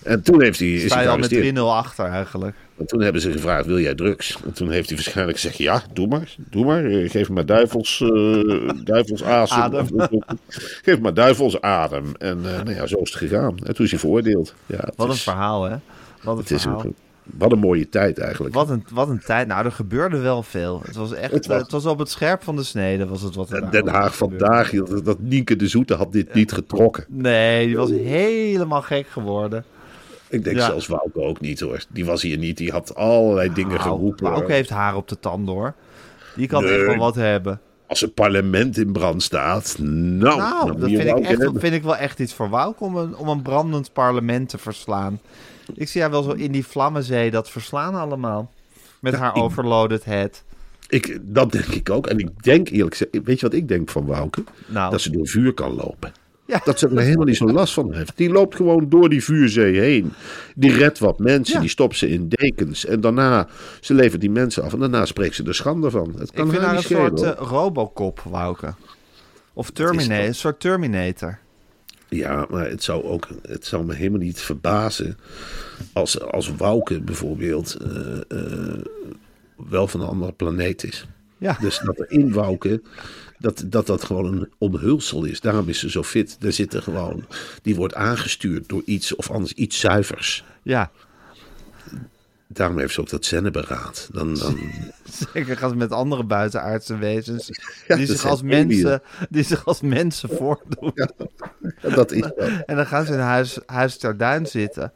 En 0.04 0.22
toen 0.22 0.42
heeft 0.42 0.60
hij, 0.60 0.70
is 0.70 0.86
sta 0.86 1.02
je 1.02 1.08
al 1.10 1.18
met 1.18 1.28
gearresteerd. 1.28 1.58
3-0 1.58 1.62
achter 1.62 2.06
eigenlijk. 2.06 2.56
En 2.78 2.86
toen 2.86 3.02
hebben 3.02 3.22
ze 3.22 3.32
gevraagd, 3.32 3.66
wil 3.66 3.80
jij 3.80 3.96
drugs? 3.96 4.38
En 4.46 4.54
toen 4.54 4.72
heeft 4.72 4.88
hij 4.88 4.96
waarschijnlijk 4.98 5.38
gezegd, 5.38 5.58
ja, 5.58 5.84
doe 5.94 6.08
maar. 6.08 6.36
Doe 6.38 6.66
maar. 6.66 6.86
Eh, 6.86 7.10
Geef 7.10 7.28
me 7.28 7.34
maar 7.34 7.46
duivels, 7.46 8.02
eh 8.02 8.70
duivels 8.94 9.24
asem. 9.24 9.58
Adem. 9.62 9.88
Geef 10.84 10.96
me 10.96 11.02
maar 11.02 11.14
duivels 11.14 11.62
adem. 11.62 12.12
En 12.18 12.38
eh, 12.46 12.64
nou 12.64 12.76
ja, 12.76 12.88
zo 12.88 12.98
is 12.98 13.10
het 13.10 13.20
gegaan. 13.20 13.56
En 13.64 13.76
toen 13.76 13.86
is 13.86 13.92
hij 13.92 14.00
veroordeeld. 14.00 14.54
Ja, 14.66 14.90
Wat 14.96 15.10
een 15.10 15.16
verhaal, 15.16 15.64
hè? 15.64 15.76
Wat 16.24 16.34
een 16.36 16.42
Het 16.42 16.52
is 16.52 16.62
verhaal. 16.62 16.86
Wat 17.38 17.52
een 17.52 17.60
mooie 17.60 17.90
tijd 17.90 18.18
eigenlijk. 18.20 18.56
Wat 18.56 18.70
een, 18.70 18.86
wat 18.94 19.10
een 19.10 19.20
tijd. 19.26 19.48
Nou, 19.48 19.66
er 19.66 19.72
gebeurde 19.72 20.18
wel 20.18 20.44
veel. 20.44 20.82
Het 20.86 20.96
was 20.96 21.14
echt, 21.14 21.32
Het 21.32 21.46
was- 21.48 21.62
het 21.62 21.72
was 21.72 21.86
op 21.86 22.00
het 22.00 22.10
scherp 22.10 22.44
van 22.44 22.56
de 22.56 22.64
snede, 22.64 23.08
was 23.08 23.22
het 23.22 23.36
wat 23.36 23.52
er 23.52 23.72
Den 23.72 23.88
Haag 23.88 24.16
vandaag, 24.18 24.70
dat, 24.72 25.06
dat 25.06 25.20
Nienke 25.20 25.56
de 25.56 25.68
Zoete 25.68 25.94
had 25.94 26.12
dit 26.12 26.34
niet 26.34 26.52
getrokken. 26.52 27.06
Nee, 27.08 27.66
die 27.68 27.78
was 27.78 27.90
helemaal 27.90 28.82
gek 28.82 29.08
geworden. 29.08 29.64
Ik 30.30 30.44
denk 30.44 30.56
Ja. 30.58 30.66
zelfs 30.66 30.88
Wouke 30.88 31.22
ook 31.22 31.40
niet 31.42 31.60
hoor. 31.60 31.84
Die 31.90 32.06
was 32.06 32.22
hier 32.22 32.38
niet. 32.38 32.58
Die 32.58 32.72
had 32.72 32.96
allerlei 32.96 33.54
dingen 33.54 33.78
Nou, 33.78 33.82
geroepen. 33.82 34.32
hoor. 34.32 34.50
heeft 34.50 34.70
haar 34.70 34.96
op 34.96 35.08
de 35.08 35.20
tand, 35.20 35.48
hoor. 35.48 35.74
Die 36.36 36.48
kan 36.48 36.64
Nee. 36.64 36.78
echt 36.78 36.86
wel 36.86 36.96
wat 36.98 37.16
hebben. 37.16 37.60
Als 37.88 38.02
het 38.02 38.14
parlement 38.14 38.78
in 38.78 38.92
brand 38.92 39.24
staat. 39.24 39.76
Nou, 39.80 40.38
Nou, 40.38 40.78
dat 40.80 40.90
vind 40.90 41.02
ik, 41.02 41.18
echt, 41.18 41.50
vind 41.54 41.74
ik 41.74 41.84
wel 41.84 41.96
echt 41.96 42.20
iets 42.20 42.34
voor 42.34 42.50
om 42.78 42.96
een, 42.98 43.16
om 43.16 43.28
een 43.28 43.42
brandend 43.42 43.94
parlement 43.94 44.50
te 44.50 44.58
verslaan. 44.58 45.20
Ik 45.74 45.88
zie 45.88 46.02
haar 46.02 46.12
wel 46.12 46.24
zo 46.24 46.32
in 46.32 46.52
die 46.52 46.66
vlammenzee 46.66 47.32
dat 47.32 47.50
verslaan 47.50 47.96
allemaal. 47.96 48.52
Met 49.00 49.14
haar 49.16 49.36
ik- 49.36 49.42
overloaded 49.44 50.06
head. 50.06 50.44
Ik, 50.88 51.20
dat 51.22 51.52
denk 51.52 51.66
ik 51.66 51.90
ook. 51.90 52.08
En 52.08 52.20
ik 52.20 52.44
denk 52.44 52.70
eerlijk 52.70 52.96
gezegd, 52.96 53.26
weet 53.26 53.40
je 53.40 53.46
wat 53.46 53.56
ik 53.56 53.68
denk 53.68 53.90
van 53.90 54.06
Wouke? 54.06 54.44
Nou, 54.66 54.92
Dat 54.92 55.02
ze 55.02 55.12
door 55.12 55.28
vuur 55.28 55.54
kan 55.54 55.76
lopen. 55.76 56.12
Ja. 56.48 56.62
Dat 56.64 56.80
ze 56.80 56.88
er 56.88 57.00
helemaal 57.00 57.26
niet 57.26 57.38
zo 57.38 57.46
last 57.52 57.74
van 57.74 57.94
heeft. 57.94 58.18
Die 58.18 58.30
loopt 58.30 58.56
gewoon 58.56 58.90
door 58.90 59.10
die 59.10 59.24
vuurzee 59.24 59.80
heen. 59.80 60.14
Die 60.56 60.74
redt 60.74 61.00
wat 61.00 61.20
mensen, 61.20 61.54
Ja. 61.56 61.60
die 61.60 61.70
stopt 61.70 61.98
ze 61.98 62.10
in 62.10 62.30
dekens. 62.30 62.86
En 62.86 63.02
daarna, 63.02 63.48
ze 63.82 63.94
levert 63.94 64.22
die 64.22 64.30
mensen 64.30 64.64
af. 64.64 64.74
En 64.74 64.80
daarna 64.80 65.06
spreekt 65.06 65.36
ze 65.36 65.44
er 65.44 65.56
schande 65.56 65.90
van. 65.92 66.14
Het 66.18 66.30
ik 66.30 66.36
kan 66.36 66.50
vind 66.50 66.62
haar 66.62 66.76
een 66.76 66.82
schelen. 66.84 67.18
soort 67.18 67.38
eh, 67.38 67.48
Robocop, 67.48 68.20
Wouke. 68.30 68.74
Of 69.54 69.70
Terminator, 69.72 70.26
een 70.26 70.36
soort 70.36 70.60
Terminator. 70.60 71.40
Ja, 72.10 72.46
maar 72.50 72.70
het 72.70 72.84
zou, 72.84 73.04
ook, 73.04 73.28
het 73.42 73.66
zou 73.66 73.86
me 73.86 73.94
helemaal 73.94 74.20
niet 74.20 74.40
verbazen 74.42 75.18
als, 75.94 76.22
als 76.22 76.56
Wouke 76.58 77.02
bijvoorbeeld 77.02 77.76
eh, 77.82 78.18
eh, 78.28 78.80
wel 79.70 79.88
van 79.88 80.02
een 80.02 80.08
andere 80.08 80.32
planeet 80.32 80.84
is. 80.84 81.08
Ja. 81.38 81.58
Dus 81.62 81.80
dat 81.80 82.00
er 82.00 82.12
in 82.12 82.34
Wouke, 82.34 82.82
dat, 83.38 83.64
dat 83.66 83.88
dat 83.88 84.04
gewoon 84.04 84.26
een 84.26 84.52
omhulsel 84.58 85.24
is. 85.24 85.42
Daarom 85.42 85.70
is 85.70 85.80
ze 85.80 85.90
zo 85.90 86.04
fit. 86.04 86.36
Daar 86.40 86.52
zit 86.52 86.74
er 86.74 86.82
gewoon, 86.82 87.26
die 87.62 87.76
wordt 87.76 87.96
aangestuurd 87.96 88.70
door 88.70 88.82
iets 88.86 89.16
of 89.16 89.32
anders 89.32 89.54
iets 89.54 89.80
zuivers. 89.80 90.44
Ja, 90.64 90.92
Daarom 92.50 92.80
heeft 92.80 92.94
ze 92.94 93.02
ook 93.02 93.10
dat 93.10 93.26
zenneberaad. 93.26 94.10
Dan, 94.12 94.34
dan, 94.34 94.58
zeker 95.34 95.64
als 95.64 95.74
met 95.74 95.92
andere 95.92 96.24
buitenaardse 96.24 96.98
wezens 96.98 97.50
Ja, 97.88 97.96
die, 97.96 98.06
zich 98.06 98.26
als 98.26 98.42
mensen, 98.42 99.02
die 99.30 99.44
zich 99.44 99.66
als 99.66 99.82
mensen 99.82 100.30
voordoen. 100.30 100.94
dat 101.82 102.12
is 102.12 102.32
wel. 102.36 102.48
En 102.66 102.76
dan 102.76 102.86
gaan 102.86 103.06
ze 103.06 103.14
in 103.14 103.20
huis, 103.20 103.60
huis 103.66 103.98
zitten 104.44 104.92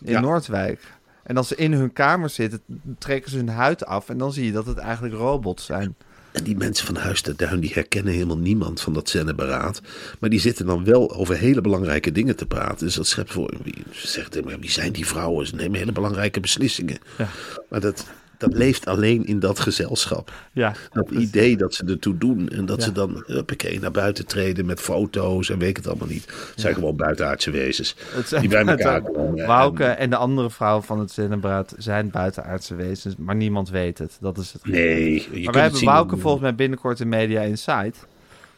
in 0.00 0.12
Ja. 0.12 0.20
Noordwijk. 0.20 0.80
En 1.22 1.36
als 1.36 1.48
ze 1.48 1.54
in 1.54 1.72
hun 1.72 1.92
kamer 1.92 2.30
zitten, 2.30 2.60
trekken 2.98 3.30
ze 3.30 3.36
hun 3.36 3.48
huid 3.48 3.86
af. 3.86 4.08
En 4.08 4.18
dan 4.18 4.32
zie 4.32 4.44
je 4.44 4.52
dat 4.52 4.66
het 4.66 4.78
eigenlijk 4.78 5.14
robots 5.14 5.64
zijn. 5.64 5.96
En 6.38 6.44
die 6.44 6.56
mensen 6.56 6.86
van 6.86 6.96
Huis 6.96 7.20
ter 7.20 7.36
Duin, 7.36 7.60
die 7.60 7.72
herkennen 7.74 8.12
helemaal 8.12 8.38
niemand 8.38 8.80
van 8.80 8.92
dat 8.92 9.08
zenneberaad. 9.08 9.80
Maar 10.18 10.30
die 10.30 10.40
zitten 10.40 10.66
dan 10.66 10.84
wel 10.84 11.14
over 11.14 11.36
hele 11.36 11.60
belangrijke 11.60 12.12
dingen 12.12 12.36
te 12.36 12.46
praten. 12.46 12.86
Dus 12.86 12.94
dat 12.94 13.06
schept 13.06 13.32
voor... 13.32 13.54
Wie, 13.62 13.74
ze 13.92 14.06
zegt 14.06 14.40
wie 14.60 14.70
zijn 14.70 14.92
die 14.92 15.06
vrouwen? 15.06 15.46
Ze 15.46 15.54
nemen 15.54 15.78
hele 15.78 15.92
belangrijke 15.92 16.40
beslissingen. 16.40 16.98
Ja. 17.18 17.28
Maar 17.68 17.80
dat, 17.80 18.06
dat 18.38 18.54
leeft 18.54 18.86
alleen 18.86 19.26
in 19.26 19.38
dat 19.40 19.60
gezelschap. 19.60 20.32
Ja, 20.52 20.72
Dat 20.92 21.10
idee 21.10 21.56
dat 21.56 21.74
ze 21.74 21.84
ertoe 21.84 22.18
doen. 22.18 22.48
En 22.48 22.66
dat 22.66 22.78
Ja. 22.78 22.84
ze 22.84 22.92
dan 22.92 23.22
huppakee, 23.26 23.80
naar 23.80 23.90
buiten 23.90 24.26
treden 24.26 24.66
met 24.66 24.80
foto's 24.80 25.50
en 25.50 25.58
weet 25.58 25.68
ik 25.68 25.76
het 25.76 25.86
allemaal 25.86 26.08
niet. 26.08 26.24
Het 26.24 26.60
zijn 26.60 26.74
gewoon 26.74 26.96
buitenaardse 26.96 27.50
wezens. 27.50 27.96
Zijn 28.24 28.40
die 28.40 28.50
bij 28.50 28.64
elkaar 28.66 29.02
komen. 29.02 29.46
Wouke 29.46 29.84
En- 29.84 29.98
en 29.98 30.10
de 30.10 30.16
andere 30.16 30.50
vrouw 30.50 30.80
van 30.80 30.98
het 30.98 31.10
Zennebraad 31.10 31.74
zijn 31.78 32.10
buitenaardse 32.10 32.74
wezens, 32.74 33.14
maar 33.18 33.36
niemand 33.36 33.70
weet 33.70 33.98
het. 33.98 34.16
Dat 34.20 34.38
is 34.38 34.52
het. 34.52 34.66
Nee, 34.66 35.12
je 35.12 35.44
maar 35.44 35.52
wij 35.52 35.62
hebben 35.62 35.88
aan- 35.90 36.20
volgens 36.20 36.42
mij 36.42 36.54
binnenkort 36.54 37.00
in 37.00 37.08
Media 37.08 37.40
Insight. 37.40 38.06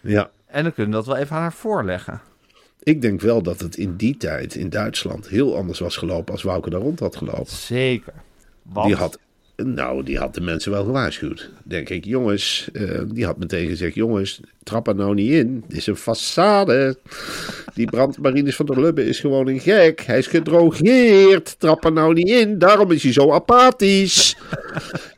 Ja, 0.01 0.31
En 0.47 0.63
dan 0.63 0.73
kunnen 0.73 0.93
we 0.93 0.97
dat 0.99 1.07
wel 1.07 1.17
even 1.25 1.37
aan 1.37 1.43
haar 1.43 1.53
voorleggen. 1.53 2.21
ik 2.83 3.03
denk 3.03 3.21
wel 3.21 3.43
dat 3.43 3.61
het 3.61 3.77
in 3.77 3.97
die 3.97 4.17
tijd 4.17 4.55
in 4.55 4.71
Duitsland 4.71 5.29
heel 5.29 5.57
anders 5.57 5.79
was 5.79 5.97
gelopen 5.97 6.33
als 6.33 6.43
Wouke 6.43 6.71
daar 6.71 6.81
rond 6.81 7.01
had 7.01 7.17
gelopen. 7.17 7.47
Zeker. 7.47 8.13
Want, 8.63 8.87
Die 8.87 8.97
had, 8.97 9.19
nou, 9.65 10.03
die 10.03 10.19
had 10.19 10.35
de 10.35 10.41
mensen 10.41 10.71
wel 10.71 10.85
gewaarschuwd. 10.85 11.51
Denk 11.63 11.89
ik, 11.89 12.05
jongens, 12.05 12.69
eh, 12.73 13.01
die 13.13 13.25
had 13.25 13.39
meteen 13.39 13.69
gezegd: 13.69 13.95
jongens, 13.95 14.41
trap 14.63 14.89
er 14.89 14.95
nou 14.95 15.15
niet 15.15 15.31
in. 15.31 15.65
Dit 15.69 15.77
is 15.77 15.87
een 15.87 15.97
façade. 15.97 16.95
Die 17.75 17.91
brandmarines 17.91 18.57
van 18.57 18.67
der 18.67 18.81
Lubbe 18.81 19.07
is 19.07 19.21
gewoon 19.21 19.49
een 19.49 19.61
gek. 19.61 20.01
Hij 20.01 20.19
is 20.19 20.27
gedrogeerd. 20.27 21.59
Trap 21.59 21.85
er 21.85 21.93
nou 21.93 22.15
niet 22.15 22.29
in. 22.29 22.59
Daarom 22.59 22.91
is 22.91 23.03
hij 23.03 23.13
zo 23.13 23.33
apathisch. 23.33 24.37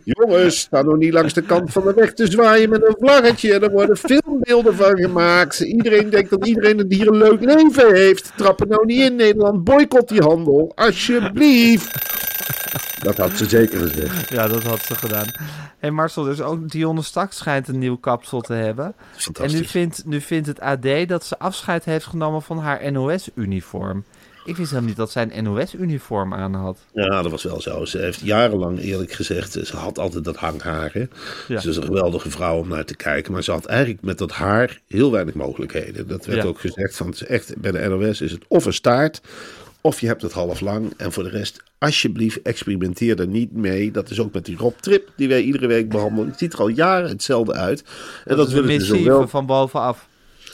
Jongens, 0.04 0.58
sta 0.58 0.82
nog 0.82 0.96
niet 0.96 1.12
langs 1.12 1.34
de 1.34 1.42
kant 1.42 1.72
van 1.72 1.82
de 1.82 1.92
weg 1.94 2.12
te 2.12 2.30
zwaaien 2.30 2.70
met 2.70 2.86
een 2.86 2.96
vlaggetje. 2.98 3.58
Er 3.58 3.70
worden 3.70 3.96
filmbeelden 3.96 4.74
van 4.74 4.98
gemaakt. 4.98 5.60
Iedereen 5.60 6.10
denkt 6.10 6.30
dat 6.30 6.46
iedereen 6.46 6.78
een 6.78 6.92
hier 6.92 7.08
een 7.08 7.16
leuk 7.16 7.44
leven 7.44 7.94
heeft. 7.94 8.32
Trap 8.36 8.60
er 8.60 8.68
nou 8.68 8.86
niet 8.86 9.00
in, 9.00 9.16
Nederland. 9.16 9.64
Boycott 9.64 10.08
die 10.08 10.20
handel. 10.20 10.72
Alsjeblieft. 10.74 12.12
Dat 13.02 13.16
had 13.16 13.36
ze 13.36 13.48
zeker 13.48 13.78
gezegd. 13.78 14.28
Ja, 14.36 14.48
dat 14.48 14.62
had 14.62 14.82
ze 14.82 14.94
gedaan. 14.94 15.26
Hé 15.26 15.44
hey 15.78 15.90
Marcel, 15.90 16.22
dus 16.22 16.40
ook 16.40 16.70
Dionne 16.70 17.02
Staks 17.02 17.36
schijnt 17.36 17.68
een 17.68 17.78
nieuw 17.78 17.96
kapsel 17.96 18.40
te 18.40 18.52
hebben. 18.52 18.94
En 19.40 19.52
nu 19.52 19.64
vindt, 19.64 20.02
nu 20.06 20.20
vindt 20.20 20.46
het 20.46 20.60
AD 20.60 21.08
dat 21.08 21.24
ze 21.24 21.38
afscheid 21.38 21.84
heeft 21.84 22.06
genomen 22.06 22.42
van 22.42 22.58
haar 22.58 22.92
NOS-uniform. 22.92 24.04
Ik 24.44 24.56
wist 24.56 24.68
helemaal 24.68 24.88
niet 24.88 24.98
dat 24.98 25.10
zij 25.10 25.28
een 25.32 25.44
NOS-uniform 25.44 26.34
aan 26.34 26.54
had. 26.54 26.78
Ja, 26.92 27.22
dat 27.22 27.30
was 27.30 27.42
wel 27.42 27.60
zo. 27.60 27.84
Ze 27.84 27.98
heeft 27.98 28.20
jarenlang 28.20 28.80
eerlijk 28.80 29.12
gezegd, 29.12 29.52
ze 29.52 29.76
had 29.76 29.98
altijd 29.98 30.24
dat 30.24 30.36
hanghaar. 30.36 30.90
Hè? 30.92 31.04
Ja. 31.48 31.60
Ze 31.60 31.68
is 31.68 31.76
een 31.76 31.82
geweldige 31.82 32.30
vrouw 32.30 32.58
om 32.58 32.68
naar 32.68 32.84
te 32.84 32.96
kijken. 32.96 33.32
Maar 33.32 33.42
ze 33.42 33.50
had 33.50 33.64
eigenlijk 33.64 34.02
met 34.02 34.18
dat 34.18 34.32
haar 34.32 34.80
heel 34.88 35.10
weinig 35.12 35.34
mogelijkheden. 35.34 36.08
Dat 36.08 36.26
werd 36.26 36.42
Ja. 36.42 36.48
ook 36.48 36.60
gezegd 36.60 36.96
van, 36.96 37.14
echt, 37.28 37.56
bij 37.58 37.70
de 37.70 37.88
NOS 37.88 38.20
is 38.20 38.30
het 38.32 38.44
of 38.48 38.64
een 38.64 38.72
staart, 38.72 39.20
of 39.80 40.00
je 40.00 40.06
hebt 40.06 40.22
het 40.22 40.32
half 40.32 40.60
lang. 40.60 40.92
En 40.96 41.12
voor 41.12 41.22
de 41.22 41.30
rest, 41.30 41.62
alsjeblieft, 41.82 42.42
experimenteer 42.42 43.20
er 43.20 43.26
niet 43.26 43.52
mee. 43.52 43.90
Dat 43.90 44.10
is 44.10 44.20
ook 44.20 44.32
met 44.32 44.44
die 44.44 44.56
Rob 44.56 44.74
Trip, 44.80 45.12
die 45.16 45.28
wij 45.28 45.42
iedere 45.42 45.66
week 45.66 45.88
behandelen. 45.88 46.28
Het 46.28 46.38
ziet 46.38 46.52
er 46.52 46.58
al 46.58 46.68
jaren 46.68 47.08
hetzelfde 47.08 47.52
uit. 47.52 47.84
En 48.24 48.36
dat, 48.36 48.52
een 48.52 48.62
willen 48.62 48.80
ze 48.80 48.96
zowel. 48.96 49.28
van 49.28 49.46
bovenaf. 49.46 50.08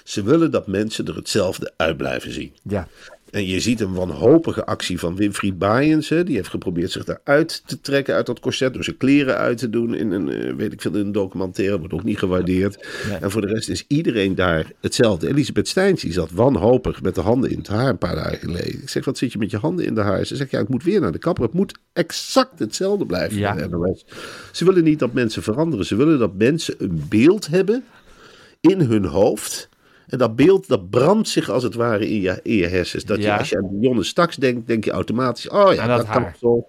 Ze 0.05 0.23
willen 0.23 0.51
dat 0.51 0.67
mensen 0.67 1.07
er 1.07 1.17
hetzelfde 1.17 1.73
uit 1.77 1.97
blijven 1.97 2.33
zien. 2.33 2.53
Ja. 2.63 2.89
En 3.31 3.47
je 3.47 3.61
ziet 3.61 3.81
een 3.81 3.93
wanhopige 3.95 4.65
actie 4.67 4.99
van 4.99 5.17
Winfried 5.17 5.59
Baaiens. 5.59 6.09
hè. 6.09 6.25
Die 6.25 6.37
heeft 6.37 6.49
geprobeerd 6.49 6.91
zich 6.91 7.05
daaruit 7.05 7.63
te 7.67 7.81
trekken 7.81 8.15
uit 8.15 8.27
dat 8.27 8.41
corset. 8.41 8.75
Door 8.75 8.85
zijn 8.85 8.97
kleren 8.97 9.37
uit 9.37 9.59
te 9.59 9.71
doen 9.71 9.95
in 9.95 10.11
een, 10.11 10.29
eh, 10.29 10.55
weet 10.55 10.73
ik 10.73 10.81
veel, 10.81 10.95
in 10.95 11.07
een 11.07 11.13
documentaire. 11.13 11.79
Wordt 11.79 11.95
ook 11.95 12.05
niet 12.05 12.19
gewaardeerd. 12.19 12.87
Nee. 13.09 13.19
En 13.19 13.31
voor 13.31 13.41
de 13.41 13.47
rest 13.47 13.69
is 13.69 13.85
iedereen 13.89 14.35
daar 14.35 14.73
hetzelfde. 14.81 15.29
Elisabeth 15.29 15.69
Steins 15.69 16.03
die 16.03 16.13
zat 16.13 16.31
wanhopig 16.31 17.03
met 17.03 17.15
de 17.15 17.21
handen 17.21 17.51
in 17.51 17.59
het 17.59 17.67
haar 17.67 17.89
een 17.89 17.99
paar 17.99 18.15
dagen 18.15 18.39
geleden. 18.39 18.83
Ik 18.83 18.89
zeg, 18.89 19.05
wat 19.05 19.19
zit 19.19 19.33
je 19.33 19.39
met 19.39 19.51
je 19.51 19.57
handen 19.59 19.85
in 19.85 19.95
de 19.95 20.01
haar? 20.01 20.27
Ze 20.27 20.37
zegt, 20.37 20.51
ja, 20.51 20.61
ik 20.61 20.69
moet 20.69 20.85
weer 20.85 21.01
naar 21.01 21.13
de 21.13 21.19
kapper. 21.19 21.45
Het 21.45 21.53
moet 21.53 21.79
exact 21.93 22.59
hetzelfde 22.59 23.07
blijven 23.07 23.39
Ja. 23.39 23.69
Ze 24.53 24.65
willen 24.65 24.85
niet 24.85 24.99
dat 24.99 25.13
mensen 25.13 25.43
veranderen. 25.43 25.87
Ze 25.87 25.97
willen 25.97 26.19
dat 26.19 26.35
mensen 26.35 26.75
een 26.79 27.03
beeld 27.09 27.47
hebben 27.47 27.85
in 28.61 28.81
hun 28.81 29.05
hoofd. 29.05 29.68
En 30.09 30.19
dat 30.19 30.37
beeld, 30.37 30.69
dat 30.69 30.91
brandt 30.91 31.29
zich 31.29 31.49
als 31.51 31.63
het 31.63 31.75
ware 31.75 32.09
in 32.09 32.21
je, 32.21 32.41
in 32.43 32.57
je 32.57 32.67
hersens. 32.67 33.05
Dat 33.05 33.19
Ja. 33.19 33.33
je, 33.33 33.39
als 33.39 33.49
je 33.49 33.57
aan 33.57 33.77
Jonne 33.81 34.03
Staks 34.05 34.37
denkt, 34.37 34.67
denk 34.67 34.85
je 34.85 34.91
automatisch... 34.91 35.49
Oh 35.49 35.75
ja, 35.75 35.87
dat 35.87 35.97
dat, 35.97 36.07
kan 36.09 36.23
haar. 36.23 36.37
zo. 36.41 36.67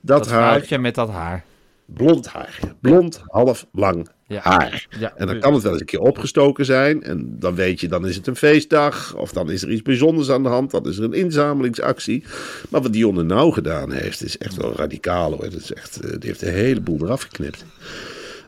Dat, 0.00 0.18
Dat 0.24 0.28
haar, 0.30 0.80
met 0.80 0.94
dat 0.94 1.08
haar. 1.10 1.44
blond 1.86 2.26
haar. 2.28 2.58
Blond, 2.80 3.22
half 3.26 3.66
lang 3.72 4.08
Ja. 4.26 4.40
haar. 4.42 4.86
Ja. 4.98 5.12
En 5.16 5.26
dan 5.26 5.38
kan 5.40 5.54
het 5.54 5.62
wel 5.62 5.72
eens 5.72 5.80
een 5.80 5.86
keer 5.86 6.00
opgestoken 6.00 6.64
zijn. 6.64 7.02
En 7.02 7.36
dan 7.38 7.54
weet 7.54 7.80
je, 7.80 7.88
dan 7.88 8.06
is 8.06 8.16
het 8.16 8.26
een 8.26 8.36
feestdag. 8.36 9.14
Of 9.16 9.32
dan 9.32 9.50
is 9.50 9.62
er 9.62 9.70
iets 9.70 9.82
bijzonders 9.82 10.30
aan 10.30 10.42
de 10.42 10.48
hand. 10.48 10.70
Dan 10.70 10.86
is 10.88 10.98
er 10.98 11.04
een 11.04 11.12
inzamelingsactie. 11.12 12.24
Maar 12.68 12.82
wat 12.82 12.92
Dionne 12.92 13.22
nou 13.22 13.52
gedaan 13.52 13.92
heeft, 13.92 14.24
is 14.24 14.38
echt 14.38 14.56
wel 14.56 14.72
radicaal 14.76 15.30
hoor. 15.32 15.50
Dat 15.50 15.60
is 15.60 15.72
echt, 15.72 16.00
eh, 16.00 16.10
die 16.10 16.28
heeft 16.28 16.42
een 16.42 16.52
heleboel 16.52 16.98
eraf 17.04 17.22
geknipt. 17.22 17.64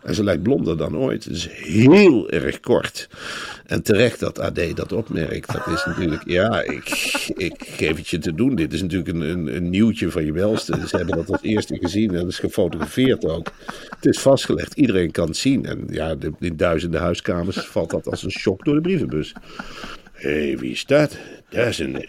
En 0.03 0.15
ze 0.15 0.25
lijkt 0.25 0.43
blonder 0.43 0.77
dan 0.77 0.97
ooit. 0.97 1.25
Het 1.25 1.33
is 1.33 1.49
heel 1.51 2.31
erg 2.31 2.61
kort. 2.61 3.09
En 3.67 3.83
terecht 3.83 4.21
dat 4.21 4.39
AD 4.39 4.77
dat 4.77 4.93
opmerkt. 4.93 5.53
Dat 5.53 5.67
is 5.67 5.85
natuurlijk, 5.85 6.23
ja, 6.29 6.63
ik, 6.63 6.89
ik 7.37 7.55
geef 7.59 7.97
het 7.97 8.09
je 8.09 8.19
te 8.19 8.35
doen. 8.35 8.55
Dit 8.55 8.73
is 8.73 8.83
natuurlijk 8.83 9.09
een, 9.09 9.21
een, 9.21 9.57
een 9.57 9.71
nieuwtje 9.71 10.11
van 10.11 10.25
je 10.25 10.33
welste. 10.33 10.89
Ze 10.89 10.97
hebben 10.97 11.17
dat 11.17 11.31
als 11.31 11.43
eerste 11.43 11.79
gezien 11.79 12.09
en 12.09 12.17
dat 12.17 12.29
is 12.29 12.39
gefotografeerd 12.39 13.25
ook. 13.25 13.53
Het 13.91 14.07
is 14.07 14.19
vastgelegd, 14.19 14.75
iedereen 14.75 15.11
kan 15.11 15.27
het 15.27 15.37
zien. 15.37 15.67
En 15.67 15.87
ja, 15.91 16.17
in 16.39 16.57
duizenden 16.57 17.01
huiskamers 17.01 17.57
valt 17.57 17.91
dat 17.91 18.07
als 18.07 18.23
een 18.23 18.31
shock 18.31 18.65
door 18.65 18.75
de 18.75 18.81
brievenbus. 18.81 19.33
Hé, 20.13 20.47
hey, 20.47 20.59
wie 20.59 20.71
is 20.71 20.87
dat? 20.87 21.17
Dat 21.49 21.67
is 21.67 21.79
een... 21.79 22.09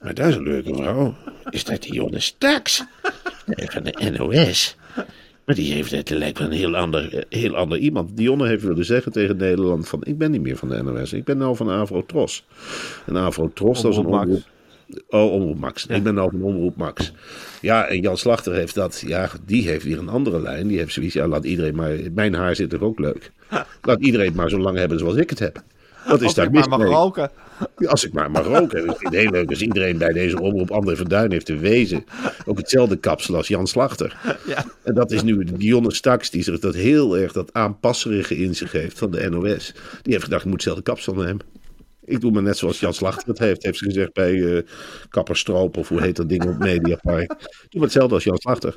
Maar 0.00 0.14
dat 0.14 0.26
is 0.26 0.34
een 0.34 0.42
leuke 0.42 0.74
vrouw. 0.74 1.14
Is 1.50 1.64
dat 1.64 1.82
die 1.82 1.92
Jonne 1.92 2.20
Staks? 2.20 2.84
Van 3.46 3.82
de 3.82 4.10
NOS. 4.18 4.76
Maar 5.44 5.54
die 5.54 5.72
heeft 5.72 5.90
het 5.90 6.10
lijkt 6.10 6.38
wel 6.38 6.46
een 6.46 6.52
heel 6.52 6.76
ander, 6.76 7.24
heel 7.28 7.56
ander 7.56 7.78
iemand. 7.78 8.16
Dionne 8.16 8.46
heeft 8.46 8.62
willen 8.62 8.84
zeggen 8.84 9.12
tegen 9.12 9.36
Nederland 9.36 9.88
van... 9.88 10.00
ik 10.04 10.18
ben 10.18 10.30
niet 10.30 10.42
meer 10.42 10.56
van 10.56 10.68
de 10.68 10.82
NOS, 10.82 11.12
ik 11.12 11.24
ben 11.24 11.38
nou 11.38 11.56
van 11.56 11.70
Avrotros. 11.70 12.44
En 13.06 13.16
Avrotros, 13.16 13.82
dat 13.82 13.92
is 13.92 13.98
een 13.98 14.06
Omroep. 14.06 14.42
Oh, 15.08 15.32
Omroep 15.32 15.58
Max. 15.58 15.86
Ik 15.86 16.02
ben 16.02 16.14
nou 16.14 16.30
van 16.30 16.42
Omroep 16.42 16.76
Max. 16.76 17.12
Ja, 17.60 17.86
en 17.86 18.00
Jan 18.00 18.16
Slachter 18.16 18.54
heeft 18.54 18.74
dat... 18.74 19.02
Ja, 19.06 19.30
die 19.46 19.68
heeft 19.68 19.84
weer 19.84 19.98
een 19.98 20.08
andere 20.08 20.40
lijn. 20.40 20.66
Die 20.66 20.78
heeft 20.78 20.92
zoiets... 20.92 21.14
Ja, 21.14 21.26
laat 21.26 21.44
iedereen 21.44 21.74
maar... 21.74 21.96
Mijn 22.14 22.34
haar 22.34 22.56
zit 22.56 22.72
er 22.72 22.84
ook 22.84 22.98
leuk. 22.98 23.32
Laat 23.82 24.00
iedereen 24.00 24.34
maar 24.34 24.50
zo 24.50 24.58
lang 24.58 24.76
hebben 24.76 24.98
zoals 24.98 25.16
ik 25.16 25.30
het 25.30 25.38
heb. 25.38 25.62
Wat 26.06 26.22
is 26.22 26.34
daar 26.34 26.50
mis 26.50 26.66
maar 26.66 26.78
mag 26.78 26.88
roken. 26.88 27.30
Als 27.86 28.04
ik 28.04 28.12
maar 28.12 28.30
mag 28.30 28.46
roken. 28.46 28.78
Ik 28.78 28.96
vind 28.96 29.02
het 29.02 29.22
heel 29.22 29.30
leuk 29.30 29.48
als 29.50 29.62
iedereen 29.62 29.98
bij 29.98 30.12
deze 30.12 30.40
omroep 30.40 30.70
André 30.70 30.96
van 30.96 31.06
Duin 31.08 31.32
heeft 31.32 31.46
te 31.46 31.56
wezen. 31.56 32.04
Ook 32.44 32.58
hetzelfde 32.58 32.96
kapsel 32.96 33.36
als 33.36 33.48
Jan 33.48 33.66
Slachter. 33.66 34.36
Ja. 34.46 34.64
En 34.82 34.94
dat 34.94 35.10
is 35.10 35.22
nu 35.22 35.44
Dionne 35.44 35.94
Staks 35.94 36.30
die 36.30 36.42
zich 36.42 36.58
dat 36.58 36.74
heel 36.74 37.18
erg 37.18 37.32
dat 37.32 37.52
aanpasserige 37.52 38.36
in 38.36 38.54
zich 38.54 38.72
heeft 38.72 38.98
van 38.98 39.10
de 39.10 39.30
NOS. 39.30 39.74
Die 40.02 40.12
heeft 40.12 40.24
gedacht, 40.24 40.42
ik 40.42 40.48
moet 40.48 40.64
hetzelfde 40.64 40.82
kapsel 40.82 41.14
nemen. 41.14 41.40
Ik 42.04 42.20
doe 42.20 42.30
me 42.30 42.42
net 42.42 42.56
zoals 42.56 42.80
Jan 42.80 42.94
Slachter 42.94 43.28
het 43.28 43.38
heeft. 43.38 43.62
Heeft 43.62 43.78
ze 43.78 43.84
gezegd 43.84 44.12
bij 44.12 44.56
eh 44.56 44.62
Kapperstroop 45.08 45.76
of 45.76 45.88
hoe 45.88 46.00
heet 46.00 46.16
dat 46.16 46.28
ding 46.28 46.44
op 46.46 46.58
Mediapark. 46.58 47.28
Doe 47.68 47.80
me 47.80 47.80
hetzelfde 47.80 48.14
als 48.14 48.24
Jan 48.24 48.36
Slachter. 48.38 48.74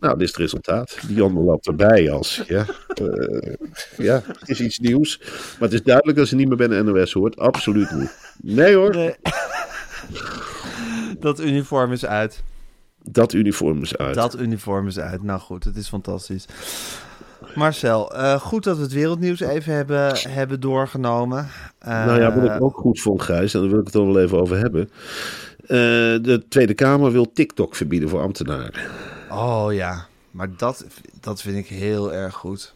Nou, 0.00 0.12
dit 0.12 0.22
is 0.22 0.28
het 0.28 0.36
resultaat. 0.36 0.98
Dionne 1.08 1.40
loopt 1.40 1.66
erbij 1.66 2.10
als, 2.10 2.42
ja, 2.46 2.66
eh, 2.88 3.54
ja, 3.96 4.22
het 4.38 4.48
is 4.48 4.60
iets 4.60 4.78
nieuws. 4.78 5.18
Maar 5.20 5.68
het 5.68 5.72
is 5.72 5.82
duidelijk 5.82 6.18
dat 6.18 6.28
ze 6.28 6.36
niet 6.36 6.48
meer 6.48 6.56
bij 6.56 6.68
de 6.68 6.82
NOS 6.82 7.12
hoort. 7.12 7.36
Absoluut 7.36 7.90
niet. 7.90 8.16
Nee 8.42 8.74
hoor, 8.74 8.94
Nee. 8.96 9.14
Dat 11.18 11.40
uniform 11.40 11.92
is 11.92 12.06
uit. 12.06 12.42
dat 13.02 13.32
uniform 13.32 13.82
is 13.82 13.96
uit. 13.96 14.14
Dat 14.14 14.40
uniform 14.40 14.86
is 14.86 14.98
uit. 14.98 15.22
Nou 15.22 15.40
goed, 15.40 15.64
het 15.64 15.76
is 15.76 15.88
fantastisch. 15.88 16.46
Marcel, 17.54 18.14
eh, 18.14 18.40
goed 18.40 18.64
dat 18.64 18.76
we 18.76 18.82
het 18.82 18.92
wereldnieuws 18.92 19.40
even 19.40 19.74
hebben, 19.74 20.18
hebben 20.28 20.60
doorgenomen. 20.60 21.48
Eh, 21.78 22.06
nou 22.06 22.20
ja, 22.20 22.34
wat 22.40 22.54
ik 22.54 22.62
ook 22.62 22.76
goed 22.76 23.00
vond, 23.00 23.22
Gijs, 23.22 23.54
en 23.54 23.60
daar 23.60 23.68
wil 23.70 23.78
ik 23.78 23.84
het 23.84 23.94
toch 23.94 24.06
wel 24.06 24.20
even 24.20 24.40
over 24.40 24.58
hebben. 24.58 24.90
Eh, 25.62 25.68
de 26.22 26.44
Tweede 26.48 26.74
Kamer 26.74 27.12
wil 27.12 27.32
TikTok 27.32 27.74
verbieden 27.74 28.08
voor 28.08 28.20
ambtenaren. 28.20 28.74
Oh 29.30 29.66
ja, 29.70 30.06
maar 30.30 30.48
dat, 30.56 30.86
dat 31.20 31.42
vind 31.42 31.56
ik 31.56 31.66
heel 31.66 32.12
erg 32.12 32.34
goed. 32.34 32.72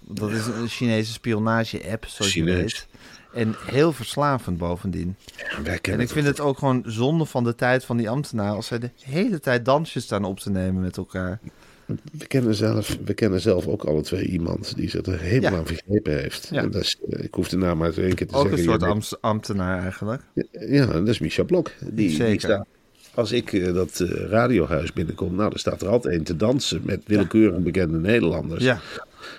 Dat 0.00 0.30
is 0.30 0.46
een 0.46 0.68
Chinese 0.68 1.12
spionage-app, 1.12 2.04
zoals 2.06 2.32
Chinees. 2.32 2.54
je 2.54 2.60
weet. 2.60 2.86
En 3.32 3.54
heel 3.66 3.92
verslavend 3.92 4.58
bovendien. 4.58 5.16
Wij 5.62 5.78
En 5.82 6.00
ik 6.00 6.08
vind 6.08 6.26
het 6.26 6.40
ook 6.40 6.58
gewoon 6.58 6.82
zonde 6.86 7.24
van 7.24 7.44
de 7.44 7.54
tijd 7.54 7.84
van 7.84 7.96
die 7.96 8.10
ambtenaren... 8.10 8.54
als 8.54 8.66
zij 8.66 8.78
de 8.78 8.90
hele 9.02 9.40
tijd 9.40 9.64
dansjes 9.64 10.04
staan 10.04 10.24
op 10.24 10.40
te 10.40 10.50
nemen 10.50 10.82
met 10.82 10.96
elkaar. 10.96 11.40
We 11.86 12.26
kennen, 12.26 12.54
zelf, 12.54 12.98
we 13.04 13.14
kennen 13.14 13.40
zelf 13.40 13.66
ook 13.66 13.84
alle 13.84 14.02
twee 14.02 14.24
iemand 14.26 14.76
die 14.76 14.90
zich 14.90 15.06
er 15.06 15.20
helemaal 15.20 15.52
Ja. 15.52 15.58
aan 15.58 15.66
vergrepen 15.66 16.12
heeft. 16.20 16.48
Ja. 16.50 16.62
En 16.62 16.70
dat 16.70 16.82
is, 16.82 16.98
eh, 17.10 17.24
ik 17.24 17.34
hoef 17.34 17.48
de 17.48 17.56
naam 17.56 17.78
maar 17.78 17.86
eens 17.88 17.96
één 17.96 18.14
keer 18.14 18.26
te 18.26 18.34
Ook 18.34 18.48
zeggen. 18.48 18.80
een 18.90 19.02
soort 19.02 19.22
ambtenaar 19.22 19.82
eigenlijk. 19.82 20.22
Ja, 20.50 20.86
dat 20.86 21.08
is 21.08 21.18
Micha 21.18 21.42
Blok. 21.42 21.70
Die, 21.80 21.92
die 21.94 22.10
Zeker. 22.10 22.40
staat, 22.40 22.66
als 23.14 23.32
ik 23.32 23.52
eh, 23.52 23.74
dat 23.74 24.00
eh, 24.00 24.08
radiohuis 24.28 24.92
binnenkom, 24.92 25.34
nou, 25.34 25.50
dan 25.50 25.58
staat 25.58 25.82
er 25.82 25.88
altijd 25.88 26.14
een 26.14 26.24
te 26.24 26.36
dansen 26.36 26.80
met 26.84 27.02
willekeurig 27.06 27.58
bekende 27.62 27.98
Nederlanders. 27.98 28.64
Ja, 28.64 28.80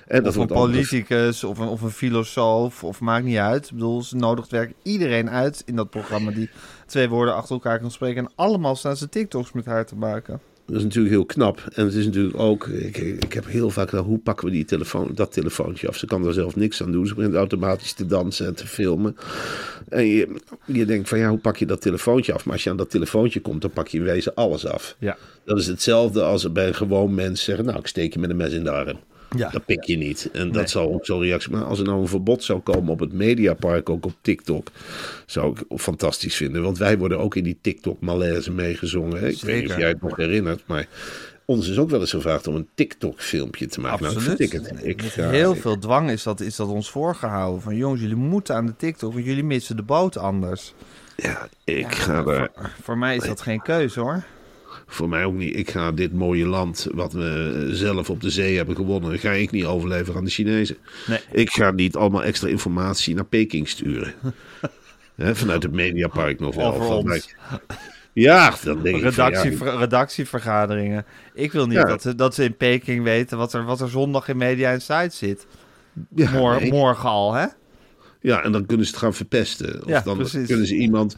en 0.07 0.17
dat 0.23 0.27
of 0.27 0.29
een 0.31 0.35
wordt 0.35 0.51
allemaal- 0.51 0.67
politicus 0.69 1.43
of 1.43 1.57
een, 1.57 1.67
of 1.67 1.81
een 1.81 1.89
filosoof 1.91 2.83
of 2.83 2.99
maakt 2.99 3.25
niet 3.25 3.37
uit. 3.37 3.65
Ik 3.65 3.71
bedoel, 3.71 4.03
ze 4.03 4.15
nodigt 4.15 4.51
werk 4.51 4.73
iedereen 4.83 5.29
uit 5.29 5.63
in 5.65 5.75
dat 5.75 5.89
programma... 5.89 6.31
die 6.31 6.49
twee 6.85 7.09
woorden 7.09 7.35
achter 7.35 7.53
elkaar 7.53 7.79
kan 7.79 7.91
spreken. 7.91 8.25
En 8.25 8.31
allemaal 8.35 8.75
staan 8.75 8.97
ze 8.97 9.09
TikToks 9.09 9.51
met 9.51 9.65
haar 9.65 9.85
te 9.85 9.95
maken. 9.95 10.39
Dat 10.65 10.75
is 10.75 10.83
natuurlijk 10.83 11.13
heel 11.13 11.25
knap. 11.25 11.63
En 11.73 11.85
het 11.85 11.93
is 11.93 12.05
natuurlijk 12.05 12.39
ook, 12.39 12.67
ik, 12.67 12.97
ik 12.97 13.33
heb 13.33 13.45
heel 13.45 13.69
vaak 13.69 13.89
gedacht, 13.89 14.07
hoe 14.07 14.19
pakken 14.19 14.45
we 14.45 14.51
die 14.51 14.65
telefoon, 14.65 15.11
dat 15.13 15.33
telefoontje 15.33 15.87
af? 15.87 15.97
Ze 15.97 16.05
kan 16.05 16.25
er 16.25 16.33
zelf 16.33 16.55
niks 16.55 16.81
aan 16.81 16.91
doen. 16.91 17.07
Ze 17.07 17.15
begint 17.15 17.33
automatisch 17.33 17.93
te 17.93 18.05
dansen 18.05 18.45
en 18.45 18.55
te 18.55 18.67
filmen. 18.67 19.17
En 19.89 20.05
je, 20.05 20.41
je 20.65 20.85
denkt 20.85 21.09
van 21.09 21.17
ja, 21.19 21.29
hoe 21.29 21.37
pak 21.37 21.57
je 21.57 21.65
dat 21.65 21.81
telefoontje 21.81 22.33
af? 22.33 22.45
Maar 22.45 22.53
als 22.53 22.63
je 22.63 22.69
aan 22.69 22.77
dat 22.77 22.89
telefoontje 22.89 23.39
komt, 23.39 23.61
dan 23.61 23.71
pak 23.71 23.87
je 23.87 23.97
in 23.97 24.03
wezen 24.03 24.35
alles 24.35 24.65
af. 24.65 24.95
Ja. 24.99 25.17
Dat 25.45 25.57
is 25.57 25.67
hetzelfde 25.67 26.23
als 26.23 26.51
bij 26.51 26.67
een 26.67 26.75
gewoon 26.75 27.15
mens 27.15 27.43
zeggen, 27.43 27.65
nou, 27.65 27.79
ik 27.79 27.87
steek 27.87 28.13
je 28.13 28.19
met 28.19 28.29
een 28.29 28.37
mes 28.37 28.53
in 28.53 28.63
de 28.63 28.71
arm. 28.71 28.99
Ja. 29.37 29.49
Dat 29.49 29.65
pik 29.65 29.83
je 29.83 29.97
niet. 29.97 30.29
En 30.33 30.45
dat 30.47 30.53
Nee. 30.55 30.67
zal 30.67 30.93
ook 30.93 31.05
zo'n 31.05 31.21
reactie. 31.21 31.51
Maar 31.51 31.63
als 31.63 31.79
er 31.79 31.85
nou 31.85 32.01
een 32.01 32.07
verbod 32.07 32.43
zou 32.43 32.59
komen 32.59 32.91
op 32.91 32.99
het 32.99 33.13
Mediapark, 33.13 33.89
ook 33.89 34.05
op 34.05 34.13
TikTok, 34.21 34.67
zou 35.25 35.51
ik 35.59 35.79
fantastisch 35.79 36.35
vinden. 36.35 36.61
Want 36.61 36.77
wij 36.77 36.97
worden 36.97 37.19
ook 37.19 37.35
in 37.35 37.43
die 37.43 37.57
TikTok-malaise 37.61 38.51
meegezongen. 38.51 39.19
hè. 39.19 39.27
Ik 39.27 39.41
weet 39.41 39.61
niet 39.61 39.71
of 39.71 39.77
jij 39.77 39.87
het 39.89 40.01
nog 40.01 40.15
herinnert, 40.15 40.63
maar 40.67 40.87
ons 41.45 41.69
is 41.69 41.77
ook 41.77 41.89
wel 41.89 41.99
eens 41.99 42.11
gevraagd 42.11 42.47
om 42.47 42.55
een 42.55 42.67
TikTok-filmpje 42.75 43.67
te 43.67 43.79
maken. 43.79 44.03
Nou, 44.03 44.15
Absoluut. 44.15 44.37
vind 44.37 44.53
ik 44.83 44.95
Met 45.03 45.13
heel 45.13 45.53
ik- 45.53 45.61
veel 45.61 45.77
dwang 45.79 46.09
is 46.11 46.23
dat, 46.23 46.39
is 46.39 46.55
dat 46.55 46.67
ons 46.67 46.89
voorgehouden. 46.91 47.61
Van 47.61 47.75
jongens, 47.75 48.01
jullie 48.01 48.15
moeten 48.15 48.55
aan 48.55 48.65
de 48.65 48.75
TikTok, 48.75 49.13
want 49.13 49.25
jullie 49.25 49.43
missen 49.43 49.75
de 49.75 49.83
boot 49.83 50.17
anders. 50.17 50.73
Ja, 51.17 51.47
ik 51.63 51.91
ga 51.91 52.25
er. 52.25 52.49
Voor, 52.55 52.71
voor 52.83 52.97
mij 52.97 53.15
is 53.15 53.23
dat 53.23 53.41
geen 53.41 53.61
keuze 53.61 53.99
hoor. 53.99 54.23
Voor 54.87 55.09
mij 55.09 55.25
ook 55.25 55.33
niet. 55.33 55.55
Ik 55.55 55.69
ga 55.69 55.91
dit 55.91 56.13
mooie 56.13 56.45
land, 56.45 56.87
wat 56.93 57.13
we 57.13 57.69
zelf 57.71 58.09
op 58.09 58.21
de 58.21 58.29
zee 58.29 58.57
hebben 58.57 58.75
gewonnen, 58.75 59.19
ga 59.19 59.31
ik 59.31 59.51
niet 59.51 59.65
overleveren 59.65 60.15
aan 60.19 60.23
de 60.25 60.29
Chinezen. 60.31 60.77
Nee. 61.07 61.19
Ik 61.31 61.49
ga 61.51 61.71
niet 61.71 61.95
allemaal 61.95 62.23
extra 62.23 62.47
informatie 62.47 63.15
naar 63.15 63.25
Peking 63.25 63.67
sturen. 63.69 64.13
Vanuit 65.17 65.63
het 65.63 65.71
Mediapark 65.71 66.39
nog 66.39 66.55
wel. 66.55 67.05
Ja, 68.13 68.53
dan 68.63 68.81
denk 68.81 68.95
ik 69.03 69.11
van, 69.13 69.31
ja, 69.67 69.77
redactievergaderingen. 69.77 71.05
Ik 71.33 71.51
wil 71.51 71.65
niet 71.65 71.77
Ja. 71.77 71.83
dat, 71.83 72.01
ze- 72.01 72.15
dat 72.15 72.35
ze 72.35 72.43
in 72.43 72.57
Peking 72.57 73.03
weten 73.03 73.37
wat 73.37 73.53
er, 73.53 73.63
wat 73.65 73.81
er 73.81 73.89
zondag 73.89 74.27
in 74.27 74.37
Media 74.37 74.71
Insight 74.71 75.13
zit. 75.13 75.47
ja, 76.15 76.31
Mor- 76.31 76.59
nee. 76.61 76.71
Morgen 76.71 77.09
al, 77.09 77.33
hè? 77.33 77.45
Ja, 78.25 78.43
en 78.43 78.51
dan 78.51 78.65
kunnen 78.65 78.85
ze 78.85 78.91
het 78.91 79.01
gaan 79.01 79.13
verpesten. 79.13 79.81
Of 79.83 79.89
Ja, 79.89 80.01
dan 80.01 80.17
precies. 80.17 80.47
kunnen 80.47 80.67
ze 80.67 80.75
iemand. 80.75 81.15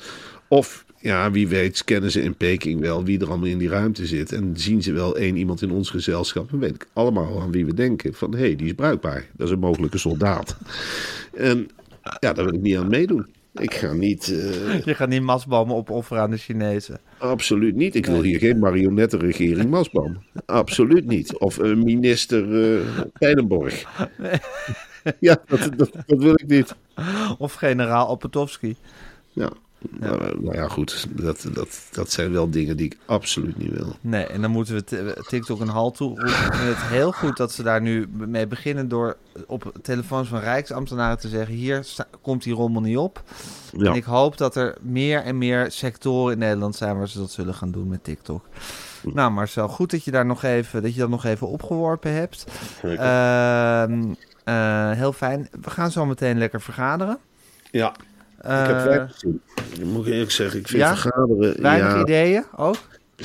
Of 0.48 0.86
ja, 1.00 1.32
wie 1.32 1.48
weet, 1.48 1.78
scannen 1.78 2.12
ze 2.12 2.22
in 2.22 2.36
Peking 2.36 2.80
wel 2.80 3.04
wie 3.04 3.20
er 3.20 3.28
allemaal 3.28 3.48
in 3.48 3.58
die 3.58 3.70
ruimte 3.70 4.06
zit. 4.06 4.32
En 4.32 4.52
zien 4.56 4.84
ze 4.84 4.92
wel 4.92 5.18
één 5.18 5.36
iemand 5.38 5.62
in 5.62 5.72
ons 5.72 5.90
gezelschap. 5.90 6.50
Dan 6.50 6.60
weet 6.60 6.76
ik 6.76 6.88
allemaal 6.94 7.42
aan 7.42 7.52
wie 7.52 7.66
we 7.66 7.74
denken. 7.74 8.14
Van 8.14 8.32
hé, 8.34 8.40
hey, 8.40 8.56
die 8.56 8.66
is 8.68 8.74
bruikbaar. 8.74 9.26
Dat 9.38 9.48
is 9.48 9.54
een 9.54 9.60
mogelijke 9.60 9.98
soldaat. 9.98 10.58
En 11.34 11.68
ja, 12.20 12.34
daar 12.34 12.46
wil 12.46 12.54
ik 12.54 12.62
niet 12.62 12.78
aan 12.78 12.88
meedoen. 12.90 13.26
Ik 13.54 13.74
ga 13.74 13.94
niet. 13.94 14.28
eh, 14.32 14.84
Je 14.84 14.96
gaat 14.96 15.10
niet 15.10 15.22
masbomen 15.22 15.76
opofferen 15.76 16.22
aan 16.24 16.32
de 16.32 16.38
Chinezen. 16.38 17.00
absoluut 17.18 17.76
niet. 17.76 17.96
Ik 17.96 18.06
wil 18.06 18.22
hier 18.22 18.40
geen 18.40 18.60
marionettenregering 18.60 19.70
Masboom. 19.70 20.18
Absoluut 20.46 21.06
niet. 21.08 21.38
Of 21.38 21.58
een 21.58 21.84
minister 21.84 22.74
eh 22.76 22.82
Pijnenborg. 23.14 23.84
Ja, 25.20 25.38
dat, 25.48 25.60
dat, 25.78 25.90
dat 26.06 26.20
wil 26.20 26.34
ik 26.34 26.48
niet. 26.48 26.76
Of 27.38 27.54
generaal 27.54 28.10
Opetowski. 28.10 28.76
Ja. 29.32 29.50
Nou, 29.90 30.42
nou 30.42 30.56
ja, 30.56 30.68
goed. 30.68 31.08
Dat, 31.10 31.48
dat, 31.54 31.82
dat 31.92 32.12
zijn 32.12 32.32
wel 32.32 32.50
dingen 32.50 32.78
die 32.78 32.86
ik 32.86 32.98
absoluut 33.06 33.58
niet 33.58 33.72
wil. 33.72 33.96
Nee, 34.02 34.26
en 34.26 34.42
dan 34.42 34.52
moeten 34.52 34.76
we 34.76 34.84
t- 34.84 35.28
TikTok 35.28 35.60
een 35.60 35.68
halt 35.68 35.96
toe. 35.96 36.08
roepen. 36.08 36.28
Ik 36.28 36.54
vind 36.54 36.78
het 36.78 36.88
heel 36.90 37.12
goed 37.12 37.38
dat 37.38 37.52
ze 37.52 37.64
daar 37.64 37.82
nu 37.82 38.08
mee 38.14 38.48
beginnen 38.48 38.88
door 38.88 39.18
op 39.48 39.74
telefoons 39.82 40.28
van 40.28 40.40
Rijksambtenaren 40.40 41.20
te 41.20 41.28
zeggen: 41.28 41.56
hier 41.56 41.84
sta- 41.84 42.08
komt 42.22 42.44
die 42.44 42.54
rommel 42.54 42.82
niet 42.82 42.98
op. 42.98 43.24
Ja. 43.78 43.90
En 43.90 43.96
ik 43.96 44.04
hoop 44.04 44.38
dat 44.38 44.56
er 44.56 44.78
meer 44.82 45.22
en 45.24 45.38
meer 45.38 45.72
sectoren 45.72 46.34
in 46.34 46.40
Nederland 46.40 46.76
zijn 46.76 46.98
waar 46.98 47.08
ze 47.10 47.18
dat 47.20 47.32
zullen 47.32 47.54
gaan 47.54 47.72
doen 47.72 47.88
met 47.88 48.04
TikTok. 48.04 48.46
Nou, 49.14 49.32
Marcel, 49.32 49.68
goed 49.68 49.92
dat 49.92 50.04
je 50.04 50.12
daar 50.12 50.26
nog 50.26 50.44
even, 50.44 50.82
dat 50.82 50.94
je 50.94 51.00
dat 51.00 51.10
nog 51.10 51.26
even 51.26 51.48
opgeworpen 51.48 52.14
hebt. 52.14 52.46
Ehm, 52.82 54.14
eh, 54.48 54.92
heel 54.92 55.14
fijn. 55.14 55.48
We 55.62 55.70
gaan 55.70 55.92
zo 55.92 56.06
meteen 56.06 56.38
lekker 56.38 56.62
vergaderen. 56.62 57.18
ja. 57.72 57.96
Eh, 58.38 58.62
Ik 58.62 58.68
heb 58.68 58.84
weinig 58.86 59.18
zin. 59.18 59.42
Dat 59.56 59.84
moet 59.88 60.06
ik 60.08 60.14
eerlijk 60.14 60.32
zeggen. 60.32 60.60
Ik 60.60 60.68
vind 60.68 60.82
ja? 60.82 60.96
vergaderen... 60.96 61.62
weinig 61.62 61.94
ja, 61.94 62.02
ideeën 62.02 62.44
ook? 62.56 62.78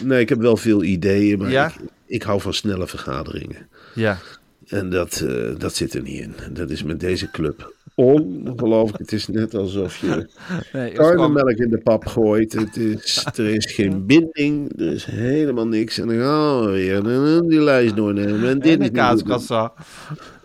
Nee, 0.03 0.21
ik 0.21 0.29
heb 0.29 0.41
wel 0.41 0.57
veel 0.57 0.83
ideeën, 0.83 1.39
maar 1.39 1.51
Ja? 1.51 1.67
ik, 1.67 1.75
ik 2.07 2.23
hou 2.23 2.41
van 2.41 2.55
snelle 2.55 2.87
vergaderingen. 2.87 3.69
Ja. 3.95 4.19
En 4.67 4.91
dat, 4.91 5.21
eh, 5.21 5.59
dat 5.59 5.75
zit 5.75 5.95
er 5.95 6.03
niet 6.03 6.21
in. 6.21 6.35
Dat 6.51 6.71
is 6.71 6.83
met 6.83 7.01
deze 7.01 7.31
club 7.31 7.72
ongelooflijk. 7.95 8.99
Het 8.99 9.13
is 9.13 9.29
net 9.29 9.55
alsof 9.55 9.97
je 9.97 10.27
Nee, 10.73 10.93
karnemelk 10.93 11.57
in 11.57 11.71
de 11.71 11.79
pap 11.79 12.07
gooit. 12.07 12.53
Het 12.53 12.77
is, 12.77 13.27
er 13.37 13.49
is 13.49 13.73
geen 13.73 14.07
binding. 14.07 14.81
Er 14.81 14.93
is 14.93 15.05
helemaal 15.05 15.67
niks. 15.67 15.99
En 15.99 16.07
dan 16.07 16.17
gaan 16.17 16.65
we 16.65 16.71
weer 16.71 17.07
en, 17.07 17.49
die 17.49 17.61
lijst 17.61 17.97
doornemen. 17.97 18.49
En 18.49 18.59
dit 18.59 18.79
en 18.79 18.85
de 18.85 18.91
kaaskassa. 18.91 19.73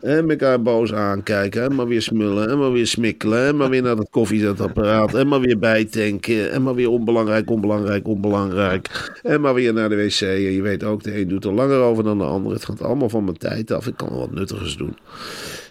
En 0.02 0.30
elkaar 0.30 0.62
boos 0.62 0.94
aankijken. 0.94 1.64
En 1.64 1.76
maar 1.76 1.88
weer 1.88 2.02
smullen. 2.02 2.50
En 2.50 2.58
maar 2.58 2.72
weer 2.72 2.88
smikkelen. 2.88 3.48
En 3.48 3.58
maar 3.58 3.70
weer 3.70 3.82
naar 3.82 3.96
dat 3.96 4.10
koffiezetapparaat. 4.10 5.14
En 5.14 5.28
maar 5.28 5.40
weer 5.40 5.60
bijtanken. 5.60 6.52
En 6.52 6.64
maar 6.64 6.76
weer 6.76 6.90
onbelangrijk, 6.90 7.50
onbelangrijk, 7.50 8.08
onbelangrijk. 8.08 9.12
En 9.24 9.42
maar 9.42 9.54
weer 9.54 9.74
naar 9.74 9.90
de 9.90 9.96
wc. 9.96 10.22
En 10.22 10.52
je 10.52 10.62
weet 10.62 10.84
ook, 10.84 11.04
de 11.04 11.20
een 11.20 11.28
doet 11.28 11.46
er 11.46 11.54
langer 11.54 11.80
over 11.80 12.04
dan 12.04 12.18
de 12.18 12.24
ander. 12.24 12.54
Het 12.54 12.66
gaat 12.66 12.82
allemaal 12.82 13.10
van 13.10 13.24
mijn 13.24 13.38
tijd 13.38 13.72
af. 13.72 13.88
Ik 13.88 13.98
kan 13.98 14.10
wel 14.10 14.20
wat 14.20 14.32
nuttigers 14.32 14.78
doen. 14.78 14.96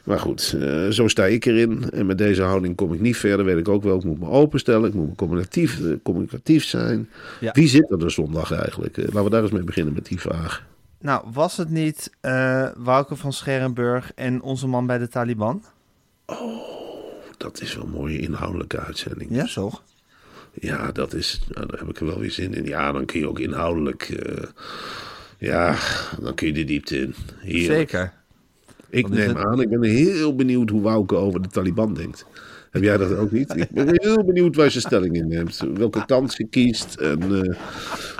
Maar 0.06 0.20
goed, 0.20 0.56
eh, 0.60 0.88
zo 0.88 1.08
sta 1.08 1.24
ik 1.24 1.44
erin. 1.44 1.90
En 1.90 2.06
met 2.06 2.18
deze 2.18 2.42
houding 2.42 2.76
kom 2.76 2.92
ik 2.92 3.00
niet 3.00 3.16
verder. 3.16 3.44
Weet 3.44 3.58
ik 3.58 3.68
ook 3.68 3.82
wel. 3.82 3.96
Ik 3.96 4.04
moet 4.04 4.18
me 4.18 4.28
openstellen. 4.28 4.88
Ik 4.88 4.94
moet 4.94 5.08
me 5.08 5.14
communicatief, 5.14 5.80
eh, 5.80 5.92
communicatief 6.02 6.64
zijn. 6.64 7.08
Ja. 7.40 7.52
Wie 7.52 7.68
zit 7.68 7.90
er 7.90 7.98
de 7.98 8.10
zondag 8.10 8.52
eigenlijk? 8.52 8.96
Eh, 8.96 9.04
laten 9.04 9.24
we 9.24 9.30
daar 9.30 9.42
eens 9.42 9.50
mee 9.50 9.64
beginnen 9.64 9.94
met 9.94 10.06
die 10.06 10.20
vraag. 10.20 10.66
Nou, 11.00 11.24
was 11.32 11.56
het 11.56 11.70
niet 11.70 12.10
Wouke 12.76 13.16
van 13.16 13.32
Scherenburg 13.32 14.12
en 14.14 14.42
onze 14.42 14.66
man 14.66 14.86
bij 14.86 14.98
de 14.98 15.08
Taliban? 15.08 15.64
Dat 17.36 17.60
is 17.60 17.74
wel 17.74 17.84
een 17.84 17.90
mooie 17.90 18.18
inhoudelijke 18.18 18.78
uitzending. 18.78 19.30
Ja, 19.34 19.44
toch? 19.44 19.82
Ja, 20.52 20.92
dat 20.92 21.14
is, 21.14 21.40
nou, 21.48 21.66
daar 21.66 21.78
heb 21.78 21.88
ik 21.88 22.00
er 22.00 22.06
wel 22.06 22.18
weer 22.18 22.30
zin 22.30 22.54
in. 22.54 22.64
Ja, 22.64 22.92
dan 22.92 23.04
kun 23.04 23.20
je 23.20 23.28
ook 23.28 23.38
inhoudelijk. 23.38 24.26
ja, 25.38 25.76
dan 26.20 26.34
kun 26.34 26.46
je 26.46 26.52
de 26.52 26.64
diepte 26.64 26.98
in. 26.98 27.14
Heerlijk. 27.38 27.90
Zeker. 27.90 28.12
Ik 28.90 29.08
neem 29.08 29.28
het- 29.28 29.36
aan, 29.44 29.60
ik 29.60 29.68
ben 29.68 29.82
heel 29.82 30.34
benieuwd 30.34 30.70
hoe 30.70 30.80
Wouke 30.80 31.14
over 31.16 31.42
de 31.42 31.48
Taliban 31.48 31.94
denkt. 31.94 32.26
Heb 32.70 32.82
jij 32.82 32.96
dat 32.96 33.16
ook 33.16 33.30
niet? 33.30 33.56
Ik 33.56 33.70
ben 33.70 33.88
heel 33.92 34.24
benieuwd 34.24 34.56
waar 34.56 34.70
ze 34.70 34.80
stelling 34.80 35.14
in 35.16 35.28
neemt. 35.28 35.62
Welke 35.74 36.04
kant 36.06 36.32
ze 36.32 36.44
kiest. 36.44 36.94
En 36.94 37.42
eh, 37.44 37.54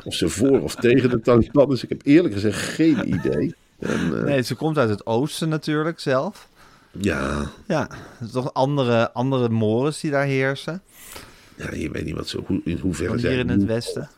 of 0.04 0.14
ze 0.14 0.28
voor 0.28 0.60
of 0.60 0.74
tegen 0.74 1.10
de 1.10 1.20
Taliban 1.20 1.72
is. 1.72 1.82
Ik 1.82 1.88
heb 1.88 2.00
eerlijk 2.04 2.34
gezegd 2.34 2.60
geen 2.60 3.14
idee. 3.14 3.54
En, 3.78 4.16
eh, 4.18 4.22
Nee, 4.24 4.42
ze 4.42 4.54
komt 4.54 4.78
uit 4.78 4.88
het 4.88 5.06
oosten 5.06 5.48
natuurlijk 5.48 6.00
zelf. 6.00 6.48
ja, 7.00 7.50
Ja, 7.66 7.88
toch 8.32 8.52
andere, 8.54 9.12
andere 9.12 9.48
mores 9.48 10.00
die 10.00 10.10
daar 10.10 10.26
heersen 10.26 10.82
ja, 11.56 11.74
je 11.74 11.90
weet 11.90 12.04
niet 12.04 12.14
wat 12.14 12.28
ze, 12.28 12.40
hoe, 12.46 12.60
in 12.64 12.78
hoeverre 12.78 13.16
hier 13.16 13.38
in 13.38 13.48
het 13.48 13.64
westen. 13.64 14.10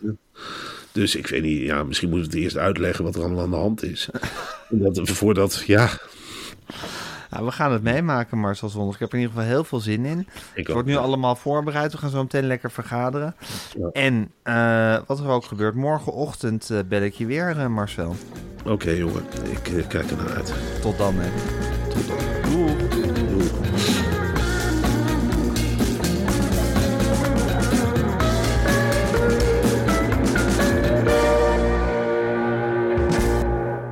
Dus 0.92 1.16
ik 1.16 1.26
weet 1.26 1.42
niet, 1.42 1.60
ja, 1.60 1.82
misschien 1.84 2.08
moeten 2.10 2.30
we 2.30 2.34
het 2.36 2.44
eerst 2.44 2.56
uitleggen 2.56 3.04
wat 3.04 3.14
er 3.16 3.22
allemaal 3.22 3.44
aan 3.44 3.50
de 3.50 3.56
hand 3.56 3.82
is. 3.82 4.08
Dat, 4.70 5.00
voordat, 5.10 5.62
ja, 5.66 5.90
Ja, 7.30 7.44
we 7.44 7.50
gaan 7.50 7.72
het 7.72 7.82
meemaken, 7.82 8.38
Marcel 8.38 8.68
Zondag. 8.68 8.94
Ik 8.94 9.00
heb 9.00 9.08
er 9.08 9.14
in 9.14 9.20
ieder 9.20 9.36
geval 9.36 9.50
heel 9.52 9.64
veel 9.64 9.80
zin 9.80 10.04
in. 10.04 10.28
Het 10.54 10.66
ook. 10.66 10.72
wordt 10.72 10.88
nu 10.88 10.96
allemaal 10.96 11.36
voorbereid. 11.36 11.92
We 11.92 11.98
gaan 11.98 12.10
zo 12.10 12.22
meteen 12.22 12.46
lekker 12.46 12.70
vergaderen. 12.70 13.34
Ja. 13.78 13.88
En 13.92 14.30
eh, 14.42 14.98
wat 15.06 15.18
er 15.20 15.28
ook 15.28 15.44
gebeurt, 15.44 15.74
morgenochtend 15.74 16.70
eh, 16.70 16.78
bel 16.88 17.02
ik 17.02 17.14
je 17.14 17.26
weer, 17.26 17.58
eh, 17.58 17.66
Marcel. 17.66 18.16
Oké 18.64 18.90
jongen, 18.90 19.22
ik 19.52 19.88
kijk 19.88 20.10
er 20.10 20.16
naar 20.16 20.36
uit. 20.36 20.54
Tot 20.80 20.98
dan, 20.98 21.14
hè. 21.16 21.30
Tot 21.88 22.06
dan. 22.06 22.52
Doei. 22.52 22.87